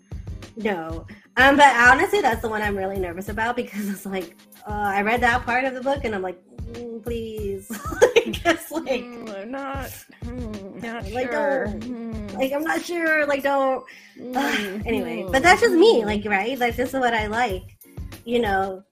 No. 0.56 1.06
Um, 1.36 1.56
but 1.56 1.76
honestly, 1.76 2.20
that's 2.20 2.42
the 2.42 2.48
one 2.48 2.62
I'm 2.62 2.76
really 2.76 2.98
nervous 2.98 3.28
about 3.28 3.54
because 3.54 3.88
it's 3.88 4.04
like 4.04 4.36
uh, 4.66 4.72
I 4.72 5.02
read 5.02 5.20
that 5.20 5.44
part 5.44 5.64
of 5.64 5.74
the 5.74 5.80
book 5.80 6.04
and 6.04 6.14
I'm 6.14 6.22
like, 6.22 6.40
mm, 6.72 7.02
please, 7.02 7.68
just 8.56 8.70
like, 8.72 9.02
Mm, 9.04 9.42
I'm 9.42 9.50
not. 9.50 9.90
mm, 10.24 10.82
not 10.82 11.10
Like, 11.12 11.30
sure. 11.32 11.64
don't- 11.66 11.80
Mm, 11.82 12.34
like 12.34 12.52
I'm 12.52 12.62
not 12.62 12.82
sure. 12.82 13.26
Like, 13.26 13.42
don't. 13.42 13.84
mm, 14.18 14.86
anyway, 14.86 15.22
mm, 15.22 15.32
but 15.32 15.42
that's 15.42 15.60
just 15.60 15.74
me, 15.74 16.02
mm. 16.02 16.06
like, 16.06 16.24
right? 16.24 16.58
That's 16.58 16.76
just 16.76 16.92
what 16.94 17.14
I 17.14 17.26
like. 17.26 17.76
You 18.24 18.40
know, 18.40 18.82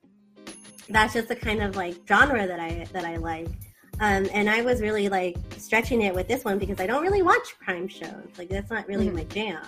that's 0.89 1.15
just 1.15 1.29
the 1.29 1.37
kind 1.37 1.63
of 1.63 1.77
like 1.77 1.97
genre 2.09 2.47
that 2.47 2.61
I 2.61 2.87
that 2.93 3.05
I 3.05 3.17
like. 3.17 3.49
Um, 4.01 4.29
and 4.33 4.49
I 4.51 4.61
was 4.63 4.81
really 4.83 5.09
like 5.09 5.37
stretching 5.57 6.03
it 6.03 6.15
with 6.15 6.29
this 6.29 6.45
one 6.45 6.59
because 6.59 6.81
I 6.81 6.87
don't 6.87 7.03
really 7.03 7.23
watch 7.23 7.55
crime 7.65 7.89
shows. 7.89 8.29
Like 8.39 8.49
that's 8.51 8.71
not 8.71 8.87
really 8.87 9.09
Mhm. 9.09 9.15
my 9.15 9.25
jam. 9.25 9.65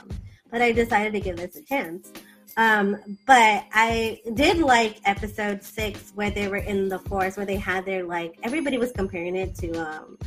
But 0.51 0.63
I 0.63 0.73
decided 0.73 1.13
to 1.15 1.21
give 1.21 1.37
this 1.37 1.57
a 1.57 1.63
chance. 1.63 2.13
Um, 2.57 3.19
but 3.27 3.65
I 3.73 4.21
did 4.35 4.59
like 4.59 5.01
episode 5.05 5.63
six 5.63 6.13
where 6.15 6.31
they 6.31 6.49
were 6.49 6.57
in 6.57 6.89
the 6.89 6.99
forest 6.99 7.37
where 7.37 7.47
they 7.47 7.57
had 7.57 7.85
their 7.85 8.05
like 8.05 8.39
everybody 8.43 8.79
was 8.79 8.93
comparing 8.93 9.37
it 9.37 9.55
to 9.57 9.73
um 9.75 10.19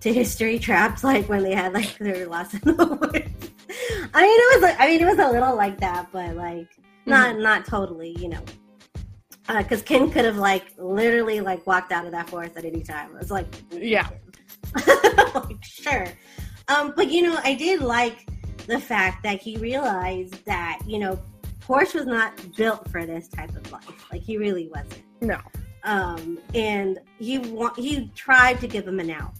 to 0.00 0.12
history 0.12 0.58
traps 0.58 1.04
like 1.10 1.28
when 1.28 1.42
they 1.42 1.54
had 1.54 1.72
like 1.72 1.96
their 1.98 2.26
lost 2.26 2.54
in 2.54 2.60
the 2.76 2.86
woods. 3.00 3.50
I 4.14 4.22
mean 4.22 4.40
it 4.40 4.54
was 4.54 4.62
like 4.62 4.80
I 4.80 4.86
mean 4.86 5.00
it 5.00 5.06
was 5.06 5.18
a 5.18 5.30
little 5.30 5.56
like 5.56 5.80
that, 5.80 6.08
but 6.12 6.36
like 6.36 6.68
not 7.06 7.38
not 7.38 7.66
totally, 7.66 8.16
you 8.18 8.28
know. 8.28 8.42
Because 9.48 9.82
Kin 9.82 10.10
could 10.12 10.24
have 10.24 10.36
like 10.36 10.64
literally 10.78 11.40
like 11.40 11.66
walked 11.66 11.90
out 11.90 12.06
of 12.06 12.12
that 12.12 12.30
forest 12.30 12.56
at 12.56 12.64
any 12.64 12.82
time. 12.82 13.10
It 13.14 13.18
was 13.18 13.30
like 13.30 13.46
Yeah. 13.70 14.08
like, 15.34 15.64
sure. 15.64 16.06
Um, 16.68 16.92
but 16.94 17.10
you 17.10 17.22
know, 17.22 17.38
I 17.42 17.54
did 17.54 17.80
like 17.80 18.26
the 18.70 18.80
fact 18.80 19.22
that 19.24 19.42
he 19.42 19.56
realized 19.58 20.44
that 20.46 20.80
you 20.86 20.98
know 20.98 21.18
Porsche 21.60 21.94
was 21.94 22.06
not 22.06 22.32
built 22.56 22.88
for 22.90 23.04
this 23.04 23.28
type 23.28 23.50
of 23.50 23.70
life. 23.70 24.10
Like 24.10 24.22
he 24.22 24.36
really 24.38 24.68
wasn't. 24.68 25.02
No. 25.20 25.38
Um, 25.82 26.38
and 26.54 26.98
he 27.18 27.38
wa- 27.38 27.74
he 27.74 28.10
tried 28.14 28.60
to 28.60 28.66
give 28.66 28.86
him 28.86 29.00
an 29.00 29.10
out. 29.10 29.32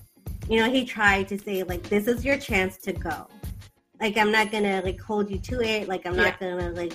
You 0.48 0.60
know, 0.60 0.70
he 0.70 0.84
tried 0.84 1.28
to 1.28 1.38
say 1.38 1.62
like, 1.62 1.82
"This 1.84 2.06
is 2.06 2.24
your 2.24 2.38
chance 2.38 2.76
to 2.78 2.92
go." 2.92 3.26
Like 4.00 4.16
I'm 4.16 4.32
not 4.32 4.50
gonna 4.50 4.80
like 4.84 5.00
hold 5.00 5.30
you 5.30 5.38
to 5.38 5.60
it. 5.60 5.88
Like 5.88 6.06
I'm 6.06 6.16
not 6.16 6.40
gonna 6.40 6.70
like. 6.70 6.94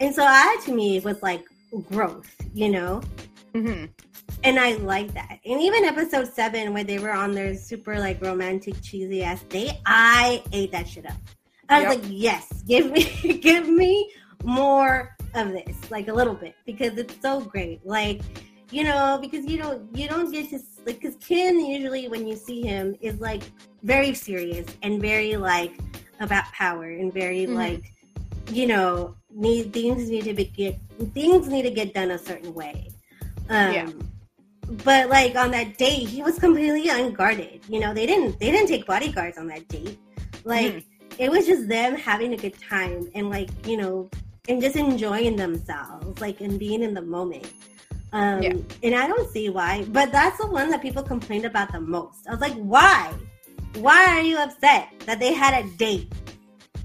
And 0.00 0.14
so 0.14 0.22
that 0.22 0.62
to 0.66 0.72
me 0.72 1.00
was 1.00 1.22
like 1.22 1.44
growth. 1.90 2.34
You 2.54 2.70
know. 2.70 3.00
hmm 3.54 3.84
And 4.44 4.58
I 4.58 4.74
like 4.76 5.12
that. 5.14 5.38
And 5.44 5.60
even 5.60 5.84
episode 5.84 6.32
seven, 6.32 6.72
where 6.74 6.84
they 6.84 6.98
were 6.98 7.12
on 7.12 7.32
their 7.32 7.54
super 7.54 7.98
like 7.98 8.20
romantic 8.22 8.80
cheesy 8.82 9.22
ass 9.22 9.42
date, 9.44 9.78
I 9.86 10.42
ate 10.52 10.72
that 10.72 10.88
shit 10.88 11.06
up. 11.06 11.16
I 11.70 11.80
was 11.80 11.88
Yep. 11.88 12.02
like, 12.02 12.04
yes, 12.10 12.62
give 12.66 12.90
me, 12.90 13.38
give 13.42 13.68
me 13.68 14.12
more 14.44 15.16
of 15.34 15.52
this, 15.52 15.90
like 15.90 16.08
a 16.08 16.12
little 16.12 16.34
bit, 16.34 16.54
because 16.66 16.98
it's 16.98 17.14
so 17.22 17.40
great. 17.40 17.84
Like, 17.86 18.20
you 18.70 18.84
know, 18.84 19.18
because 19.20 19.46
you 19.46 19.56
don't, 19.56 19.96
you 19.96 20.08
don't 20.08 20.30
get 20.32 20.50
to 20.50 20.58
like, 20.86 21.00
because 21.00 21.16
Kin 21.16 21.64
usually 21.64 22.08
when 22.08 22.26
you 22.26 22.36
see 22.36 22.62
him 22.62 22.96
is 23.00 23.20
like 23.20 23.42
very 23.82 24.14
serious 24.14 24.66
and 24.82 25.00
very 25.00 25.36
like 25.36 25.72
about 26.20 26.44
power 26.52 26.84
and 26.90 27.12
very 27.12 27.46
Mhm. 27.46 27.54
like, 27.54 27.92
you 28.50 28.66
know, 28.66 29.14
need 29.32 29.72
things 29.72 30.08
need 30.10 30.24
to 30.24 30.34
be 30.34 30.44
get 30.46 30.78
things 31.14 31.48
need 31.48 31.62
to 31.62 31.70
get 31.70 31.94
done 31.94 32.10
a 32.12 32.18
certain 32.18 32.52
way. 32.54 32.88
Um, 33.48 33.72
Yeah. 33.72 33.90
but 34.84 35.08
like 35.08 35.34
on 35.36 35.50
that 35.50 35.78
date 35.78 36.08
he 36.08 36.22
was 36.22 36.38
completely 36.38 36.88
unguarded 36.88 37.60
you 37.68 37.80
know 37.80 37.92
they 37.92 38.06
didn't 38.06 38.38
they 38.38 38.52
didn't 38.52 38.68
take 38.68 38.86
bodyguards 38.86 39.36
on 39.36 39.48
that 39.48 39.66
date 39.66 39.98
like 40.44 40.72
Mhm. 40.74 40.84
It 41.20 41.30
was 41.30 41.46
just 41.46 41.68
them 41.68 41.94
having 41.96 42.32
a 42.32 42.36
good 42.44 42.56
time 42.58 43.10
and 43.14 43.28
like 43.30 43.50
you 43.66 43.76
know 43.76 44.08
and 44.48 44.60
just 44.60 44.74
enjoying 44.76 45.36
themselves 45.36 46.18
like 46.20 46.40
and 46.40 46.58
being 46.58 46.82
in 46.82 46.94
the 46.94 47.02
moment 47.02 47.46
um 48.12 48.42
Yeah. 48.42 48.54
and 48.82 48.94
i 48.94 49.06
don't 49.06 49.28
see 49.30 49.46
why 49.50 49.84
but 49.88 50.10
that's 50.16 50.38
the 50.38 50.46
one 50.46 50.70
that 50.70 50.80
people 50.86 51.02
complained 51.02 51.44
about 51.44 51.68
the 51.72 51.80
most 51.96 52.26
i 52.26 52.30
was 52.30 52.40
like 52.40 52.54
why 52.54 53.12
why 53.76 54.00
are 54.14 54.22
you 54.22 54.38
upset 54.38 54.88
that 55.06 55.20
they 55.20 55.32
had 55.34 55.52
a 55.62 55.68
date 55.76 56.10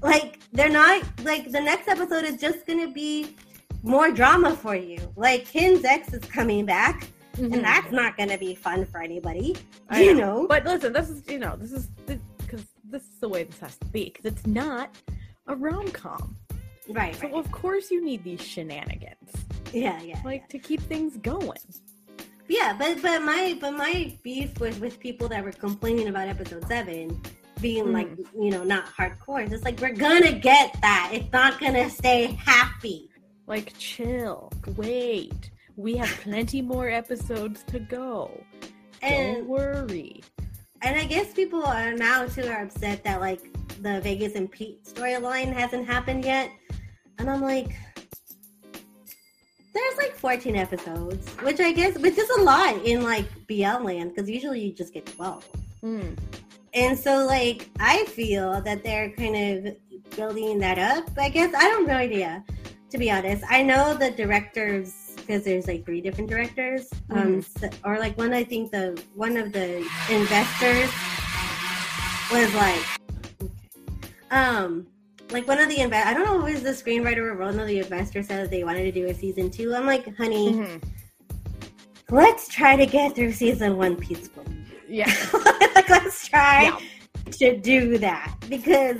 like 0.02 0.38
they're 0.52 0.68
not 0.82 1.02
like 1.24 1.50
the 1.50 1.60
next 1.70 1.88
episode 1.88 2.24
is 2.24 2.36
just 2.46 2.66
gonna 2.66 2.90
be 2.92 3.34
more 3.82 4.10
drama 4.12 4.54
for 4.54 4.76
you 4.76 4.98
like 5.16 5.46
Kin's 5.46 5.84
ex 5.84 6.12
is 6.12 6.24
coming 6.38 6.66
back 6.66 7.08
Mhm. 7.38 7.52
and 7.52 7.64
that's 7.64 7.92
not 7.92 8.16
going 8.16 8.30
to 8.30 8.38
be 8.38 8.54
fun 8.54 8.86
for 8.86 9.02
anybody. 9.02 9.54
You 9.94 10.14
know. 10.14 10.46
But 10.48 10.64
listen, 10.64 10.94
this 10.94 11.10
is 11.10 11.22
you 11.28 11.38
know 11.38 11.54
this 11.54 11.70
is 11.70 11.90
this 12.90 13.02
is 13.02 13.18
the 13.20 13.28
way 13.28 13.44
this 13.44 13.58
has 13.60 13.76
to 13.78 13.86
be 13.86 14.04
because 14.06 14.24
it's 14.32 14.46
not 14.46 14.96
a 15.48 15.54
rom 15.56 15.88
com. 15.90 16.36
right? 16.88 17.14
So 17.14 17.22
right. 17.28 17.34
of 17.34 17.50
course 17.52 17.90
you 17.90 18.04
need 18.04 18.24
these 18.24 18.42
shenanigans 18.42 19.30
yeah, 19.72 20.00
yeah, 20.02 20.20
like 20.24 20.48
to 20.50 20.58
keep 20.58 20.80
things 20.82 21.16
going. 21.18 21.58
yeah. 22.48 22.74
But 22.78 23.02
but 23.02 23.22
my 23.22 23.56
but 23.60 23.72
my 23.72 24.16
beef 24.22 24.58
was 24.60 24.78
with 24.78 24.98
people 25.00 25.28
that 25.28 25.42
were 25.44 25.52
complaining 25.52 26.08
about 26.08 26.28
episode 26.28 26.66
seven 26.68 27.20
being 27.60 27.92
like 27.92 28.08
Mm. 28.08 28.44
you 28.44 28.50
know 28.50 28.62
not 28.64 28.84
hardcore. 28.86 29.50
It's 29.50 29.64
like 29.64 29.80
we're 29.80 29.92
gonna 29.92 30.32
get 30.32 30.76
that. 30.82 31.10
It's 31.12 31.32
not 31.32 31.58
gonna 31.60 31.90
stay 31.90 32.26
happy. 32.38 33.10
Like 33.46 33.72
chill, 33.78 34.52
wait. 34.76 35.50
We 35.76 35.96
have 35.98 36.08
plenty 36.22 36.62
more 36.62 36.88
episodes 36.88 37.62
to 37.64 37.78
go. 37.80 38.30
Don't 39.02 39.46
worry. 39.46 40.22
And 40.82 40.96
I 40.96 41.04
guess 41.04 41.32
people 41.32 41.64
are 41.64 41.92
now 41.92 42.26
too 42.26 42.46
are 42.46 42.62
upset 42.62 43.02
that 43.04 43.20
like 43.20 43.40
the 43.82 44.00
Vegas 44.00 44.34
and 44.34 44.50
Pete 44.50 44.84
storyline 44.84 45.52
hasn't 45.52 45.86
happened 45.86 46.24
yet. 46.24 46.50
And 47.18 47.30
I'm 47.30 47.42
like, 47.42 47.74
there's 49.74 49.96
like 49.98 50.16
14 50.16 50.56
episodes, 50.56 51.28
which 51.42 51.60
I 51.60 51.72
guess, 51.72 51.98
which 51.98 52.18
is 52.18 52.28
a 52.30 52.42
lot 52.42 52.76
in 52.84 53.02
like 53.02 53.26
BL 53.46 53.84
land 53.84 54.14
because 54.14 54.28
usually 54.28 54.60
you 54.60 54.72
just 54.72 54.94
get 54.94 55.06
12. 55.06 55.48
Mm. 55.84 56.16
And 56.74 56.98
so, 56.98 57.24
like, 57.24 57.70
I 57.80 58.04
feel 58.04 58.60
that 58.60 58.84
they're 58.84 59.10
kind 59.12 59.66
of 59.66 59.76
building 60.14 60.58
that 60.58 60.78
up. 60.78 61.08
I 61.18 61.30
guess 61.30 61.54
I 61.54 61.62
don't 61.62 61.80
have 61.80 61.88
no 61.88 61.94
idea, 61.94 62.44
to 62.90 62.98
be 62.98 63.10
honest. 63.10 63.44
I 63.48 63.62
know 63.62 63.94
the 63.94 64.10
directors 64.10 65.05
because 65.26 65.44
there's 65.44 65.66
like 65.66 65.84
three 65.84 66.00
different 66.00 66.30
directors, 66.30 66.88
um, 67.10 67.42
so- 67.42 67.68
or 67.84 67.98
like 67.98 68.16
one. 68.16 68.32
I 68.32 68.44
think 68.44 68.70
the 68.70 69.00
one 69.14 69.36
of 69.36 69.52
the 69.52 69.78
investors 70.10 70.90
was 72.30 72.52
like, 72.54 72.84
um, 74.30 74.86
like 75.30 75.48
one 75.48 75.58
of 75.58 75.68
the 75.68 75.78
invest. 75.80 76.06
I 76.06 76.14
don't 76.14 76.24
know 76.24 76.46
if 76.46 76.48
it 76.48 76.54
was 76.54 76.62
the 76.62 76.70
screenwriter 76.90 77.18
or 77.18 77.36
one 77.36 77.58
of 77.58 77.66
the 77.66 77.78
investors 77.80 78.28
said 78.28 78.44
that 78.44 78.50
they 78.50 78.64
wanted 78.64 78.84
to 78.84 78.92
do 78.92 79.06
a 79.06 79.14
season 79.14 79.50
two. 79.50 79.74
I'm 79.74 79.86
like, 79.86 80.16
honey, 80.16 80.52
Mhm. 80.52 80.82
let's 82.10 82.48
try 82.48 82.76
to 82.76 82.86
get 82.86 83.14
through 83.14 83.32
season 83.32 83.76
one 83.76 83.96
peacefully. 83.96 84.46
Yeah. 84.88 85.12
like, 85.74 85.88
let's 85.88 86.28
try 86.28 86.64
Yeah. 86.64 86.78
to 87.32 87.56
do 87.56 87.98
that 87.98 88.32
because 88.48 88.98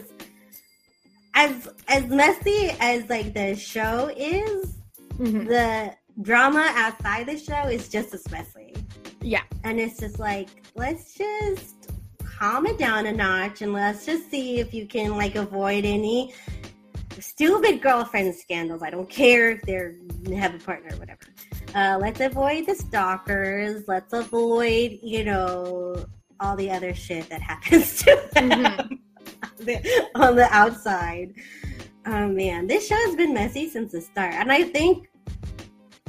as 1.35 1.68
as 1.89 2.05
messy 2.07 2.70
as 2.81 3.09
like 3.09 3.33
the 3.35 3.55
show 3.55 4.11
is, 4.16 4.74
Mhm. 5.18 5.47
the 5.47 5.95
drama 6.23 6.73
outside 6.75 7.27
the 7.27 7.39
show 7.39 7.69
is 7.69 7.89
just 7.89 8.14
as 8.14 8.29
messy. 8.31 8.75
Yeah. 9.21 9.43
And 9.64 9.79
it's 9.81 9.99
just 9.99 10.19
like, 10.19 10.49
let's 10.75 11.14
just 11.14 11.91
calm 12.25 12.67
it 12.67 12.79
down 12.79 13.07
a 13.07 13.12
notch 13.12 13.62
and 13.62 13.73
let's 13.73 14.05
just 14.07 14.31
see 14.31 14.59
if 14.59 14.75
you 14.75 14.87
can 14.87 15.17
like 15.17 15.37
avoid 15.37 15.85
any 15.85 16.35
stupid 17.19 17.81
girlfriend 17.81 18.35
scandals. 18.35 18.83
I 18.83 18.91
don't 18.91 19.09
care 19.09 19.51
if 19.51 19.62
they're 19.62 19.95
have 20.35 20.55
a 20.55 20.59
partner 20.59 20.91
or 20.95 20.99
whatever. 20.99 21.21
Uh, 21.75 21.99
let's 22.01 22.21
avoid 22.21 22.67
the 22.67 22.75
stalkers. 22.75 23.85
Let's 23.89 24.12
avoid, 24.12 24.99
you 25.03 25.25
know, 25.25 26.05
all 26.41 26.57
the 26.57 26.71
other 26.71 26.95
shit 26.95 27.29
that 27.31 27.41
happens 27.41 27.99
to 28.03 28.29
them 28.35 28.51
Mhm. 29.59 30.07
on 30.14 30.37
the 30.37 30.49
outside. 30.51 31.33
Oh 32.07 32.29
man, 32.29 32.67
this 32.67 32.87
show 32.87 32.95
has 32.97 33.17
been 33.17 33.35
messy 33.35 33.69
since 33.69 33.93
the 33.93 34.01
start, 34.01 34.35
and 34.35 34.53
I 34.53 34.62
think 34.64 35.09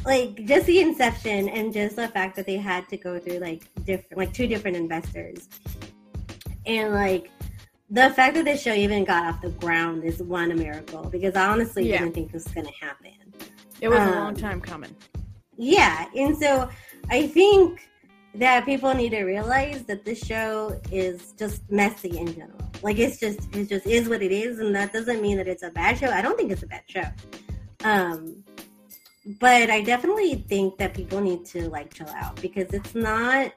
like 0.08 0.46
just 0.46 0.66
the 0.68 0.80
inception 0.80 1.50
and 1.50 1.74
just 1.74 1.98
the 1.98 2.08
fact 2.08 2.38
that 2.38 2.46
they 2.46 2.56
had 2.56 2.88
to 2.88 2.96
go 2.96 3.20
through 3.20 3.40
like 3.40 3.64
different, 3.84 4.18
like 4.18 4.34
two 4.34 4.48
different 4.48 4.78
investors, 4.78 5.50
and 6.66 6.94
like 6.94 7.30
the 7.90 8.10
fact 8.12 8.36
that 8.36 8.46
this 8.46 8.62
show 8.62 8.74
even 8.74 9.04
got 9.04 9.26
off 9.26 9.42
the 9.42 9.50
ground 9.50 10.06
is 10.06 10.24
one 10.24 10.52
a 10.52 10.56
miracle 10.56 11.04
because 11.10 11.36
I 11.36 11.48
honestly 11.48 11.90
Yeah. 11.90 12.00
didn't 12.00 12.14
think 12.14 12.32
this 12.32 12.46
was 12.46 12.54
gonna 12.54 12.72
happen. 12.80 13.12
It 13.82 13.90
was 13.90 14.00
a 14.00 14.04
Um, 14.04 14.12
long 14.12 14.36
time 14.36 14.62
coming. 14.62 14.96
Yeah, 15.58 16.06
and 16.16 16.38
so 16.38 16.70
I 17.10 17.28
think 17.28 17.90
that 18.36 18.66
people 18.66 18.94
need 18.94 19.10
to 19.10 19.24
realize 19.24 19.84
that 19.84 20.06
this 20.06 20.20
show 20.26 20.80
is 20.90 21.34
just 21.38 21.70
messy 21.70 22.18
in 22.18 22.28
general. 22.34 22.62
Like 22.82 22.98
it's 22.98 23.20
just 23.20 23.40
it 23.54 23.68
just 23.68 23.86
is 23.86 24.08
what 24.08 24.22
it 24.22 24.32
is, 24.32 24.60
and 24.60 24.74
that 24.74 24.94
doesn't 24.94 25.22
mean 25.22 25.36
that 25.36 25.50
it's 25.50 25.64
a 25.64 25.70
bad 25.70 25.98
show. 25.98 26.08
I 26.08 26.22
don't 26.22 26.38
think 26.38 26.54
it's 26.54 26.64
a 26.64 26.68
bad 26.68 26.84
show. 26.88 27.08
Um, 27.84 28.44
but 29.40 29.70
I 29.70 29.82
definitely 29.82 30.36
think 30.36 30.78
that 30.78 30.94
people 30.94 31.20
need 31.20 31.46
to 31.48 31.70
like 31.70 31.94
chill 31.94 32.10
out 32.10 32.42
because 32.42 32.74
it's 32.74 32.96
not 32.96 33.52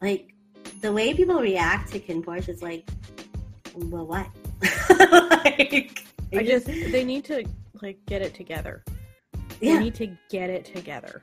like 0.00 0.32
the 0.80 0.92
way 0.92 1.12
people 1.12 1.40
react 1.40 1.92
to 1.92 1.98
Kin 1.98 2.22
Porsche 2.22 2.48
is 2.50 2.62
like, 2.62 2.88
well, 3.74 4.06
what? 4.06 4.28
like, 5.44 6.04
I 6.32 6.44
just 6.44 6.66
they 6.66 7.04
need 7.04 7.24
to 7.24 7.44
like 7.80 7.98
get 8.06 8.22
it 8.22 8.34
together. 8.34 8.84
They 9.60 9.68
yeah, 9.68 9.78
need 9.80 9.94
to 9.96 10.08
get 10.30 10.50
it 10.50 10.64
together. 10.64 11.20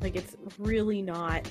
Like 0.00 0.14
it's 0.14 0.36
really 0.58 1.00
not. 1.00 1.48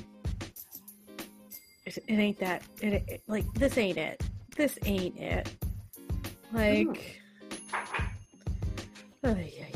It, 1.85 1.97
it 2.07 2.13
ain't 2.13 2.39
that. 2.39 2.61
It, 2.81 3.03
it 3.07 3.23
like 3.27 3.51
this 3.55 3.77
ain't 3.77 3.97
it. 3.97 4.23
This 4.55 4.77
ain't 4.85 5.17
it. 5.17 5.49
Like. 6.53 6.87
Mm. 6.87 6.99
Ay, 9.23 9.53
ay, 9.59 9.73
ay. 9.73 9.74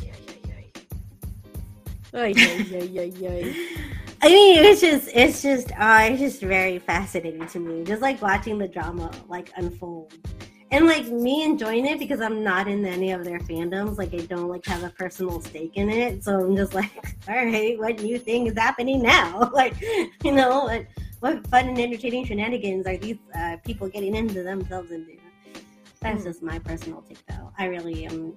Ay, 2.14 2.34
ay, 2.38 2.66
ay, 2.74 3.00
ay, 3.00 3.28
ay. 3.28 3.56
I 4.22 4.28
mean, 4.28 4.66
it's 4.66 4.82
just, 4.82 5.10
it's 5.14 5.42
just, 5.42 5.72
uh, 5.80 6.00
it's 6.10 6.20
just 6.20 6.42
very 6.42 6.80
fascinating 6.80 7.48
to 7.48 7.60
me. 7.60 7.84
Just 7.86 8.02
like 8.02 8.22
watching 8.22 8.58
the 8.58 8.68
drama 8.68 9.12
like 9.30 9.52
unfold, 9.56 10.14
and 10.72 10.86
like 10.88 11.08
me 11.08 11.44
enjoying 11.44 11.86
it 11.86 12.00
because 12.00 12.20
I'm 12.20 12.44
not 12.44 12.68
in 12.68 12.86
any 12.86 13.12
of 13.12 13.24
their 13.24 13.40
fandoms. 13.40 13.98
Like 13.98 14.14
I 14.14 14.26
don't 14.26 14.50
like 14.50 14.66
have 14.66 14.84
a 14.84 14.90
personal 14.90 15.40
stake 15.42 15.74
in 15.76 15.90
it, 15.90 16.24
so 16.24 16.40
I'm 16.40 16.56
just 16.56 16.74
like, 16.74 16.92
all 17.30 17.36
right, 17.36 17.78
what 17.80 18.02
new 18.02 18.18
thing 18.20 18.48
is 18.48 18.58
happening 18.58 19.02
now? 19.02 19.52
Like, 19.60 19.80
you 20.24 20.32
know, 20.32 20.66
what, 20.66 20.86
what 21.22 21.48
fun 21.48 21.70
and 21.70 21.80
entertaining 21.80 22.26
shenanigans 22.26 22.88
are 22.88 22.98
these 22.98 23.18
uh, 23.36 23.58
people 23.66 23.88
getting 23.88 24.16
into 24.16 24.44
themselves 24.44 24.92
into? 24.92 25.18
That's 26.02 26.22
Mhm. 26.22 26.26
just 26.26 26.42
my 26.42 26.60
personal 26.60 27.02
take, 27.08 27.26
though. 27.28 27.52
I 27.58 27.66
really 27.66 28.06
am, 28.06 28.34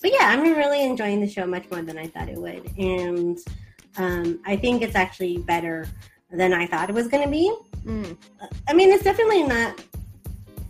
but 0.00 0.12
yeah, 0.12 0.28
I'm 0.30 0.40
really 0.42 0.84
enjoying 0.84 1.20
the 1.20 1.28
show 1.28 1.46
much 1.46 1.70
more 1.70 1.82
than 1.82 1.98
I 1.98 2.06
thought 2.06 2.28
it 2.28 2.38
would, 2.38 2.70
and 2.78 3.38
um, 3.96 4.40
I 4.46 4.56
think 4.56 4.82
it's 4.82 4.94
actually 4.94 5.38
better 5.38 5.86
than 6.30 6.52
I 6.52 6.66
thought 6.66 6.88
it 6.88 6.94
was 6.94 7.08
going 7.08 7.24
to 7.24 7.30
be. 7.30 7.54
Mm, 7.84 8.16
I 8.68 8.72
mean, 8.72 8.90
it's 8.90 9.04
definitely 9.04 9.42
not 9.44 9.82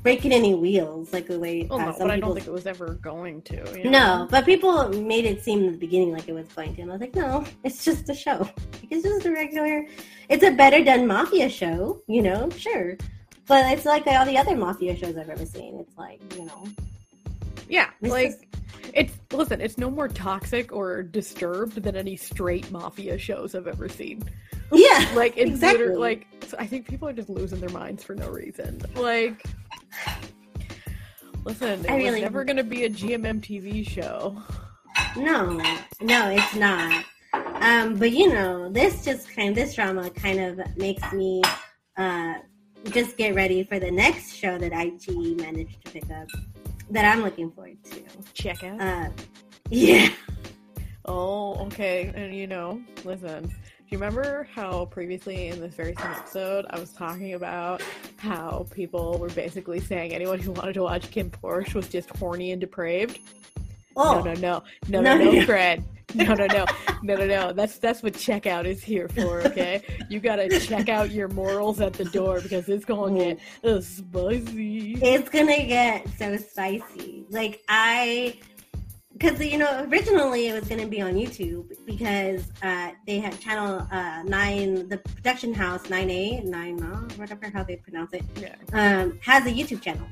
breaking 0.03 0.33
any 0.33 0.55
wheels 0.55 1.13
like 1.13 1.27
the 1.27 1.39
way 1.39 1.67
Well, 1.69 1.79
uh, 1.79 1.85
no, 1.87 1.93
some 1.93 2.09
but 2.09 2.11
I 2.13 2.21
don't 2.21 2.35
think 2.35 2.47
it 2.47 2.53
was 2.53 2.67
ever 2.67 2.95
going 2.95 3.43
to. 3.43 3.79
you 3.83 3.91
no, 3.91 4.27
but 4.31 4.47
people 4.47 4.89
made 5.03 5.27
it 5.27 5.43
seem 5.45 5.61
in 5.65 5.73
the 5.73 5.77
beginning 5.79 6.13
like 6.13 6.27
it 6.29 6.33
was 6.33 6.49
going 6.49 6.75
to. 6.77 6.83
And 6.83 6.91
I 6.91 6.95
was 6.95 7.01
like, 7.03 7.15
no, 7.15 7.45
it's 7.65 7.85
just 7.85 8.09
a 8.09 8.15
show. 8.15 8.49
It's 8.91 9.05
just 9.05 9.25
a 9.27 9.31
regular. 9.31 9.87
It's 10.29 10.43
a 10.43 10.51
better 10.51 10.83
done 10.83 11.07
mafia 11.07 11.49
show, 11.49 12.01
you 12.09 12.23
know, 12.23 12.49
sure. 12.51 12.97
But 13.47 13.67
it's 13.73 13.85
like 13.85 14.05
all 14.07 14.25
the 14.27 14.37
other 14.39 14.57
mafia 14.57 14.97
shows 14.97 15.17
I've 15.17 15.29
ever 15.29 15.47
seen. 15.47 15.79
It's 15.79 15.97
like, 15.99 16.21
you 16.37 16.45
know, 16.47 16.67
Yeah, 17.69 17.91
like 18.01 18.31
is- 18.31 18.43
it's 18.95 19.15
listen, 19.33 19.61
it's 19.61 19.79
no 19.79 19.91
more 19.91 20.09
toxic 20.09 20.73
or 20.73 21.03
disturbed 21.03 21.83
than 21.83 21.97
any 21.97 22.17
straight 22.17 22.71
mafia 22.71 23.17
shows 23.19 23.55
I've 23.55 23.67
ever 23.67 23.89
seen. 23.89 24.23
yeah, 24.73 25.09
Like 25.15 25.37
it's 25.37 25.51
Exactly. 25.51 25.87
liter- 25.87 25.99
like 25.99 26.27
so 26.49 26.57
I 26.59 26.67
think 26.67 26.89
people 26.89 27.09
are 27.09 27.13
just 27.13 27.29
losing 27.31 27.61
their 27.61 27.71
minds 27.71 28.03
for 28.03 28.15
no 28.15 28.29
reason. 28.31 28.81
Like 28.97 29.43
listen, 31.45 31.85
it 31.85 31.91
I 31.91 31.95
was 31.97 32.05
really- 32.05 32.21
never 32.23 32.45
gonna 32.45 32.65
be 32.65 32.85
a 32.85 32.91
GMM 32.91 33.41
TV 33.41 33.87
show. 33.89 34.37
no, 35.17 35.51
no, 36.01 36.31
it's 36.31 36.55
not. 36.57 37.05
Um, 37.63 37.95
but 37.97 38.11
you 38.13 38.33
know, 38.33 38.69
this 38.71 39.05
just 39.05 39.31
kind 39.35 39.51
of, 39.51 39.55
this 39.55 39.75
drama 39.75 40.11
kind 40.11 40.41
of 40.41 40.77
makes 40.77 41.13
me 41.13 41.43
uh, 41.97 42.35
just 42.87 43.17
get 43.17 43.35
ready 43.35 43.63
for 43.63 43.79
the 43.79 43.91
next 43.91 44.35
show 44.35 44.59
that 44.59 44.73
IG 44.73 45.37
managed 45.41 45.85
to 45.85 45.93
pick 45.93 46.11
up 46.11 46.27
that 46.91 47.05
I'm 47.05 47.23
looking 47.23 47.51
forward 47.51 47.83
to. 47.85 48.03
Check 48.35 48.63
out. 48.65 48.81
Uh, 48.81 49.09
yeah. 49.69 50.09
Oh, 51.05 51.55
okay. 51.67 52.13
And 52.15 52.35
you 52.35 52.47
know, 52.47 52.81
listen, 53.05 53.45
do 53.91 53.97
you 53.97 53.99
remember 53.99 54.49
how 54.55 54.85
previously 54.87 55.49
in 55.49 55.61
this 55.61 55.75
very 55.75 55.95
same 55.97 56.11
episode 56.11 56.67
I 56.71 56.79
was 56.79 56.93
talking 56.93 57.35
about 57.35 57.83
how 58.17 58.67
people 58.71 59.19
were 59.19 59.31
basically 59.31 59.81
saying 59.81 60.13
anyone 60.15 60.39
who 60.39 60.53
wanted 60.53 60.75
to 60.75 60.83
watch 60.83 61.11
Kin 61.11 61.31
Porsche 61.31 61.75
was 61.75 61.89
just 61.89 62.11
horny 62.17 62.53
and 62.53 62.61
depraved? 62.61 63.19
Oh, 64.03 64.23
No, 64.23 64.33
no, 64.35 64.63
no, 64.89 65.01
no, 65.03 65.15
No, 65.17 65.31
no. 65.33 65.45
Fred. 65.47 65.85
No, 66.15 66.35
no, 66.35 66.47
no, 66.47 66.65
no, 67.05 67.15
no, 67.15 67.27
no. 67.27 67.53
That's 67.53 67.79
that's 67.79 68.03
what 68.03 68.15
checkout 68.15 68.65
is 68.65 68.83
here 68.83 69.09
for. 69.11 69.43
Okay, 69.47 69.81
you 70.09 70.19
gotta 70.19 70.59
check 70.59 70.89
out 70.89 71.11
your 71.13 71.29
morals 71.29 71.81
at 71.81 71.93
the 71.93 72.05
door 72.07 72.41
because 72.41 72.69
it's 72.69 72.85
gonna 72.85 73.17
get 73.17 73.39
uh, 73.63 73.81
spicy. 73.81 74.95
it's 75.01 75.29
gonna 75.29 75.65
get 75.67 76.09
so 76.19 76.37
spicy. 76.37 77.27
Like 77.31 77.63
I, 77.69 78.39
because 79.13 79.41
you 79.45 79.57
know 79.59 79.85
originally 79.89 80.49
it 80.49 80.55
was 80.59 80.69
gonna 80.69 80.89
be 80.89 81.01
on 81.01 81.15
YouTube 81.15 81.71
because 81.87 82.51
uh, 82.63 82.91
they 83.07 83.21
had 83.21 83.39
channel 83.39 83.87
uh, 83.93 84.25
nine, 84.25 84.89
the 84.89 84.99
production 84.99 85.55
house 85.55 85.89
nine 85.91 86.11
A 86.11 86.41
nine, 86.41 86.83
uh, 86.83 87.03
whatever 87.17 87.49
how 87.55 87.63
they 87.63 87.77
pronounce 87.77 88.13
it, 88.15 88.25
Yeah. 88.37 88.57
um, 88.73 89.17
has 89.23 89.47
a 89.47 89.51
YouTube 89.51 89.81
channel. 89.81 90.09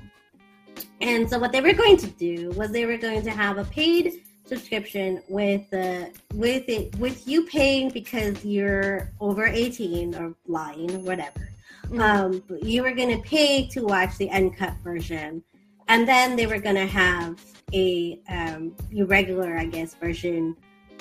And 1.00 1.28
so 1.28 1.38
what 1.38 1.52
they 1.52 1.60
were 1.60 1.72
going 1.72 1.96
to 1.98 2.06
do 2.06 2.50
was 2.50 2.70
they 2.70 2.86
were 2.86 2.96
going 2.98 3.22
to 3.22 3.30
have 3.30 3.58
a 3.58 3.64
paid 3.64 4.22
subscription 4.46 5.22
with 5.28 5.68
the 5.70 6.10
with 6.34 6.66
it 6.68 6.96
with 6.96 7.28
you 7.28 7.44
paying 7.46 7.90
because 7.90 8.42
you're 8.44 9.12
over 9.20 9.46
18 9.46 10.14
or 10.14 10.34
lying 10.46 10.90
or 10.94 10.98
whatever 11.00 11.48
Mhm. 11.90 12.00
um, 12.00 12.42
you 12.62 12.82
were 12.82 12.92
going 12.92 13.10
to 13.14 13.22
pay 13.22 13.66
to 13.68 13.84
watch 13.84 14.16
the 14.18 14.30
uncut 14.30 14.74
version, 14.82 15.42
and 15.88 16.06
then 16.08 16.34
they 16.36 16.46
were 16.46 16.58
going 16.58 16.76
to 16.76 16.86
have 16.86 17.38
a 17.74 18.18
um, 18.28 18.74
your 18.90 19.06
regular, 19.06 19.56
I 19.58 19.64
guess, 19.66 19.94
version 19.94 20.56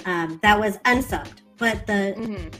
um, 0.05 0.39
that 0.43 0.57
was 0.59 0.78
unsubbed, 0.80 1.39
but 1.57 1.88
the 1.88 2.15
Mhm. 2.17 2.53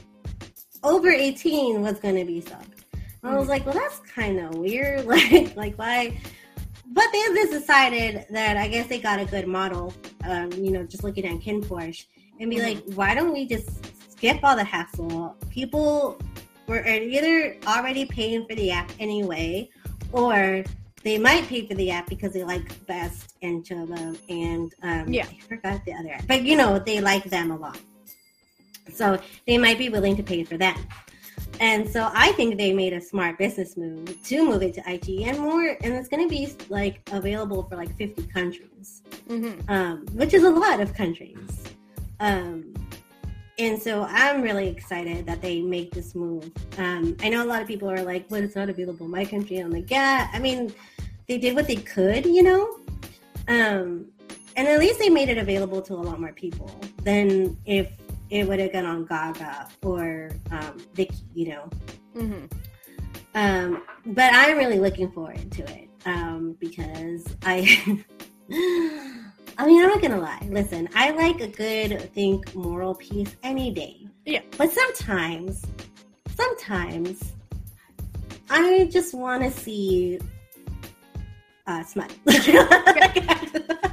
over 0.82 1.10
eighteen 1.10 1.82
was 1.82 1.98
going 2.00 2.16
to 2.16 2.24
be 2.24 2.40
subbed. 2.40 2.74
I 3.22 3.34
was 3.36 3.46
Mhm. 3.46 3.50
like, 3.50 3.66
well, 3.66 3.74
that's 3.74 3.98
kind 4.00 4.38
of 4.40 4.54
weird. 4.54 5.04
Like, 5.14 5.56
like 5.56 5.78
why? 5.78 6.18
But 6.98 7.12
they 7.12 7.22
just 7.32 7.52
decided 7.52 8.26
that 8.30 8.56
I 8.56 8.66
guess 8.66 8.88
they 8.88 8.98
got 8.98 9.20
a 9.20 9.24
good 9.24 9.46
model. 9.46 9.94
Um, 10.24 10.50
you 10.50 10.72
know, 10.72 10.82
just 10.82 11.04
looking 11.04 11.24
at 11.26 11.40
Kin 11.40 11.62
Porsche 11.62 12.06
and 12.40 12.50
be 12.50 12.56
Mhm. 12.56 12.62
like, 12.64 12.78
why 12.96 13.14
don't 13.14 13.32
we 13.32 13.46
just 13.46 13.68
skip 14.10 14.40
all 14.42 14.56
the 14.56 14.64
hassle? 14.64 15.36
People 15.48 16.20
were 16.66 16.84
either 16.84 17.56
already 17.68 18.04
paying 18.04 18.44
for 18.48 18.56
the 18.56 18.72
app 18.72 18.90
anyway, 18.98 19.68
or 20.10 20.64
they 21.04 21.18
might 21.18 21.46
pay 21.46 21.64
for 21.68 21.74
the 21.74 21.88
app 21.92 22.08
because 22.08 22.32
they 22.32 22.42
like 22.42 22.66
Best 22.88 23.34
and 23.42 23.64
Chobo 23.64 24.18
and 24.28 24.74
um, 24.82 25.12
Yeah. 25.12 25.26
I 25.26 25.38
forgot 25.48 25.84
the 25.84 25.92
other 25.94 26.10
app, 26.14 26.26
but 26.26 26.42
you 26.42 26.56
know 26.56 26.80
they 26.80 27.00
like 27.00 27.22
them 27.30 27.52
a 27.52 27.56
lot, 27.56 27.78
so 28.92 29.20
they 29.46 29.56
might 29.56 29.78
be 29.78 29.88
willing 29.88 30.16
to 30.16 30.24
pay 30.24 30.42
for 30.42 30.56
them. 30.58 30.74
And 31.60 31.88
so 31.88 32.10
I 32.14 32.32
think 32.32 32.56
they 32.56 32.72
made 32.72 32.92
a 32.92 33.00
smart 33.00 33.36
business 33.38 33.76
move 33.76 34.22
to 34.24 34.46
move 34.46 34.62
it 34.62 34.74
to 34.74 34.82
IG 34.92 35.22
and 35.22 35.38
more, 35.38 35.76
and 35.82 35.92
it's 35.94 36.08
going 36.08 36.22
to 36.22 36.28
be 36.28 36.48
like 36.68 37.00
available 37.12 37.64
for 37.64 37.76
like 37.76 37.94
50 37.96 38.22
countries 38.24 39.02
Mhm. 39.28 39.68
um, 39.68 40.06
which 40.14 40.32
is 40.34 40.44
a 40.44 40.50
lot 40.50 40.80
of 40.80 40.94
countries. 40.94 41.64
Um, 42.20 42.72
and 43.58 43.80
so 43.80 44.06
I'm 44.08 44.40
really 44.40 44.68
excited 44.68 45.26
that 45.26 45.42
they 45.42 45.60
make 45.60 45.90
this 45.90 46.14
move. 46.14 46.50
Um, 46.78 47.16
I 47.20 47.28
know 47.28 47.44
a 47.44 47.46
lot 47.46 47.60
of 47.60 47.68
people 47.68 47.90
are 47.90 48.02
like, 48.02 48.28
"But 48.28 48.42
it's 48.44 48.54
not 48.54 48.68
available 48.70 49.06
in 49.06 49.12
my 49.12 49.24
country." 49.24 49.58
I'm 49.58 49.70
like, 49.70 49.90
"Yeah, 49.90 50.28
I 50.32 50.38
mean, 50.38 50.72
they 51.26 51.38
did 51.38 51.54
what 51.56 51.66
they 51.66 51.76
could, 51.76 52.24
you 52.24 52.42
know." 52.42 52.78
Um, 53.48 54.06
and 54.56 54.68
at 54.68 54.78
least 54.78 54.98
they 54.98 55.08
made 55.08 55.28
it 55.28 55.38
available 55.38 55.82
to 55.82 55.94
a 55.94 56.02
lot 56.08 56.20
more 56.20 56.32
people 56.32 56.70
than 57.02 57.56
if 57.66 57.90
it 58.30 58.46
would 58.46 58.58
have 58.60 58.72
gone 58.72 58.86
on 58.86 59.04
Gaga 59.06 59.68
or 59.82 60.30
um, 60.50 60.78
Viki, 60.94 61.20
you 61.34 61.48
know. 61.48 61.70
Mhm. 62.14 62.50
Um, 63.34 63.82
but 64.06 64.32
I'm 64.34 64.56
really 64.56 64.78
looking 64.78 65.10
forward 65.12 65.50
to 65.52 65.62
it 65.64 65.88
um, 66.06 66.56
because 66.58 67.24
I. 67.44 68.04
I 69.60 69.66
mean, 69.66 69.82
I'm 69.82 69.88
not 69.88 70.00
gonna 70.00 70.20
lie. 70.20 70.46
Listen, 70.50 70.88
I 70.94 71.10
like 71.10 71.40
a 71.40 71.48
good 71.48 72.12
think 72.14 72.54
moral 72.54 72.94
piece 72.94 73.34
any 73.42 73.72
day. 73.72 74.06
Yeah. 74.24 74.42
But 74.56 74.70
sometimes, 74.70 75.64
sometimes, 76.36 77.32
I 78.48 78.88
just 78.92 79.14
want 79.14 79.42
to 79.42 79.50
see 79.50 80.20
uh, 81.66 81.82
smut. 81.82 82.14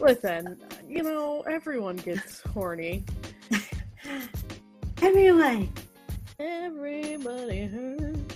Listen, 0.00 0.56
you 0.88 1.02
know, 1.02 1.42
everyone 1.42 1.96
gets 1.96 2.40
horny. 2.40 3.04
Everyone. 5.02 5.70
Everybody 6.38 7.66
hurts 7.66 8.34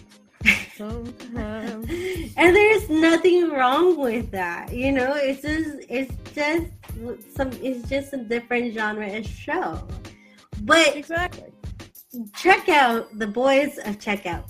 sometimes. 0.77 1.89
and 2.37 2.57
there's 2.57 2.91
nothing 2.91 3.49
wrong 3.51 3.97
with 3.99 4.31
that 4.33 4.73
you 4.75 4.93
know 4.93 5.15
it's 5.15 5.41
just 5.43 5.77
it's 5.89 6.13
just 6.35 6.67
some 7.37 7.51
it's 7.63 7.89
just 7.89 8.13
a 8.13 8.17
different 8.19 8.75
genre 8.75 9.17
of 9.17 9.27
show 9.27 9.87
but 10.63 10.95
Exactly. 10.97 11.51
check 12.37 12.69
out 12.69 13.17
the 13.19 13.27
boys 13.27 13.79
of 13.79 13.99
checkout 13.99 14.45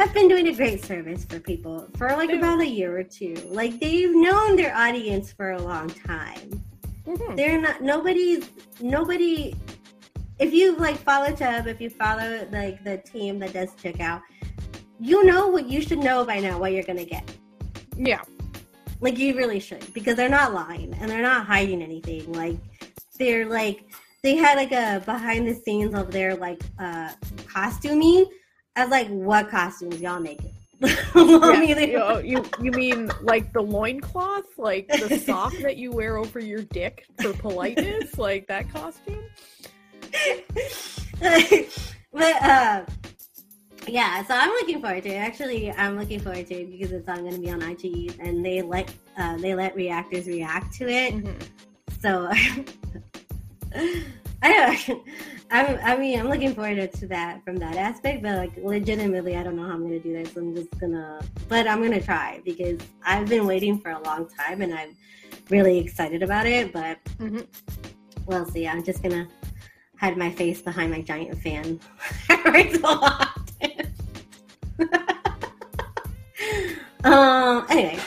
have 0.00 0.14
been 0.14 0.28
doing 0.28 0.48
a 0.48 0.52
great 0.54 0.84
service 0.84 1.24
for 1.24 1.38
people 1.40 1.88
for 1.96 2.08
like 2.08 2.30
about 2.30 2.60
a 2.60 2.66
year 2.66 2.98
or 2.98 3.04
two 3.04 3.34
like 3.46 3.78
they've 3.80 4.14
known 4.14 4.56
their 4.56 4.74
audience 4.76 5.32
for 5.32 5.52
a 5.52 5.62
long 5.62 5.88
time 5.90 6.62
Mhm. 7.06 7.36
they're 7.36 7.60
not 7.60 7.80
nobody's 7.82 8.50
nobody 8.80 9.54
if 10.40 10.54
you 10.54 10.74
like 10.76 10.96
follow 10.96 11.30
Tub, 11.32 11.66
if 11.66 11.80
you 11.80 11.90
follow 11.90 12.48
like 12.50 12.82
the 12.82 12.96
team 12.96 13.38
that 13.40 13.52
does 13.52 13.68
checkout, 13.74 14.22
you 14.98 15.22
know 15.24 15.48
what 15.48 15.68
you 15.68 15.82
should 15.82 15.98
know 15.98 16.24
by 16.24 16.40
now 16.40 16.58
what 16.58 16.72
you're 16.72 16.82
gonna 16.82 17.04
get. 17.04 17.30
Yeah. 17.96 18.22
Like 19.02 19.18
you 19.18 19.36
really 19.36 19.60
should, 19.60 19.92
because 19.92 20.16
they're 20.16 20.30
not 20.30 20.54
lying 20.54 20.94
and 20.94 21.10
they're 21.10 21.22
not 21.22 21.46
hiding 21.46 21.82
anything. 21.82 22.32
Like 22.32 22.56
they're 23.18 23.44
like 23.46 23.84
they 24.22 24.34
had 24.36 24.56
like 24.56 24.72
a 24.72 25.02
behind 25.04 25.46
the 25.46 25.54
scenes 25.54 25.94
of 25.94 26.10
their 26.10 26.34
like 26.36 26.62
uh 26.78 27.10
costuming. 27.46 28.24
I 28.76 28.82
was 28.84 28.90
like, 28.90 29.08
what 29.08 29.50
costumes 29.50 30.00
y'all? 30.00 30.26
I 30.26 30.36
yeah. 31.14 32.18
you, 32.20 32.44
you 32.62 32.70
mean 32.70 33.10
like 33.20 33.52
the 33.52 33.60
loincloth? 33.60 34.46
Like 34.56 34.88
the 34.88 35.18
sock 35.18 35.52
that 35.58 35.76
you 35.76 35.92
wear 35.92 36.16
over 36.16 36.40
your 36.40 36.62
dick 36.62 37.04
for 37.20 37.32
politeness? 37.34 38.16
like 38.18 38.46
that 38.46 38.70
costume? 38.72 39.22
but 42.12 42.42
uh 42.42 42.84
yeah 43.86 44.24
so 44.24 44.34
i'm 44.34 44.48
looking 44.50 44.80
forward 44.80 45.02
to 45.02 45.08
it 45.10 45.16
actually 45.16 45.70
i'm 45.72 45.96
looking 45.98 46.18
forward 46.20 46.46
to 46.46 46.54
it 46.54 46.70
because 46.70 46.92
it's 46.92 47.08
all 47.08 47.16
going 47.16 47.32
to 47.32 47.38
be 47.40 47.50
on 47.50 47.62
IG 47.62 48.14
and 48.18 48.44
they 48.44 48.60
let 48.62 48.92
uh, 49.16 49.36
they 49.38 49.54
let 49.54 49.74
reactors 49.74 50.26
react 50.26 50.74
to 50.74 50.88
it 50.88 51.14
Mhm. 51.14 51.40
so 52.00 52.28
i 54.42 54.76
don't 54.88 55.02
I'm, 55.50 55.78
i 55.82 55.96
mean 55.96 56.18
i'm 56.20 56.28
looking 56.28 56.54
forward 56.54 56.92
to 56.92 57.06
that 57.08 57.44
from 57.44 57.56
that 57.56 57.76
aspect 57.76 58.22
but 58.22 58.36
like 58.36 58.52
legitimately 58.56 59.36
i 59.36 59.42
don't 59.42 59.56
know 59.56 59.64
how 59.64 59.72
i'm 59.72 59.80
going 59.80 59.90
to 59.92 59.98
do 60.00 60.12
this 60.12 60.36
i'm 60.36 60.54
just 60.54 60.70
gonna 60.78 61.20
but 61.48 61.66
i'm 61.66 61.82
gonna 61.82 62.00
try 62.00 62.40
because 62.44 62.78
i've 63.04 63.28
been 63.28 63.46
waiting 63.46 63.78
for 63.80 63.90
a 63.90 64.00
long 64.02 64.28
time 64.28 64.62
and 64.62 64.72
i'm 64.74 64.94
really 65.48 65.78
excited 65.78 66.22
about 66.22 66.46
it 66.46 66.72
but 66.72 67.02
Mhm. 67.18 67.46
we'll 68.26 68.46
see 68.46 68.68
i'm 68.68 68.84
just 68.84 69.02
gonna 69.02 69.26
hide 69.98 70.16
my 70.16 70.30
face 70.30 70.62
behind 70.62 70.90
my 70.92 71.00
giant 71.02 71.36
fan 71.42 71.78
every 72.30 72.72
so 72.72 72.80
often. 72.86 73.92
Um. 77.04 77.66
Anyway, 77.70 77.98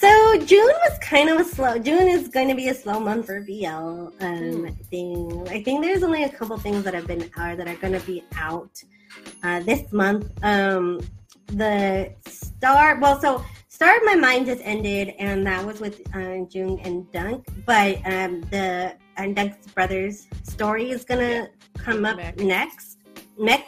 so 0.00 0.10
June 0.50 0.74
was 0.86 0.98
kind 1.00 1.28
of 1.28 1.40
a 1.40 1.44
slow. 1.44 1.78
June 1.78 2.08
is 2.16 2.28
going 2.28 2.48
to 2.48 2.54
be 2.54 2.68
a 2.68 2.74
slow 2.74 2.98
month 3.08 3.26
for 3.26 3.40
BL. 3.48 3.66
Um, 3.66 4.10
Hmm. 4.20 4.66
thing. 4.90 5.46
I 5.56 5.62
think 5.62 5.82
there's 5.84 6.02
only 6.02 6.24
a 6.24 6.28
couple 6.38 6.56
things 6.58 6.82
that 6.84 6.94
have 6.94 7.06
been 7.06 7.24
out 7.36 7.56
that 7.58 7.68
are 7.68 7.76
going 7.84 7.92
to 8.00 8.04
be 8.06 8.24
out 8.36 8.72
uh, 9.44 9.60
this 9.60 9.82
month. 9.92 10.24
Um, 10.42 11.00
the 11.62 12.12
star. 12.26 12.98
Well, 13.00 13.20
so 13.20 13.44
Star 13.68 13.96
of 13.96 14.02
My 14.04 14.14
Mind 14.14 14.46
just 14.46 14.62
ended, 14.64 15.14
and 15.18 15.46
that 15.46 15.64
was 15.64 15.80
with 15.80 15.96
uh, 16.14 16.44
Jung 16.50 16.80
and 16.86 17.10
Dunk. 17.12 17.46
But 17.66 17.96
um, 18.06 18.32
the 18.52 18.94
and 19.16 19.34
Dunk's 19.36 19.66
brothers 19.76 20.26
story 20.44 20.90
is 20.90 21.04
gonna 21.04 21.48
come 21.78 22.04
up 22.04 22.18
Mick. 22.18 22.36
next. 22.40 22.98
Mick. 23.38 23.64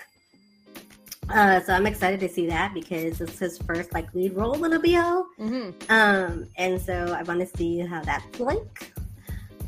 Uh, 1.30 1.60
so 1.60 1.72
I'm 1.72 1.86
excited 1.86 2.20
to 2.20 2.28
see 2.28 2.46
that 2.48 2.74
because 2.74 3.20
it's 3.20 3.38
his 3.38 3.56
first 3.58 3.92
like 3.94 4.12
lead 4.14 4.34
role 4.34 4.64
in 4.64 4.72
a 4.72 4.78
BL. 4.78 5.22
hmm 5.42 5.70
Um, 5.88 6.48
and 6.56 6.80
so 6.80 7.14
I 7.18 7.22
want 7.22 7.40
to 7.40 7.56
see 7.56 7.78
how 7.78 8.02
that's 8.02 8.40
like. 8.40 8.92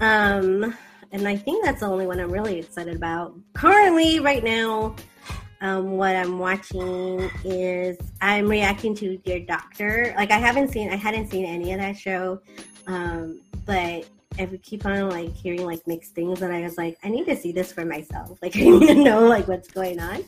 Um, 0.01 0.77
and 1.13 1.29
I 1.29 1.37
think 1.37 1.65
that's 1.65 1.81
the 1.81 1.87
only 1.87 2.07
one 2.07 2.19
I'm 2.19 2.31
really 2.33 2.59
excited 2.59 2.97
about. 2.97 3.35
Currently, 3.55 4.19
right 4.21 4.43
now, 4.43 4.97
um, 5.61 5.93
what 5.93 6.17
I'm 6.17 6.39
watching 6.39 7.31
is 7.45 7.97
I'm 8.21 8.49
reacting 8.49 8.95
to 8.97 9.17
Dear 9.19 9.41
Doctor. 9.41 10.13
Like 10.17 10.33
I 10.33 10.39
haven't 10.39 10.69
seen, 10.73 10.91
I 10.91 10.97
hadn't 10.97 11.31
seen 11.31 11.45
any 11.47 11.73
of 11.73 11.79
that 11.81 11.97
show, 11.97 12.41
um, 12.89 13.41
but 13.65 14.05
I 14.39 14.45
would 14.47 14.63
keep 14.63 14.85
on 14.85 15.09
like 15.09 15.33
hearing 15.33 15.65
like 15.65 15.87
mixed 15.87 16.15
things, 16.15 16.43
and 16.43 16.53
I 16.53 16.63
was 16.63 16.77
like, 16.77 16.99
I 17.05 17.09
need 17.09 17.27
to 17.27 17.37
see 17.37 17.53
this 17.53 17.73
for 17.73 17.85
myself. 17.85 18.37
Like 18.43 18.57
I 18.57 18.61
need 18.61 18.89
to 18.89 18.95
know 18.95 19.29
like 19.29 19.47
what's 19.47 19.69
going 19.69 20.01
on. 20.01 20.25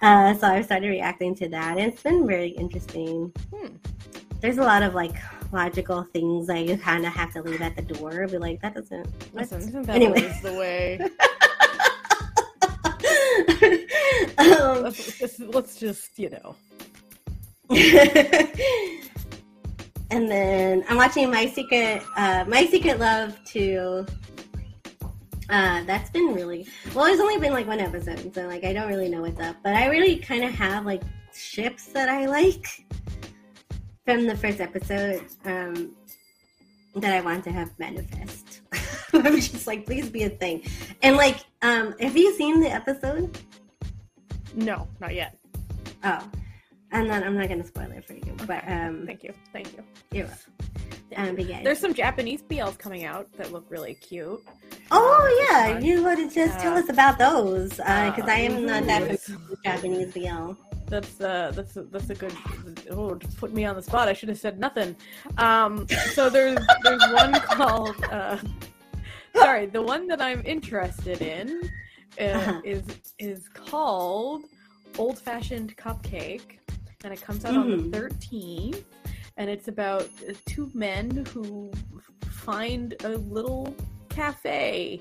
Uh, 0.00 0.32
so 0.34 0.46
I 0.46 0.62
started 0.62 0.88
reacting 0.88 1.34
to 1.36 1.48
that, 1.48 1.76
and 1.78 1.92
it's 1.92 2.02
been 2.02 2.24
very 2.26 2.50
interesting 2.50 3.32
Hmm. 3.54 3.66
there's 4.40 4.58
a 4.58 4.62
lot 4.62 4.82
of 4.84 4.94
like 4.94 5.16
logical 5.52 6.04
things 6.12 6.46
that 6.46 6.64
you 6.66 6.76
kind 6.78 7.04
of 7.06 7.12
have 7.12 7.32
to 7.32 7.42
leave 7.42 7.60
at 7.62 7.74
the 7.74 7.82
door. 7.82 8.26
Be 8.28 8.38
like, 8.38 8.60
that 8.62 8.74
doesn't. 8.74 9.06
what?" 9.32 9.42
Listen, 9.42 9.58
isn't 9.60 9.82
that 9.86 9.96
Anyway. 9.96 10.22
always 10.22 10.40
the 10.42 10.54
way? 10.54 11.00
um, 14.38 14.82
Let's, 14.84 15.20
let's- 15.20 15.40
let's 15.40 15.76
just, 15.80 16.16
you 16.18 16.30
know. 16.30 16.54
and 20.10 20.30
then 20.30 20.84
I'm 20.88 20.96
watching 20.96 21.30
My 21.30 21.46
Secret, 21.46 22.02
uh, 22.16 22.44
My 22.48 22.64
Secret 22.66 22.98
Love 22.98 23.38
too. 23.44 24.06
Uh, 25.50 25.82
that's 25.84 26.10
been 26.10 26.34
really 26.34 26.66
well. 26.94 27.06
It's 27.06 27.20
only 27.20 27.38
been 27.38 27.52
like 27.52 27.66
one 27.66 27.80
episode, 27.80 28.34
so 28.34 28.46
like 28.46 28.64
I 28.64 28.72
don't 28.72 28.88
really 28.88 29.08
know 29.08 29.22
what's 29.22 29.40
up. 29.40 29.56
But 29.62 29.74
I 29.74 29.86
really 29.86 30.16
kind 30.16 30.44
of 30.44 30.50
have 30.52 30.84
like 30.84 31.02
ships 31.34 31.86
that 31.86 32.08
I 32.08 32.26
like 32.26 32.84
from 34.04 34.26
the 34.26 34.36
first 34.36 34.60
episode 34.60 35.24
um, 35.44 35.92
that 36.96 37.14
I 37.14 37.20
want 37.20 37.44
to 37.44 37.50
have 37.50 37.70
manifest. 37.78 38.60
I'm 39.14 39.36
just 39.36 39.66
like, 39.66 39.86
please 39.86 40.10
be 40.10 40.24
a 40.24 40.30
thing. 40.30 40.62
And 41.02 41.16
like, 41.16 41.38
um, 41.62 41.94
have 41.98 42.16
you 42.16 42.34
seen 42.34 42.60
the 42.60 42.70
episode? 42.70 43.38
No, 44.54 44.86
not 45.00 45.14
yet. 45.14 45.38
Oh, 46.04 46.28
and 46.92 47.08
then 47.08 47.24
I'm 47.24 47.36
not 47.36 47.48
gonna 47.48 47.64
spoil 47.64 47.90
it 47.92 48.04
for 48.04 48.14
you, 48.14 48.34
but 48.46 48.64
um, 48.68 49.04
Thank 49.06 49.22
you. 49.24 49.32
Thank 49.52 49.72
you. 49.72 49.82
you're 50.12 50.26
welcome. 50.26 50.52
Um, 51.16 51.36
but 51.36 51.46
yeah. 51.46 51.62
There's 51.62 51.78
some 51.78 51.94
Japanese 51.94 52.42
BLs 52.42 52.78
coming 52.78 53.04
out 53.04 53.28
that 53.38 53.52
look 53.52 53.64
really 53.70 53.94
cute. 53.94 54.40
Oh 54.90 55.46
yeah, 55.50 55.74
Fun. 55.74 55.84
you 55.84 56.02
would 56.04 56.30
just 56.30 56.58
tell 56.60 56.74
Uh, 56.74 56.80
us 56.80 56.88
about 56.90 57.18
those 57.18 57.70
because 57.70 58.24
uh, 58.24 58.26
I 58.28 58.38
am 58.40 58.66
not 58.66 58.84
that 58.86 59.02
mhm. 59.02 59.18
familiar 59.18 59.48
with 59.50 59.62
Japanese 59.64 60.12
BL. 60.12 60.52
That's 60.86 61.20
uh 61.20 61.52
that's 61.54 61.76
a, 61.76 61.82
that's 61.84 62.08
a 62.10 62.14
good 62.14 62.32
oh 62.90 63.14
just 63.14 63.36
put 63.38 63.52
me 63.52 63.64
on 63.64 63.76
the 63.76 63.82
spot. 63.82 64.08
I 64.08 64.12
should 64.14 64.28
have 64.30 64.38
said 64.38 64.58
nothing. 64.58 64.96
Um 65.38 65.86
so 66.14 66.28
there's 66.30 66.58
there's 66.82 67.02
one 67.12 67.32
called 67.56 67.96
uh 68.10 68.38
sorry, 69.34 69.66
the 69.66 69.82
one 69.82 70.06
that 70.08 70.20
I'm 70.20 70.42
interested 70.44 71.20
in 71.22 71.70
uh, 72.20 72.24
Uh-huh. 72.24 72.60
is 72.64 72.82
is 73.18 73.48
called 73.50 74.44
Old 74.98 75.18
Fashioned 75.18 75.76
Cupcake 75.76 76.58
and 77.04 77.12
it 77.12 77.20
comes 77.22 77.44
out 77.44 77.54
on 77.56 77.66
Mhm. 77.68 77.92
the 77.92 77.98
13th 77.98 78.84
and 79.38 79.48
it's 79.48 79.68
about 79.68 80.08
two 80.46 80.70
men 80.74 81.24
who 81.32 81.70
find 82.28 82.94
a 83.04 83.10
little 83.10 83.74
cafe. 84.10 85.00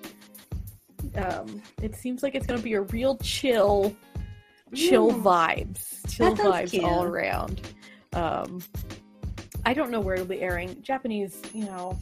Um 1.16 1.62
it 1.82 1.96
seems 1.96 2.24
like 2.24 2.36
it's 2.36 2.46
going 2.48 2.60
to 2.60 2.64
be 2.64 2.74
a 2.74 2.82
real 2.82 3.18
chill 3.18 3.94
chill 4.74 5.12
Mm. 5.12 5.24
vibes 5.24 6.10
chill 6.14 6.36
vibes 6.36 6.72
cute. 6.72 6.84
all 6.84 7.06
around 7.06 7.62
um 8.14 8.62
i 9.66 9.74
don't 9.74 9.92
know 9.92 10.02
where 10.02 10.16
it'll 10.16 10.26
be 10.28 10.42
airing 10.42 10.76
japanese 10.82 11.42
you 11.54 11.64
know 11.64 11.98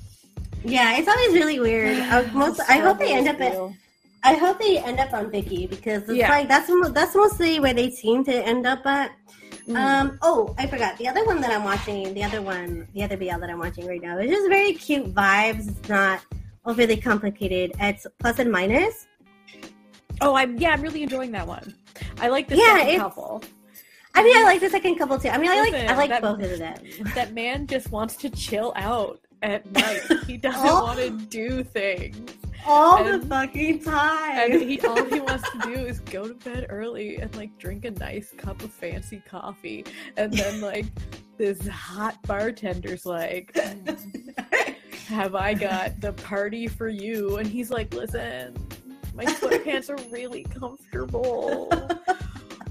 Yeah, 0.63 0.97
it's 0.97 1.07
always 1.07 1.33
really 1.33 1.59
weird. 1.59 1.95
I, 2.15 2.25
most, 2.33 2.59
I 2.67 2.77
hope 2.77 2.97
they 2.97 3.13
end 3.13 3.27
up 3.27 3.39
at. 3.39 3.55
I 4.23 4.33
hope 4.33 4.57
they 4.57 4.79
end 4.79 4.99
up 4.99 5.13
on 5.13 5.29
Viki 5.29 5.69
because 5.69 6.01
it's 6.09 6.13
Yeah. 6.17 6.29
like 6.29 6.47
that's 6.47 6.71
that's 6.91 7.13
mostly 7.15 7.59
where 7.59 7.75
they 7.75 7.91
seem 7.91 8.23
to 8.23 8.33
end 8.33 8.65
up 8.65 8.83
at. 8.87 9.11
Mm. 9.67 9.75
Um. 9.77 10.19
Oh, 10.21 10.53
I 10.59 10.67
forgot 10.67 10.97
the 10.97 11.07
other 11.07 11.25
one 11.25 11.41
that 11.41 11.51
I'm 11.51 11.63
watching. 11.63 12.13
The 12.13 12.23
other 12.23 12.41
one, 12.41 12.87
the 12.93 13.03
other 13.03 13.17
BL 13.17 13.39
that 13.39 13.49
I'm 13.49 13.57
watching 13.59 13.87
right 13.87 14.01
now. 14.01 14.17
It's 14.19 14.31
just 14.31 14.47
very 14.49 14.73
cute 14.73 15.13
vibes. 15.13 15.67
It's 15.67 15.89
not 15.89 16.21
overly 16.65 16.97
complicated. 16.97 17.71
It's 17.79 18.05
plus 18.19 18.39
and 18.39 18.51
minus. 18.51 19.07
oh 20.21 20.33
i'm 20.35 20.57
yeah 20.57 20.71
i'm 20.71 20.81
really 20.81 21.03
enjoying 21.03 21.29
that 21.31 21.45
one 21.45 21.75
i 22.21 22.29
like 22.29 22.47
the 22.47 22.55
Yeah, 22.55 22.77
second 22.77 22.99
couple 22.99 23.43
I 24.17 24.23
mean, 24.23 24.37
I 24.37 24.43
like 24.43 24.61
the 24.61 24.69
second 24.69 24.95
couple 24.97 25.19
too. 25.19 25.27
I 25.27 25.37
mean, 25.37 25.51
I 25.51 25.59
like 25.59 25.73
I 25.73 25.93
like 25.97 26.09
that- 26.09 26.21
both 26.21 26.41
of 26.41 26.57
them. 26.57 26.77
that 27.15 27.33
man 27.33 27.67
just 27.67 27.91
wants 27.91 28.15
to 28.17 28.29
chill 28.29 28.71
out 28.77 29.19
at 29.41 29.69
night 29.73 29.99
he 30.25 30.37
doesn't 30.37 30.61
Oh. 30.63 30.83
want 30.85 30.99
to 30.99 31.09
do 31.09 31.63
things 31.65 32.31
All 32.65 33.03
the 33.03 33.19
fucking 33.27 33.83
time. 33.83 34.51
and 34.51 34.61
he 34.61 34.79
all 34.81 35.03
he 35.05 35.19
wants 35.19 35.49
to 35.51 35.59
do 35.59 35.71
is 35.73 35.99
go 35.99 36.27
to 36.27 36.33
bed 36.33 36.67
early 36.69 37.17
and 37.17 37.33
like 37.35 37.57
drink 37.57 37.85
a 37.85 37.91
nice 37.91 38.31
cup 38.31 38.63
of 38.63 38.71
fancy 38.71 39.21
coffee 39.27 39.85
and 40.17 40.33
then 40.33 40.61
like 40.61 40.85
this 41.37 41.67
hot 41.67 42.21
bartender's 42.23 43.05
like 43.05 43.53
mm, 43.53 44.75
have 45.07 45.35
I 45.35 45.53
got 45.53 46.01
the 46.01 46.13
party 46.13 46.67
for 46.67 46.89
you? 46.89 47.37
And 47.37 47.47
he's 47.47 47.69
like, 47.69 47.93
listen, 47.93 48.55
my 49.13 49.25
sweatpants 49.25 49.89
are 49.89 50.11
really 50.11 50.43
comfortable. 50.43 51.71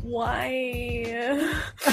Why? 0.04 1.02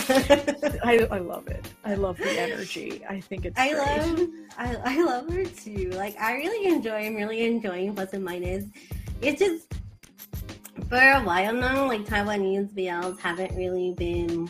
I, 0.83 1.07
I 1.09 1.19
love 1.19 1.47
it. 1.47 1.65
I 1.85 1.95
love 1.95 2.17
the 2.17 2.29
energy. 2.29 3.05
I 3.09 3.21
think 3.21 3.45
it's 3.45 3.57
I 3.57 3.71
great. 3.71 3.87
love 3.87 4.29
I, 4.57 4.97
I 4.97 5.03
love 5.03 5.29
her 5.31 5.45
too. 5.45 5.91
Like 5.91 6.19
I 6.19 6.33
really 6.35 6.67
enjoy 6.67 7.05
I'm 7.05 7.15
really 7.15 7.45
enjoying 7.45 7.95
plus 7.95 8.11
and 8.11 8.25
minus. 8.25 8.65
It's 9.21 9.39
just 9.39 9.73
for 10.89 10.97
a 10.97 11.21
while 11.21 11.53
now, 11.53 11.87
like 11.87 12.05
Taiwanese 12.05 12.73
BLs 12.73 13.17
haven't 13.17 13.55
really 13.55 13.93
been 13.93 14.49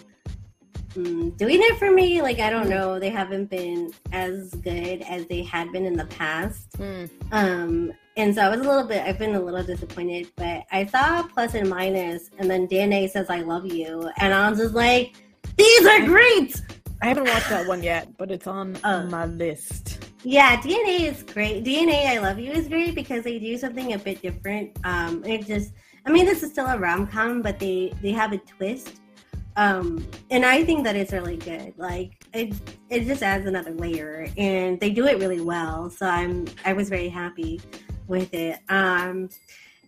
doing 0.93 1.59
it 1.61 1.77
for 1.77 1.91
me. 1.91 2.21
Like 2.21 2.39
I 2.39 2.49
don't 2.49 2.69
know, 2.69 2.99
they 2.99 3.09
haven't 3.09 3.49
been 3.49 3.93
as 4.11 4.53
good 4.55 5.01
as 5.03 5.25
they 5.27 5.43
had 5.43 5.71
been 5.71 5.85
in 5.85 5.93
the 5.95 6.05
past. 6.05 6.71
Mm. 6.77 7.09
Um, 7.31 7.93
and 8.17 8.35
so 8.35 8.41
I 8.41 8.49
was 8.49 8.59
a 8.59 8.63
little 8.63 8.87
bit, 8.87 9.03
I've 9.05 9.17
been 9.17 9.35
a 9.35 9.39
little 9.41 9.63
disappointed, 9.63 10.31
but 10.35 10.63
I 10.71 10.85
saw 10.85 11.23
plus 11.23 11.53
and 11.53 11.69
minus, 11.69 12.29
and 12.39 12.49
then 12.49 12.67
DNA 12.67 13.09
says 13.09 13.29
I 13.29 13.39
love 13.41 13.65
you, 13.65 14.09
and 14.17 14.33
I 14.33 14.49
was 14.49 14.59
just 14.59 14.73
like, 14.75 15.15
these 15.57 15.85
are 15.85 16.05
great. 16.05 16.61
I 17.01 17.07
haven't 17.07 17.23
watched 17.27 17.49
that 17.49 17.67
one 17.67 17.81
yet, 17.81 18.15
but 18.17 18.29
it's 18.29 18.47
on 18.47 18.77
Oh. 18.83 19.03
my 19.07 19.25
list. 19.25 20.05
Yeah, 20.23 20.57
DNA 20.57 21.09
is 21.09 21.23
great. 21.23 21.63
DNA 21.63 22.05
I 22.05 22.19
Love 22.19 22.37
You 22.37 22.51
is 22.51 22.67
great 22.67 22.93
because 22.93 23.23
they 23.23 23.39
do 23.39 23.57
something 23.57 23.93
a 23.93 23.97
bit 23.97 24.21
different. 24.21 24.77
Um, 24.83 25.23
it 25.25 25.47
just, 25.47 25.73
I 26.05 26.11
mean, 26.11 26.25
this 26.25 26.43
is 26.43 26.51
still 26.51 26.67
a 26.67 26.77
rom 26.77 27.07
com, 27.07 27.41
but 27.41 27.57
they 27.57 27.91
they 28.03 28.11
have 28.11 28.31
a 28.31 28.37
twist, 28.37 29.00
um, 29.55 30.05
and 30.29 30.45
I 30.45 30.63
think 30.63 30.83
that 30.83 30.95
it's 30.95 31.11
really 31.11 31.37
good. 31.37 31.73
Like 31.77 32.23
it, 32.33 32.53
it 32.89 33.05
just 33.05 33.23
adds 33.23 33.45
another 33.45 33.71
layer, 33.71 34.27
and 34.37 34.79
they 34.79 34.89
do 34.89 35.05
it 35.07 35.17
really 35.19 35.41
well. 35.41 35.89
So 35.89 36.05
I'm, 36.05 36.45
I 36.65 36.73
was 36.73 36.89
very 36.89 37.09
happy 37.09 37.61
with 38.07 38.33
it. 38.33 38.59
Um, 38.69 39.29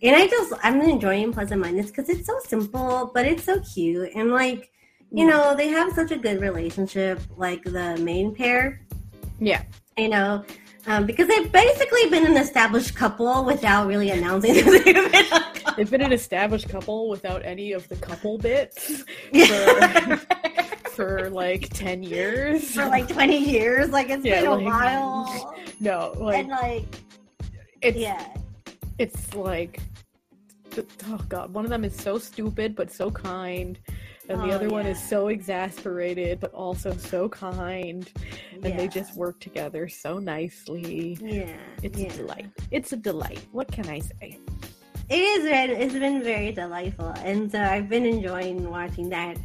and 0.02 0.14
I 0.16 0.26
just, 0.26 0.52
I'm 0.62 0.80
enjoying 0.82 1.32
Plus 1.32 1.50
and 1.50 1.60
Minus 1.60 1.86
because 1.86 2.08
it's 2.08 2.26
so 2.26 2.38
simple, 2.46 3.10
but 3.14 3.26
it's 3.26 3.44
so 3.44 3.60
cute, 3.60 4.10
and 4.14 4.30
like, 4.32 4.70
you 5.10 5.26
know, 5.26 5.54
they 5.56 5.68
have 5.68 5.92
such 5.94 6.10
a 6.10 6.16
good 6.16 6.40
relationship, 6.40 7.20
like 7.36 7.62
the 7.62 7.96
main 7.98 8.34
pair 8.34 8.80
Yeah. 9.38 9.62
you 9.96 10.08
know, 10.08 10.44
um, 10.86 11.06
because 11.06 11.28
they've 11.28 11.50
basically 11.50 12.08
been 12.10 12.26
an 12.26 12.36
established 12.36 12.94
couple 12.94 13.44
without 13.44 13.86
really 13.86 14.10
announcing 14.10 14.54
that 14.64 14.64
they've 14.84 14.94
been 14.94 14.96
a 15.14 15.24
couple. 15.30 15.72
They've 15.76 15.90
been 15.90 16.02
an 16.02 16.12
established 16.12 16.68
couple 16.68 17.08
without 17.08 17.44
any 17.44 17.72
of 17.72 17.88
the 17.88 17.96
couple 17.96 18.38
bits 18.38 19.02
Yeah. 19.32 20.16
for 20.90 21.30
like 21.30 21.68
10 21.70 22.02
years. 22.02 22.72
For 22.74 22.86
like 22.86 23.08
20 23.08 23.36
years. 23.38 23.90
Like, 23.90 24.10
it's 24.10 24.24
Yeah, 24.24 24.42
been 24.42 24.50
a 24.50 24.54
like- 24.56 24.64
while. 24.66 25.54
no, 25.80 26.14
like 26.18 26.38
and, 26.40 26.48
like, 26.48 26.84
it's 27.82 27.98
yeah. 27.98 28.26
it's 28.98 29.34
like 29.34 29.80
oh 31.08 31.20
god 31.28 31.52
one 31.54 31.64
of 31.64 31.70
them 31.70 31.84
is 31.84 31.94
so 31.94 32.18
stupid 32.18 32.74
but 32.74 32.90
so 32.90 33.08
kind 33.10 33.78
and 34.28 34.40
the 34.40 34.50
Oh, 34.52 34.56
other 34.56 34.68
one 34.68 34.86
is 34.86 35.02
so 35.02 35.28
exasperated 35.28 36.40
but 36.40 36.52
also 36.52 36.92
so 36.96 37.28
kind 37.28 38.10
and 38.52 38.62
they 38.62 38.88
just 38.88 39.16
work 39.16 39.38
together 39.40 39.88
so 39.88 40.18
nicely 40.18 41.18
yeah, 41.20 41.56
it's 41.82 41.98
yeah. 41.98 42.06
a 42.08 42.16
delight 42.16 42.46
it's 42.70 42.92
a 42.92 42.96
delight 42.96 43.40
what 43.52 43.70
can 43.70 43.86
i 43.88 43.98
say 43.98 44.38
It 45.10 45.20
is 45.20 45.44
been 45.44 45.70
it's 45.70 45.92
been 45.94 46.22
very 46.22 46.52
delightful, 46.52 47.12
and 47.30 47.50
so 47.52 47.60
I've 47.60 47.88
been 47.90 48.06
enjoying 48.06 48.70
watching 48.70 49.10
that 49.10 49.36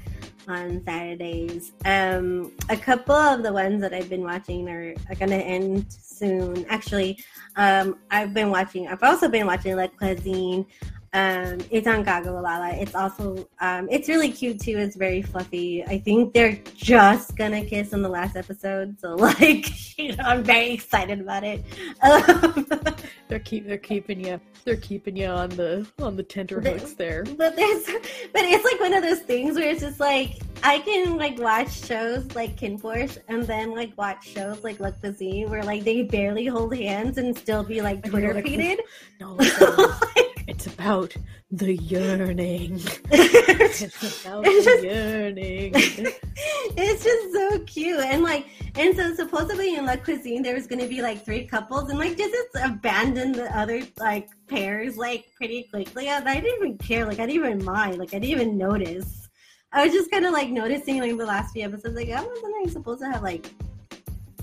on 0.48 0.82
Saturdays. 0.86 1.74
Um, 1.84 2.54
a 2.70 2.78
couple 2.78 3.14
of 3.14 3.44
the 3.44 3.52
ones 3.52 3.82
that 3.82 3.94
I've 3.94 4.10
been 4.10 4.24
watching 4.24 4.70
are, 4.70 4.96
are 5.10 5.16
gonna 5.16 5.36
end 5.36 5.86
soon. 5.92 6.66
Actually, 6.70 7.20
um, 7.58 8.00
I've 8.10 8.34
been 8.34 8.50
watching. 8.52 8.88
I've 8.88 9.04
also 9.04 9.28
been 9.28 9.46
watching 9.46 9.76
La 9.76 9.88
Cuisine. 9.88 10.66
Um, 11.14 11.58
it's 11.72 11.88
on 11.88 12.06
GagaOOLala. 12.06 12.82
It's 12.82 12.94
also 12.94 13.48
um, 13.62 13.88
it's 13.90 14.08
really 14.08 14.32
cute 14.32 14.60
too. 14.60 14.78
It's 14.78 14.96
very 14.96 15.22
fluffy. 15.22 15.84
I 15.86 15.98
think 15.98 16.34
they're 16.34 16.60
just 16.76 17.36
gonna 17.36 17.66
kiss 17.66 17.94
in 17.94 18.02
the 18.02 18.10
last 18.10 18.36
episode, 18.36 19.00
so 19.00 19.16
like 19.16 19.98
you 19.98 20.16
know, 20.16 20.24
I'm 20.24 20.44
very 20.44 20.72
excited 20.72 21.20
about 21.20 21.44
it. 21.44 21.64
Um, 22.02 22.68
they're 23.28 23.40
keep 23.40 23.68
they're 23.68 23.78
keeping 23.78 24.24
you 24.24 24.40
they're 24.66 24.76
keeping 24.76 25.16
you 25.16 25.28
on 25.28 25.50
the 25.50 25.88
on 26.00 26.16
the 26.16 26.24
tenterhooks 26.24 26.94
there 26.94 27.24
But 27.24 27.56
there's, 27.56 27.86
but 27.86 28.44
it's 28.44 28.64
like 28.64 28.80
one 28.80 28.94
of 28.94 29.04
those 29.04 29.22
things 29.22 29.56
where 29.56 29.70
it's 29.70 29.82
just 29.82 30.00
like 30.00 30.38
I 30.64 30.80
can 30.80 31.18
like 31.18 31.40
watch 31.40 31.86
shows 31.86 32.36
like 32.36 32.58
Kin 32.58 32.78
Porsche 32.80 33.18
and 33.28 33.44
then 33.44 33.74
like 33.74 33.98
watch 33.98 34.28
shows 34.28 34.64
like 34.64 34.80
La 34.80 34.92
Cuisine 34.92 35.50
where 35.50 35.64
like 35.64 35.84
they 35.84 36.04
barely 36.04 36.46
hold 36.46 36.76
hands 36.76 37.18
and 37.18 37.38
still 37.38 37.64
be 37.64 37.82
like 37.82 38.04
Twitter 38.04 38.34
feeded. 38.36 38.78
no 39.20 39.38
it's 40.60 40.74
about 40.74 41.16
the 41.52 41.78
yearning 41.78 42.74
it's 43.12 44.26
about 44.26 44.46
It's 44.46 44.66
the 44.66 44.72
just- 44.72 44.84
yearning 44.84 45.72
it's 46.76 47.02
just 47.02 47.34
so 47.34 47.60
cute 47.60 48.02
and 48.02 48.24
like 48.24 48.46
and 48.76 48.94
so 48.94 49.16
supposedly 49.16 49.76
in 49.76 49.86
La 49.86 49.96
Cuisine 49.96 50.44
there 50.44 50.54
was 50.56 50.68
gonna 50.68 50.86
be 50.86 51.02
like 51.02 51.24
three 51.24 51.46
couples 51.46 51.90
and 51.90 51.98
like 51.98 52.18
just 52.18 52.34
just 52.34 52.66
abandon 52.66 53.32
the 53.32 53.58
other 53.58 53.82
like 54.00 54.28
pairs 54.48 54.98
like 54.98 55.32
pretty 55.38 55.64
quickly. 55.64 56.10
And 56.10 56.28
I 56.28 56.36
didn't 56.42 56.56
even 56.62 56.78
care. 56.78 57.06
Like 57.06 57.20
I 57.20 57.26
didn't 57.26 57.44
even 57.46 57.64
mind. 57.66 57.98
Like 57.98 58.10
I 58.14 58.20
didn't 58.20 58.30
even 58.32 58.58
notice. 58.58 59.30
I 59.72 59.86
was 59.86 59.94
just 59.94 60.12
kind 60.12 60.26
of 60.26 60.34
like 60.34 60.50
noticing 60.50 61.00
like 61.00 61.18
the 61.18 61.26
last 61.26 61.54
few 61.54 61.64
episodes. 61.64 61.96
Like 61.96 62.10
I 62.10 62.22
wasn't 62.22 62.54
I 62.68 62.70
supposed 62.70 63.02
to 63.02 63.10
have 63.10 63.24
like 63.24 63.50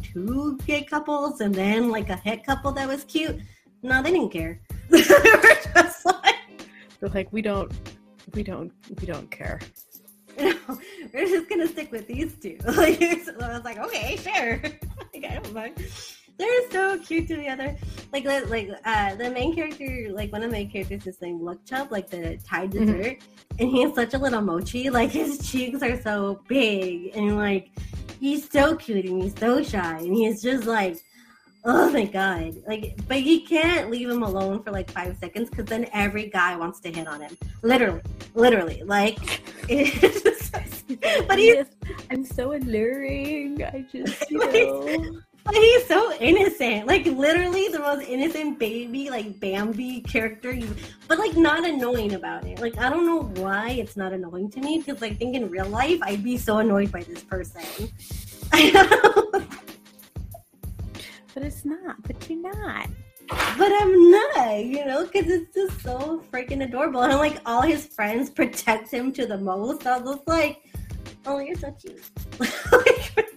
two 0.03 0.59
gay 0.67 0.83
couples 0.83 1.41
and 1.41 1.55
then 1.55 1.91
like 1.91 2.09
a 2.09 2.17
het 2.17 2.45
couple 2.45 2.73
that 2.73 2.89
was 2.89 3.05
cute. 3.05 3.39
No, 3.87 4.03
they 4.03 4.11
didn't 4.11 4.30
care. 4.30 4.61
they 4.91 4.99
were 4.99 5.57
just 5.74 6.05
like. 6.05 6.34
they're 7.01 7.09
like 7.11 7.32
we 7.32 7.41
don't 7.41 7.70
we 8.34 8.43
don't 8.43 8.72
we 9.01 9.07
don't 9.07 9.30
care 9.30 9.61
you 10.39 10.53
know, 10.53 10.78
we're 11.14 11.26
just 11.26 11.49
gonna 11.49 11.66
stick 11.68 11.91
with 11.93 12.07
these 12.07 12.34
two. 12.43 12.59
Like, 12.66 12.99
so 13.24 13.32
I 13.41 13.49
was 13.55 13.64
like, 13.64 13.78
okay, 13.78 14.16
sure. 14.16 14.61
like, 15.14 15.24
I 15.24 15.34
don't 15.39 15.53
mind. 15.55 15.74
They're 16.39 16.70
so 16.70 16.99
cute 16.99 17.28
together. 17.28 17.74
Like, 18.12 18.24
the- 18.24 18.45
like 18.51 18.68
uh, 18.84 19.14
the 19.14 19.30
main 19.30 19.55
character, 19.55 20.09
like 20.12 20.30
one 20.32 20.43
of 20.43 20.51
the 20.51 20.57
main 20.59 20.68
characters 20.70 21.07
is 21.07 21.22
named 21.22 21.41
Luck 21.41 21.59
Chub, 21.64 21.91
like 21.91 22.11
the 22.11 22.39
Thai 22.47 22.66
Mhm. 22.66 22.70
dessert, 22.72 23.16
and 23.59 23.70
he's 23.70 23.95
such 23.95 24.12
a 24.12 24.18
little 24.18 24.43
mochi. 24.43 24.91
Like 24.91 25.11
his 25.11 25.39
cheeks 25.51 25.80
are 25.82 25.99
so 26.03 26.43
big, 26.49 27.16
and 27.16 27.37
like 27.37 27.70
he's 28.20 28.51
so 28.51 28.76
cute, 28.76 29.07
and 29.07 29.22
he's 29.22 29.39
so 29.39 29.62
shy, 29.62 29.99
and 30.01 30.14
he's 30.14 30.43
just 30.43 30.64
like. 30.66 30.99
Oh 31.69 31.91
my 31.91 32.05
god! 32.05 32.55
Like, 32.67 32.97
but 33.09 33.25
you 33.25 33.41
can't 33.41 33.91
leave 33.91 34.09
him 34.09 34.23
alone 34.23 34.62
for 34.62 34.71
like 34.71 34.89
five 34.89 35.17
seconds 35.19 35.51
because 35.51 35.64
then 35.64 35.89
every 35.93 36.29
guy 36.29 36.57
wants 36.57 36.79
to 36.81 36.93
hit 36.93 37.09
on 37.09 37.21
him. 37.21 37.37
Literally, 37.62 38.03
literally. 38.35 38.83
Like, 38.85 39.43
just, 39.69 40.53
but 41.27 41.39
he's 41.39 41.57
Yes, 41.57 41.67
i'm 42.11 42.25
so 42.25 42.53
alluring 42.55 43.62
i 43.64 43.85
just 43.91 44.31
you 44.31 44.39
know 44.53 45.21
but 45.47 45.55
he's 45.55 45.87
so 45.87 46.12
innocent. 46.19 46.89
Like 46.89 47.07
literally 47.07 47.69
the 47.69 47.79
most 47.79 48.09
innocent 48.09 48.59
baby, 48.59 49.11
like 49.11 49.39
Bambi 49.39 50.01
character. 50.01 50.53
You, 50.53 50.69
but 51.07 51.21
like 51.21 51.37
not 51.37 51.64
annoying 51.64 52.14
about 52.14 52.45
it. 52.45 52.59
Like 52.61 52.77
I 52.79 52.91
don't 52.91 53.07
know 53.07 53.23
why 53.41 53.71
it's 53.71 53.97
not 53.97 54.12
annoying 54.12 54.51
to 54.51 54.61
me 54.61 54.83
because 54.85 55.01
I 55.05 55.11
think 55.11 55.37
in 55.37 55.49
real 55.49 55.69
life 55.69 56.01
I'd 56.03 56.25
be 56.25 56.37
so 56.37 56.59
annoyed 56.59 56.91
by 56.91 57.05
this 57.05 57.23
person. 57.23 57.62
But 61.37 61.45
it's 61.45 61.66
not 61.66 62.03
but 62.03 62.30
you're 62.30 62.41
not 62.41 62.89
but 63.28 63.72
I'm 63.72 64.11
not. 64.11 64.64
You 64.64 64.84
know, 64.84 65.07
because 65.07 65.28
it's 65.28 65.55
just 65.55 65.80
so 65.82 66.22
freaking 66.32 66.64
adorable. 66.64 67.03
And 67.03 67.14
like 67.18 67.41
all 67.47 67.62
his 67.62 67.87
friends 67.87 68.30
protect 68.30 68.91
him 68.91 69.12
to 69.12 69.26
the 69.26 69.39
most. 69.39 69.87
I 69.87 69.99
was 69.99 70.20
like, 70.26 70.62
oh, 71.26 71.39
you're 71.39 71.57
so 71.57 71.72
cute. 71.72 72.03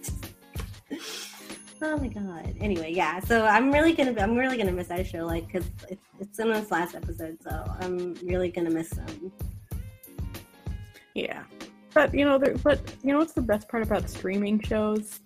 Oh 1.82 1.96
my 1.96 2.08
god. 2.08 2.54
Anyway, 2.60 2.92
yeah. 2.92 3.20
So 3.20 3.46
I'm 3.46 3.72
really 3.72 3.94
gonna 3.94 4.14
I'm 4.20 4.36
really 4.36 4.58
gonna 4.58 4.70
miss 4.70 4.88
that 4.88 5.06
show, 5.06 5.24
like, 5.24 5.50
cause 5.50 5.64
it's, 5.88 6.02
it's 6.20 6.38
in 6.38 6.52
this 6.52 6.70
last 6.70 6.94
episode. 6.94 7.38
So 7.42 7.64
I'm 7.80 8.12
really 8.22 8.50
gonna 8.50 8.68
miss 8.68 8.90
them. 8.90 9.32
Yeah, 11.14 11.44
but 11.94 12.12
you 12.12 12.26
know, 12.26 12.36
there, 12.36 12.54
but 12.56 12.80
you 13.02 13.12
know 13.12 13.18
what's 13.18 13.32
the 13.32 13.40
best 13.40 13.66
part 13.66 13.82
about 13.82 14.10
streaming 14.10 14.60
shows? 14.60 15.20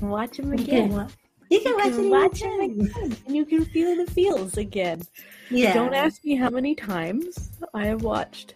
Watch 0.00 0.38
them 0.38 0.52
again. 0.54 1.08
You 1.50 1.60
can 1.60 1.72
You 1.72 1.76
watch 1.76 1.92
can 1.92 2.04
it 2.04 2.10
watch 2.10 2.40
again. 2.42 2.60
again, 2.60 3.16
and 3.26 3.36
you 3.36 3.44
can 3.44 3.64
feel 3.66 3.96
the 3.96 4.10
feels 4.10 4.56
again. 4.56 5.02
Yeah. 5.50 5.74
Don't 5.74 5.94
ask 5.94 6.24
me 6.24 6.36
how 6.36 6.48
many 6.50 6.74
times 6.74 7.50
I 7.74 7.86
have 7.86 8.02
watched 8.02 8.54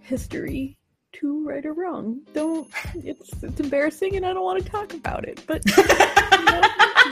History 0.00 0.76
to 1.14 1.46
right 1.46 1.64
or 1.64 1.72
wrong. 1.74 2.20
Don't. 2.32 2.68
It's 2.96 3.30
it's 3.42 3.60
embarrassing, 3.60 4.16
and 4.16 4.26
I 4.26 4.32
don't 4.32 4.42
want 4.44 4.64
to 4.64 4.70
talk 4.70 4.94
about 4.94 5.26
it. 5.28 5.42
But 5.46 5.62
you, 5.66 5.84
know, 5.84 6.62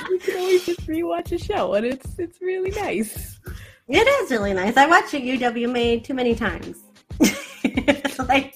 you 0.10 0.18
can 0.18 0.36
always 0.38 0.66
just 0.66 0.86
rewatch 0.86 1.32
a 1.32 1.38
show, 1.38 1.74
and 1.74 1.86
it's 1.86 2.18
it's 2.18 2.40
really 2.40 2.70
nice. 2.70 3.38
it 3.88 4.06
is 4.24 4.30
really 4.30 4.52
nice. 4.54 4.76
I 4.76 4.86
watched 4.86 5.14
a 5.14 5.18
UW 5.20 5.70
made 5.70 6.04
too 6.04 6.14
many 6.14 6.34
times. 6.34 6.78
like 8.28 8.54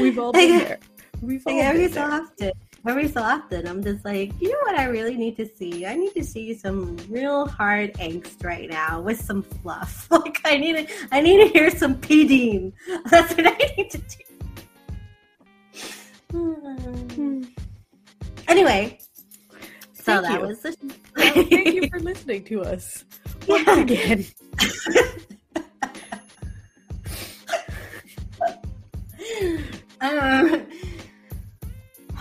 We've 0.00 0.18
all 0.18 0.32
been 0.32 0.58
there. 0.58 0.78
We've 1.20 1.46
all 1.46 1.54
like 1.56 1.64
every 1.64 1.82
been 1.86 1.92
so 1.92 2.08
there. 2.08 2.12
often. 2.22 2.52
Every 2.86 3.08
so 3.08 3.22
often, 3.22 3.66
I'm 3.66 3.82
just 3.82 4.04
like, 4.04 4.30
you 4.40 4.50
know 4.50 4.58
what? 4.64 4.78
I 4.78 4.84
really 4.84 5.16
need 5.16 5.36
to 5.38 5.46
see. 5.46 5.86
I 5.86 5.94
need 5.94 6.12
to 6.14 6.22
see 6.22 6.52
some 6.54 6.98
real 7.08 7.46
hard 7.46 7.94
angst 7.94 8.44
right 8.44 8.68
now 8.68 9.00
with 9.00 9.18
some 9.20 9.42
fluff. 9.42 10.06
Like 10.10 10.38
I 10.44 10.58
need 10.58 10.76
to, 10.76 10.86
I 11.10 11.20
need 11.22 11.38
to 11.38 11.46
hear 11.48 11.70
some 11.70 11.94
P 11.98 12.28
Dean. 12.28 12.72
That's 13.10 13.34
what 13.34 13.46
I 13.46 13.56
need 13.76 13.90
to 13.90 13.98
do. 13.98 14.16
Anyway, 18.46 18.98
so 19.94 20.20
Thank 20.20 20.26
that 20.26 20.40
you. 20.40 20.46
was 20.46 20.60
the. 20.60 20.76
Well, 21.16 21.32
thank 21.46 21.74
you 21.74 21.88
for 21.88 21.98
listening 22.00 22.44
to 22.44 22.60
us 22.62 23.04
once 23.48 23.66
Yeah. 23.66 23.80
again. 23.80 24.26
um, 30.00 30.66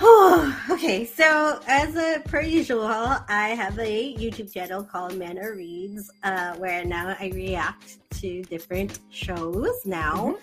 okay, 0.72 1.06
so 1.06 1.60
as 1.68 1.96
a 1.96 2.20
per 2.26 2.42
usual, 2.42 2.88
I 2.88 3.50
have 3.50 3.78
a 3.78 4.16
YouTube 4.16 4.52
channel 4.52 4.84
called 4.84 5.16
Manor 5.16 5.54
Reads, 5.56 6.10
uh, 6.24 6.56
where 6.56 6.84
now 6.84 7.16
I 7.20 7.32
react 7.36 7.98
to 8.22 8.42
different 8.44 9.00
shows. 9.12 9.86
Now, 9.86 10.38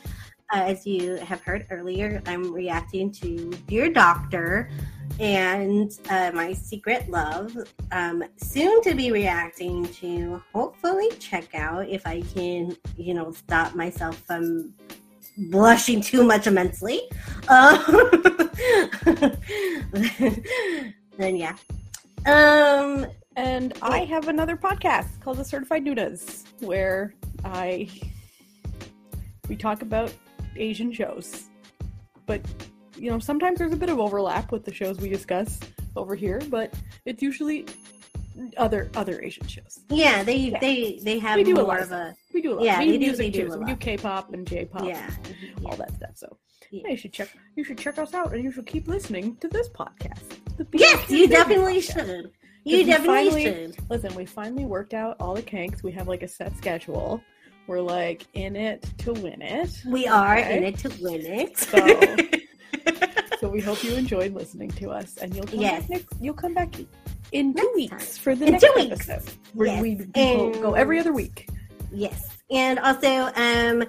uh, 0.55 0.63
as 0.63 0.87
you 0.87 1.17
have 1.17 1.41
heard 1.41 1.67
earlier, 1.71 2.23
I'm 2.27 2.53
reacting 2.53 3.11
to 3.13 3.51
Dear 3.67 3.93
Doctor 3.93 4.71
and 5.19 5.91
uh, 6.09 6.31
My 6.33 6.53
Secret 6.53 7.11
Love. 7.11 7.57
Um, 7.91 8.23
soon 8.37 8.81
to 8.83 8.95
be 8.95 9.11
reacting 9.11 9.89
to, 9.95 10.41
hopefully, 10.55 11.09
check 11.19 11.57
out 11.57 11.89
if 11.89 12.07
I 12.07 12.21
can, 12.35 12.77
you 12.97 13.15
know, 13.15 13.33
stop 13.33 13.75
myself 13.75 14.17
from 14.19 14.75
blushing 15.37 16.01
too 16.01 16.25
much 16.25 16.47
immensely. 16.47 17.03
Um, 17.49 17.83
then 21.19 21.37
yeah. 21.37 21.57
Um, 22.27 23.07
And 23.37 23.75
I 23.81 24.05
have 24.05 24.29
another 24.29 24.57
podcast 24.57 25.21
called 25.21 25.39
The 25.39 25.45
Certified 25.45 25.85
Nudas, 25.85 26.45
where 26.61 27.15
I 27.45 27.89
we 29.49 29.57
talk 29.57 29.83
about 29.83 30.13
Asian 30.57 30.93
shows. 30.93 31.45
But 32.27 32.41
you 32.97 33.11
know, 33.11 33.19
sometimes 33.19 33.59
there's 33.59 33.73
a 33.73 33.77
bit 33.77 33.89
of 33.89 33.99
overlap 33.99 34.53
with 34.53 34.65
the 34.65 34.75
shows 34.75 34.99
we 35.01 35.09
discuss 35.09 35.59
over 35.97 36.15
here, 36.15 36.41
but 36.51 36.75
it's 37.07 37.23
usually 37.23 37.67
other 38.57 38.91
other 38.95 39.21
Asian 39.23 39.47
shows. 39.47 39.81
yeah, 39.91 40.23
they 40.23 40.37
Yeah. 40.37 40.59
they 40.61 41.01
they 41.03 41.19
have 41.19 41.37
We 41.37 41.45
do 41.45 41.59
a 41.59 41.63
lot 41.63 41.81
of 41.81 41.91
a 41.93 42.15
We 42.35 42.43
do 42.43 42.53
a 42.53 42.55
lot. 42.55 42.65
Yeah, 42.65 42.79
we 42.81 42.87
they 42.87 42.93
do 42.93 42.99
do- 42.99 43.07
music 43.07 43.33
do 43.33 43.41
too. 43.43 43.47
a 43.49 43.53
So 43.53 43.59
we 43.59 43.65
do. 43.67 43.77
K-pop 43.77 44.33
and 44.33 44.47
J-pop, 44.47 44.85
yeah. 44.85 45.11
and 45.57 45.67
all 45.67 45.77
that 45.77 45.95
stuff. 45.97 46.11
So 46.17 46.37
yeah, 46.71 46.89
you 46.89 46.97
should 46.97 47.13
check 47.13 47.29
you 47.57 47.65
should 47.65 47.79
check 47.79 47.99
us 47.99 48.15
out, 48.15 48.33
and 48.35 48.43
you 48.45 48.51
should 48.53 48.67
keep 48.67 48.87
listening 48.89 49.37
to 49.37 49.49
this 49.49 49.69
podcast. 49.69 50.23
Yes, 50.73 51.11
you 51.11 51.27
definitely 51.29 51.79
Podcast. 51.79 52.07
should. 52.07 52.31
You 52.65 52.85
definitely 52.85 53.31
finally- 53.31 53.45
should. 53.45 53.91
Listen, 53.91 54.15
we 54.15 54.27
finally 54.27 54.67
worked 54.67 54.93
out 54.95 55.17
all 55.19 55.35
the 55.35 55.43
kinks. 55.43 55.83
We 55.83 55.93
have 55.93 56.07
like 56.09 56.23
a 56.23 56.29
set 56.29 56.57
schedule 56.57 57.21
We're 57.67 57.81
like 57.81 58.27
in 58.35 58.57
it 58.57 58.83
to 58.99 59.13
win 59.13 59.41
it. 59.43 59.71
We 59.87 60.07
are 60.07 60.39
Okay. 60.39 60.57
in 60.59 60.65
it 60.65 60.79
to 60.79 60.89
win 61.01 61.25
it. 61.25 61.57
So- 61.59 62.39
So 63.41 63.49
we 63.49 63.61
hope 63.63 63.83
you 63.83 63.95
enjoyed 63.95 64.35
listening 64.35 64.71
to 64.73 64.91
us, 64.91 65.17
and 65.17 65.35
you'll 65.35 65.47
come 65.47 65.61
Yes. 65.61 65.81
back 65.83 65.91
next. 65.91 66.07
You'll 66.21 66.35
come 66.35 66.53
back 66.53 66.75
in 67.33 67.55
two 67.55 67.63
Next 67.63 67.75
weeks 67.75 68.19
for 68.19 68.35
the 68.35 68.45
In 68.47 68.53
next 68.53 68.65
two 68.65 68.73
weeks. 68.77 69.09
episode. 69.09 69.33
Where 69.55 69.69
Yes. 69.69 69.83
we 69.83 69.95
go, 69.95 70.21
And- 70.21 70.55
go 70.63 70.75
every 70.75 70.99
other 71.01 71.13
week. 71.15 71.49
Yes. 71.91 72.37
And 72.51 72.79
also, 72.81 73.31
um, 73.37 73.85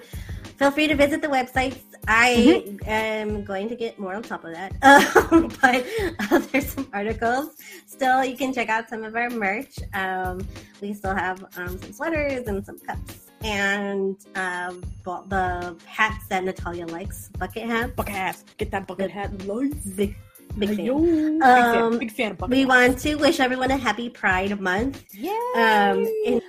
feel 0.56 0.70
free 0.70 0.86
to 0.88 0.94
visit 0.94 1.20
the 1.20 1.28
websites. 1.28 1.78
I 2.08 2.64
Mm-hmm. 2.66 2.88
am 2.88 3.44
going 3.44 3.68
to 3.68 3.76
get 3.76 3.98
more 3.98 4.14
on 4.14 4.22
top 4.22 4.44
of 4.44 4.54
that. 4.54 4.72
Um, 5.32 5.48
but 5.60 5.84
uh, 6.32 6.38
there's 6.50 6.68
some 6.72 6.88
articles. 6.92 7.50
Still, 7.86 8.24
you 8.24 8.36
can 8.36 8.52
check 8.54 8.68
out 8.70 8.88
some 8.88 9.04
of 9.04 9.14
our 9.14 9.28
merch. 9.30 9.74
Um, 9.94 10.46
we 10.80 10.94
still 10.94 11.14
have 11.14 11.44
um, 11.56 11.78
some 11.78 11.92
sweaters 11.92 12.46
and 12.48 12.64
some 12.64 12.78
cups. 12.80 13.28
And 13.44 14.16
um, 14.36 14.82
well, 15.04 15.24
the 15.28 15.76
hats 15.86 16.26
that 16.28 16.44
Natalia 16.44 16.86
likes, 16.86 17.28
bucket 17.38 17.64
hats. 17.66 17.92
Bucket 17.94 18.14
hat. 18.14 18.42
Get 18.58 18.70
that 18.70 18.86
bucket 18.86 19.10
hat 19.10 19.46
lights. 19.46 19.84
Big, 19.86 20.16
big 20.58 20.68
fan. 20.76 20.84
Yo. 20.84 20.98
Big, 21.00 21.42
Um, 21.42 21.90
fan, 21.92 21.98
big 21.98 22.10
fan 22.12 22.30
of 22.32 22.38
bucket 22.38 22.52
We 22.52 22.60
hats. 22.60 22.68
want 22.68 22.98
to 23.00 23.14
wish 23.16 23.40
everyone 23.40 23.70
a 23.70 23.76
happy 23.76 24.08
Pride 24.10 24.60
Month. 24.60 25.04
Yay! 25.14 25.30
Um, 25.56 26.06
and 26.26 26.42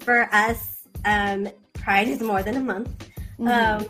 for 0.00 0.28
us, 0.32 0.86
um, 1.04 1.48
Pride 1.72 2.08
is 2.08 2.20
more 2.20 2.42
than 2.42 2.56
a 2.56 2.60
month. 2.60 2.90
Mhm. 3.38 3.80
Um, 3.80 3.86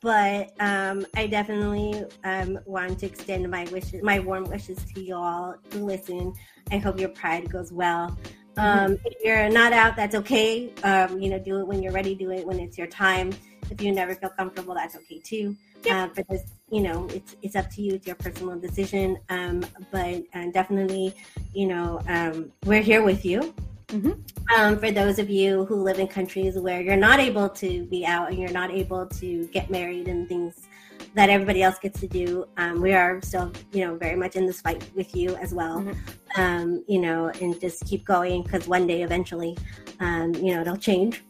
but 0.00 0.52
um, 0.60 1.06
I 1.16 1.26
definitely 1.26 2.04
um, 2.24 2.58
want 2.66 2.98
to 2.98 3.06
extend 3.06 3.50
my 3.50 3.64
wishes, 3.72 4.02
my 4.02 4.18
warm 4.20 4.44
wishes 4.44 4.78
to 4.94 5.00
you 5.00 5.14
all 5.14 5.54
who 5.72 5.84
listen. 5.86 6.34
I 6.70 6.76
hope 6.76 7.00
your 7.00 7.08
Pride 7.08 7.50
goes 7.50 7.72
well. 7.72 8.16
Um, 8.56 8.98
if 9.04 9.14
you're 9.24 9.48
not 9.48 9.72
out, 9.72 9.96
that's 9.96 10.14
okay. 10.14 10.72
Um, 10.82 11.20
you 11.20 11.30
know, 11.30 11.38
do 11.38 11.60
it 11.60 11.66
when 11.66 11.82
you're 11.82 11.92
ready. 11.92 12.14
Do 12.14 12.30
it 12.30 12.46
when 12.46 12.60
it's 12.60 12.78
your 12.78 12.86
time. 12.86 13.32
If 13.70 13.80
you 13.80 13.92
never 13.92 14.14
feel 14.14 14.30
comfortable, 14.30 14.74
that's 14.74 14.96
okay 14.96 15.20
too. 15.20 15.56
Yeah. 15.84 16.08
Uh, 16.16 16.22
this, 16.28 16.42
you 16.70 16.80
know, 16.80 17.08
it's 17.10 17.36
it's 17.42 17.56
up 17.56 17.70
to 17.72 17.82
you. 17.82 17.94
It's 17.94 18.06
your 18.06 18.16
personal 18.16 18.58
decision. 18.58 19.18
Um, 19.28 19.64
but 19.90 20.22
uh, 20.34 20.50
definitely, 20.52 21.14
you 21.52 21.66
know, 21.66 22.00
um, 22.08 22.52
we're 22.64 22.82
here 22.82 23.02
with 23.02 23.24
you. 23.24 23.54
Mhm. 23.88 24.18
Um, 24.56 24.78
for 24.78 24.90
those 24.90 25.18
of 25.18 25.28
you 25.28 25.66
who 25.66 25.76
live 25.76 25.98
in 25.98 26.08
countries 26.08 26.58
where 26.58 26.80
you're 26.80 26.96
not 26.96 27.20
able 27.20 27.48
to 27.50 27.84
be 27.86 28.04
out 28.06 28.30
and 28.30 28.38
you're 28.38 28.50
not 28.50 28.70
able 28.70 29.06
to 29.06 29.46
get 29.48 29.70
married 29.70 30.08
and 30.08 30.28
things 30.28 30.66
that 31.14 31.30
everybody 31.30 31.62
else 31.62 31.78
gets 31.78 32.00
to 32.00 32.08
do, 32.08 32.46
um, 32.56 32.80
we 32.80 32.92
are 32.92 33.20
still, 33.22 33.52
you 33.72 33.84
know, 33.86 33.94
very 33.96 34.16
much 34.16 34.34
in 34.36 34.46
this 34.46 34.60
fight 34.60 34.84
with 34.96 35.14
you 35.14 35.36
as 35.36 35.54
well. 35.54 35.80
Mhm. 35.80 35.96
Um, 36.36 36.84
you 36.88 37.00
know, 37.00 37.28
and 37.40 37.58
just 37.60 37.84
keep 37.86 38.04
going 38.04 38.42
because 38.42 38.66
one 38.66 38.86
day 38.86 39.02
eventually, 39.02 39.56
um, 40.00 40.34
you 40.34 40.54
know, 40.54 40.60
it'll 40.62 40.76
change. 40.76 41.22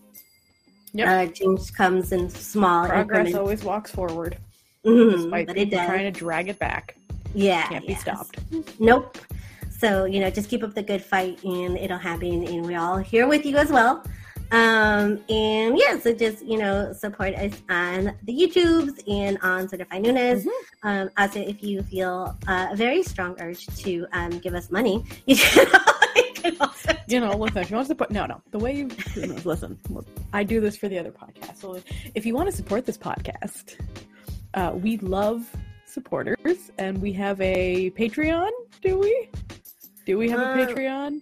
Yep. 0.94 1.08
Uh, 1.08 1.32
change 1.32 1.72
comes 1.74 2.12
in 2.12 2.30
small 2.30 2.86
Progress 2.86 3.02
increments. 3.02 3.34
always 3.38 3.64
walks 3.64 3.90
forward, 3.90 4.38
Mhm, 4.86 5.10
despite 5.12 5.46
but 5.48 5.58
it 5.58 5.70
does. 5.70 5.86
trying 5.86 6.10
to 6.10 6.18
drag 6.18 6.48
it 6.48 6.58
back. 6.58 6.96
yeah, 7.34 7.66
Can't 7.68 7.86
be 7.86 7.94
stopped. 7.94 8.38
Nope. 8.78 9.18
So, 9.80 10.04
you 10.06 10.20
know, 10.20 10.30
just 10.30 10.48
keep 10.48 10.62
up 10.62 10.72
the 10.74 10.82
good 10.82 11.02
fight 11.02 11.42
and 11.44 11.76
it'll 11.76 11.98
happen. 11.98 12.46
And 12.46 12.64
we're 12.64 12.78
all 12.78 12.96
here 12.98 13.26
with 13.26 13.44
you 13.44 13.56
as 13.56 13.70
well. 13.70 14.02
Um, 14.52 15.18
and 15.28 15.76
yeah, 15.78 15.98
so 15.98 16.12
just, 16.14 16.44
you 16.44 16.58
know, 16.58 16.92
support 16.92 17.34
us 17.34 17.52
on 17.68 18.14
the 18.22 18.32
YouTubes 18.32 19.02
and 19.10 19.38
on 19.42 19.68
Certified 19.68 20.02
Newness. 20.02 20.44
Mhm. 20.44 20.50
Um, 20.84 21.10
also, 21.16 21.40
if 21.40 21.62
you 21.62 21.82
feel 21.82 22.36
uh, 22.46 22.68
a 22.70 22.76
very 22.76 23.02
strong 23.02 23.34
urge 23.40 23.66
to 23.82 24.06
um, 24.12 24.38
give 24.38 24.54
us 24.54 24.70
money, 24.70 25.04
you 25.26 25.36
can, 25.36 25.66
you 26.16 26.32
can 26.34 26.56
also. 26.60 26.92
You 27.08 27.20
know, 27.20 27.36
listen, 27.36 27.58
if 27.58 27.70
you 27.70 27.76
want 27.76 27.86
to 27.86 27.92
support, 27.92 28.10
no, 28.10 28.26
no, 28.26 28.40
the 28.52 28.58
way 28.58 28.76
you, 28.76 28.90
you 29.16 29.26
know, 29.26 29.36
listen, 29.44 29.78
I 30.32 30.44
do 30.44 30.60
this 30.60 30.76
for 30.76 30.88
the 30.88 30.98
other 30.98 31.10
podcast. 31.10 31.56
So 31.56 31.80
if 32.14 32.24
you 32.24 32.34
want 32.34 32.48
to 32.48 32.54
support 32.54 32.86
this 32.86 32.98
podcast, 32.98 33.76
uh, 34.54 34.72
we 34.74 34.98
love 34.98 35.50
supporters 35.86 36.70
and 36.78 37.00
we 37.00 37.12
have 37.14 37.40
a 37.40 37.90
Patreon, 37.92 38.50
do 38.82 38.98
we? 38.98 39.28
Do 40.06 40.18
we 40.18 40.28
have 40.30 40.40
a 40.40 40.44
Uh, 40.44 40.56
Patreon? 40.66 41.20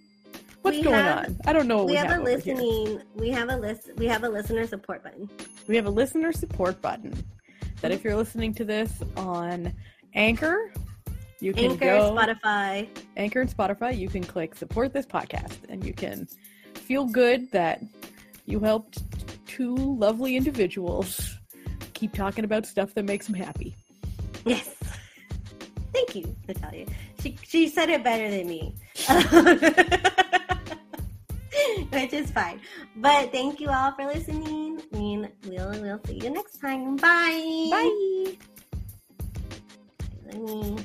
What's 0.63 0.77
we 0.77 0.83
going 0.83 0.95
have- 0.95 1.25
on? 1.25 1.37
I 1.45 1.53
don't 1.53 1.67
know 1.67 1.77
what 1.77 1.85
We 1.87 1.91
we, 1.93 1.97
have, 1.97 2.09
a 2.11 2.15
over 2.21 2.29
here. 2.39 2.55
listening. 2.55 3.01
We 3.15 3.29
have 3.29 3.49
a 3.49 3.55
list. 3.57 3.89
We 3.97 4.05
have 4.07 4.23
a 4.23 4.29
listener 4.29 4.65
support 4.65 5.03
button. 5.03 5.29
We 5.67 5.75
have 5.75 5.85
a 5.85 5.89
listener 5.89 6.31
support 6.33 6.81
button 6.81 7.13
that 7.81 7.91
if 7.91 8.03
you're 8.03 8.15
listening 8.15 8.53
to 8.55 8.65
this 8.65 8.91
on 9.17 9.73
Anchor, 10.13 10.73
you 11.39 11.53
can 11.53 11.71
Anchor, 11.71 11.85
go 11.85 12.15
Spotify. 12.15 12.87
Anchor 13.17 13.41
and 13.41 13.49
Spotify, 13.55 13.97
you 13.97 14.07
can 14.09 14.23
click 14.23 14.55
support 14.55 14.93
this 14.93 15.05
podcast 15.05 15.57
and 15.69 15.85
you 15.85 15.93
can 15.93 16.27
feel 16.75 17.05
good 17.05 17.51
that 17.51 17.81
you 18.45 18.59
helped 18.59 18.99
two 19.47 19.75
lovely 19.75 20.35
individuals 20.37 21.37
keep 21.93 22.13
talking 22.13 22.43
about 22.45 22.65
stuff 22.65 22.93
that 22.95 23.03
makes 23.03 23.25
them 23.27 23.35
happy. 23.35 23.75
Yes. 24.45 24.73
Thank 25.93 26.15
you, 26.15 26.35
Natalia. 26.47 26.85
She 27.23 27.37
she 27.47 27.69
said 27.69 27.89
it 27.89 28.03
better 28.03 28.29
than 28.29 28.47
me. 28.47 28.75
Which 31.89 32.11
is 32.11 32.29
fine. 32.31 32.59
But 32.97 33.31
thank 33.31 33.61
you 33.61 33.69
all 33.69 33.93
for 33.93 34.05
listening. 34.05 34.81
And 34.91 35.31
we'll 35.47 35.71
we'll 35.79 36.01
see 36.05 36.19
you 36.19 36.29
next 36.31 36.59
time. 36.59 36.97
Bye. 36.97 37.69
Bye. 37.71 38.37
Let 40.25 40.35
me 40.35 40.77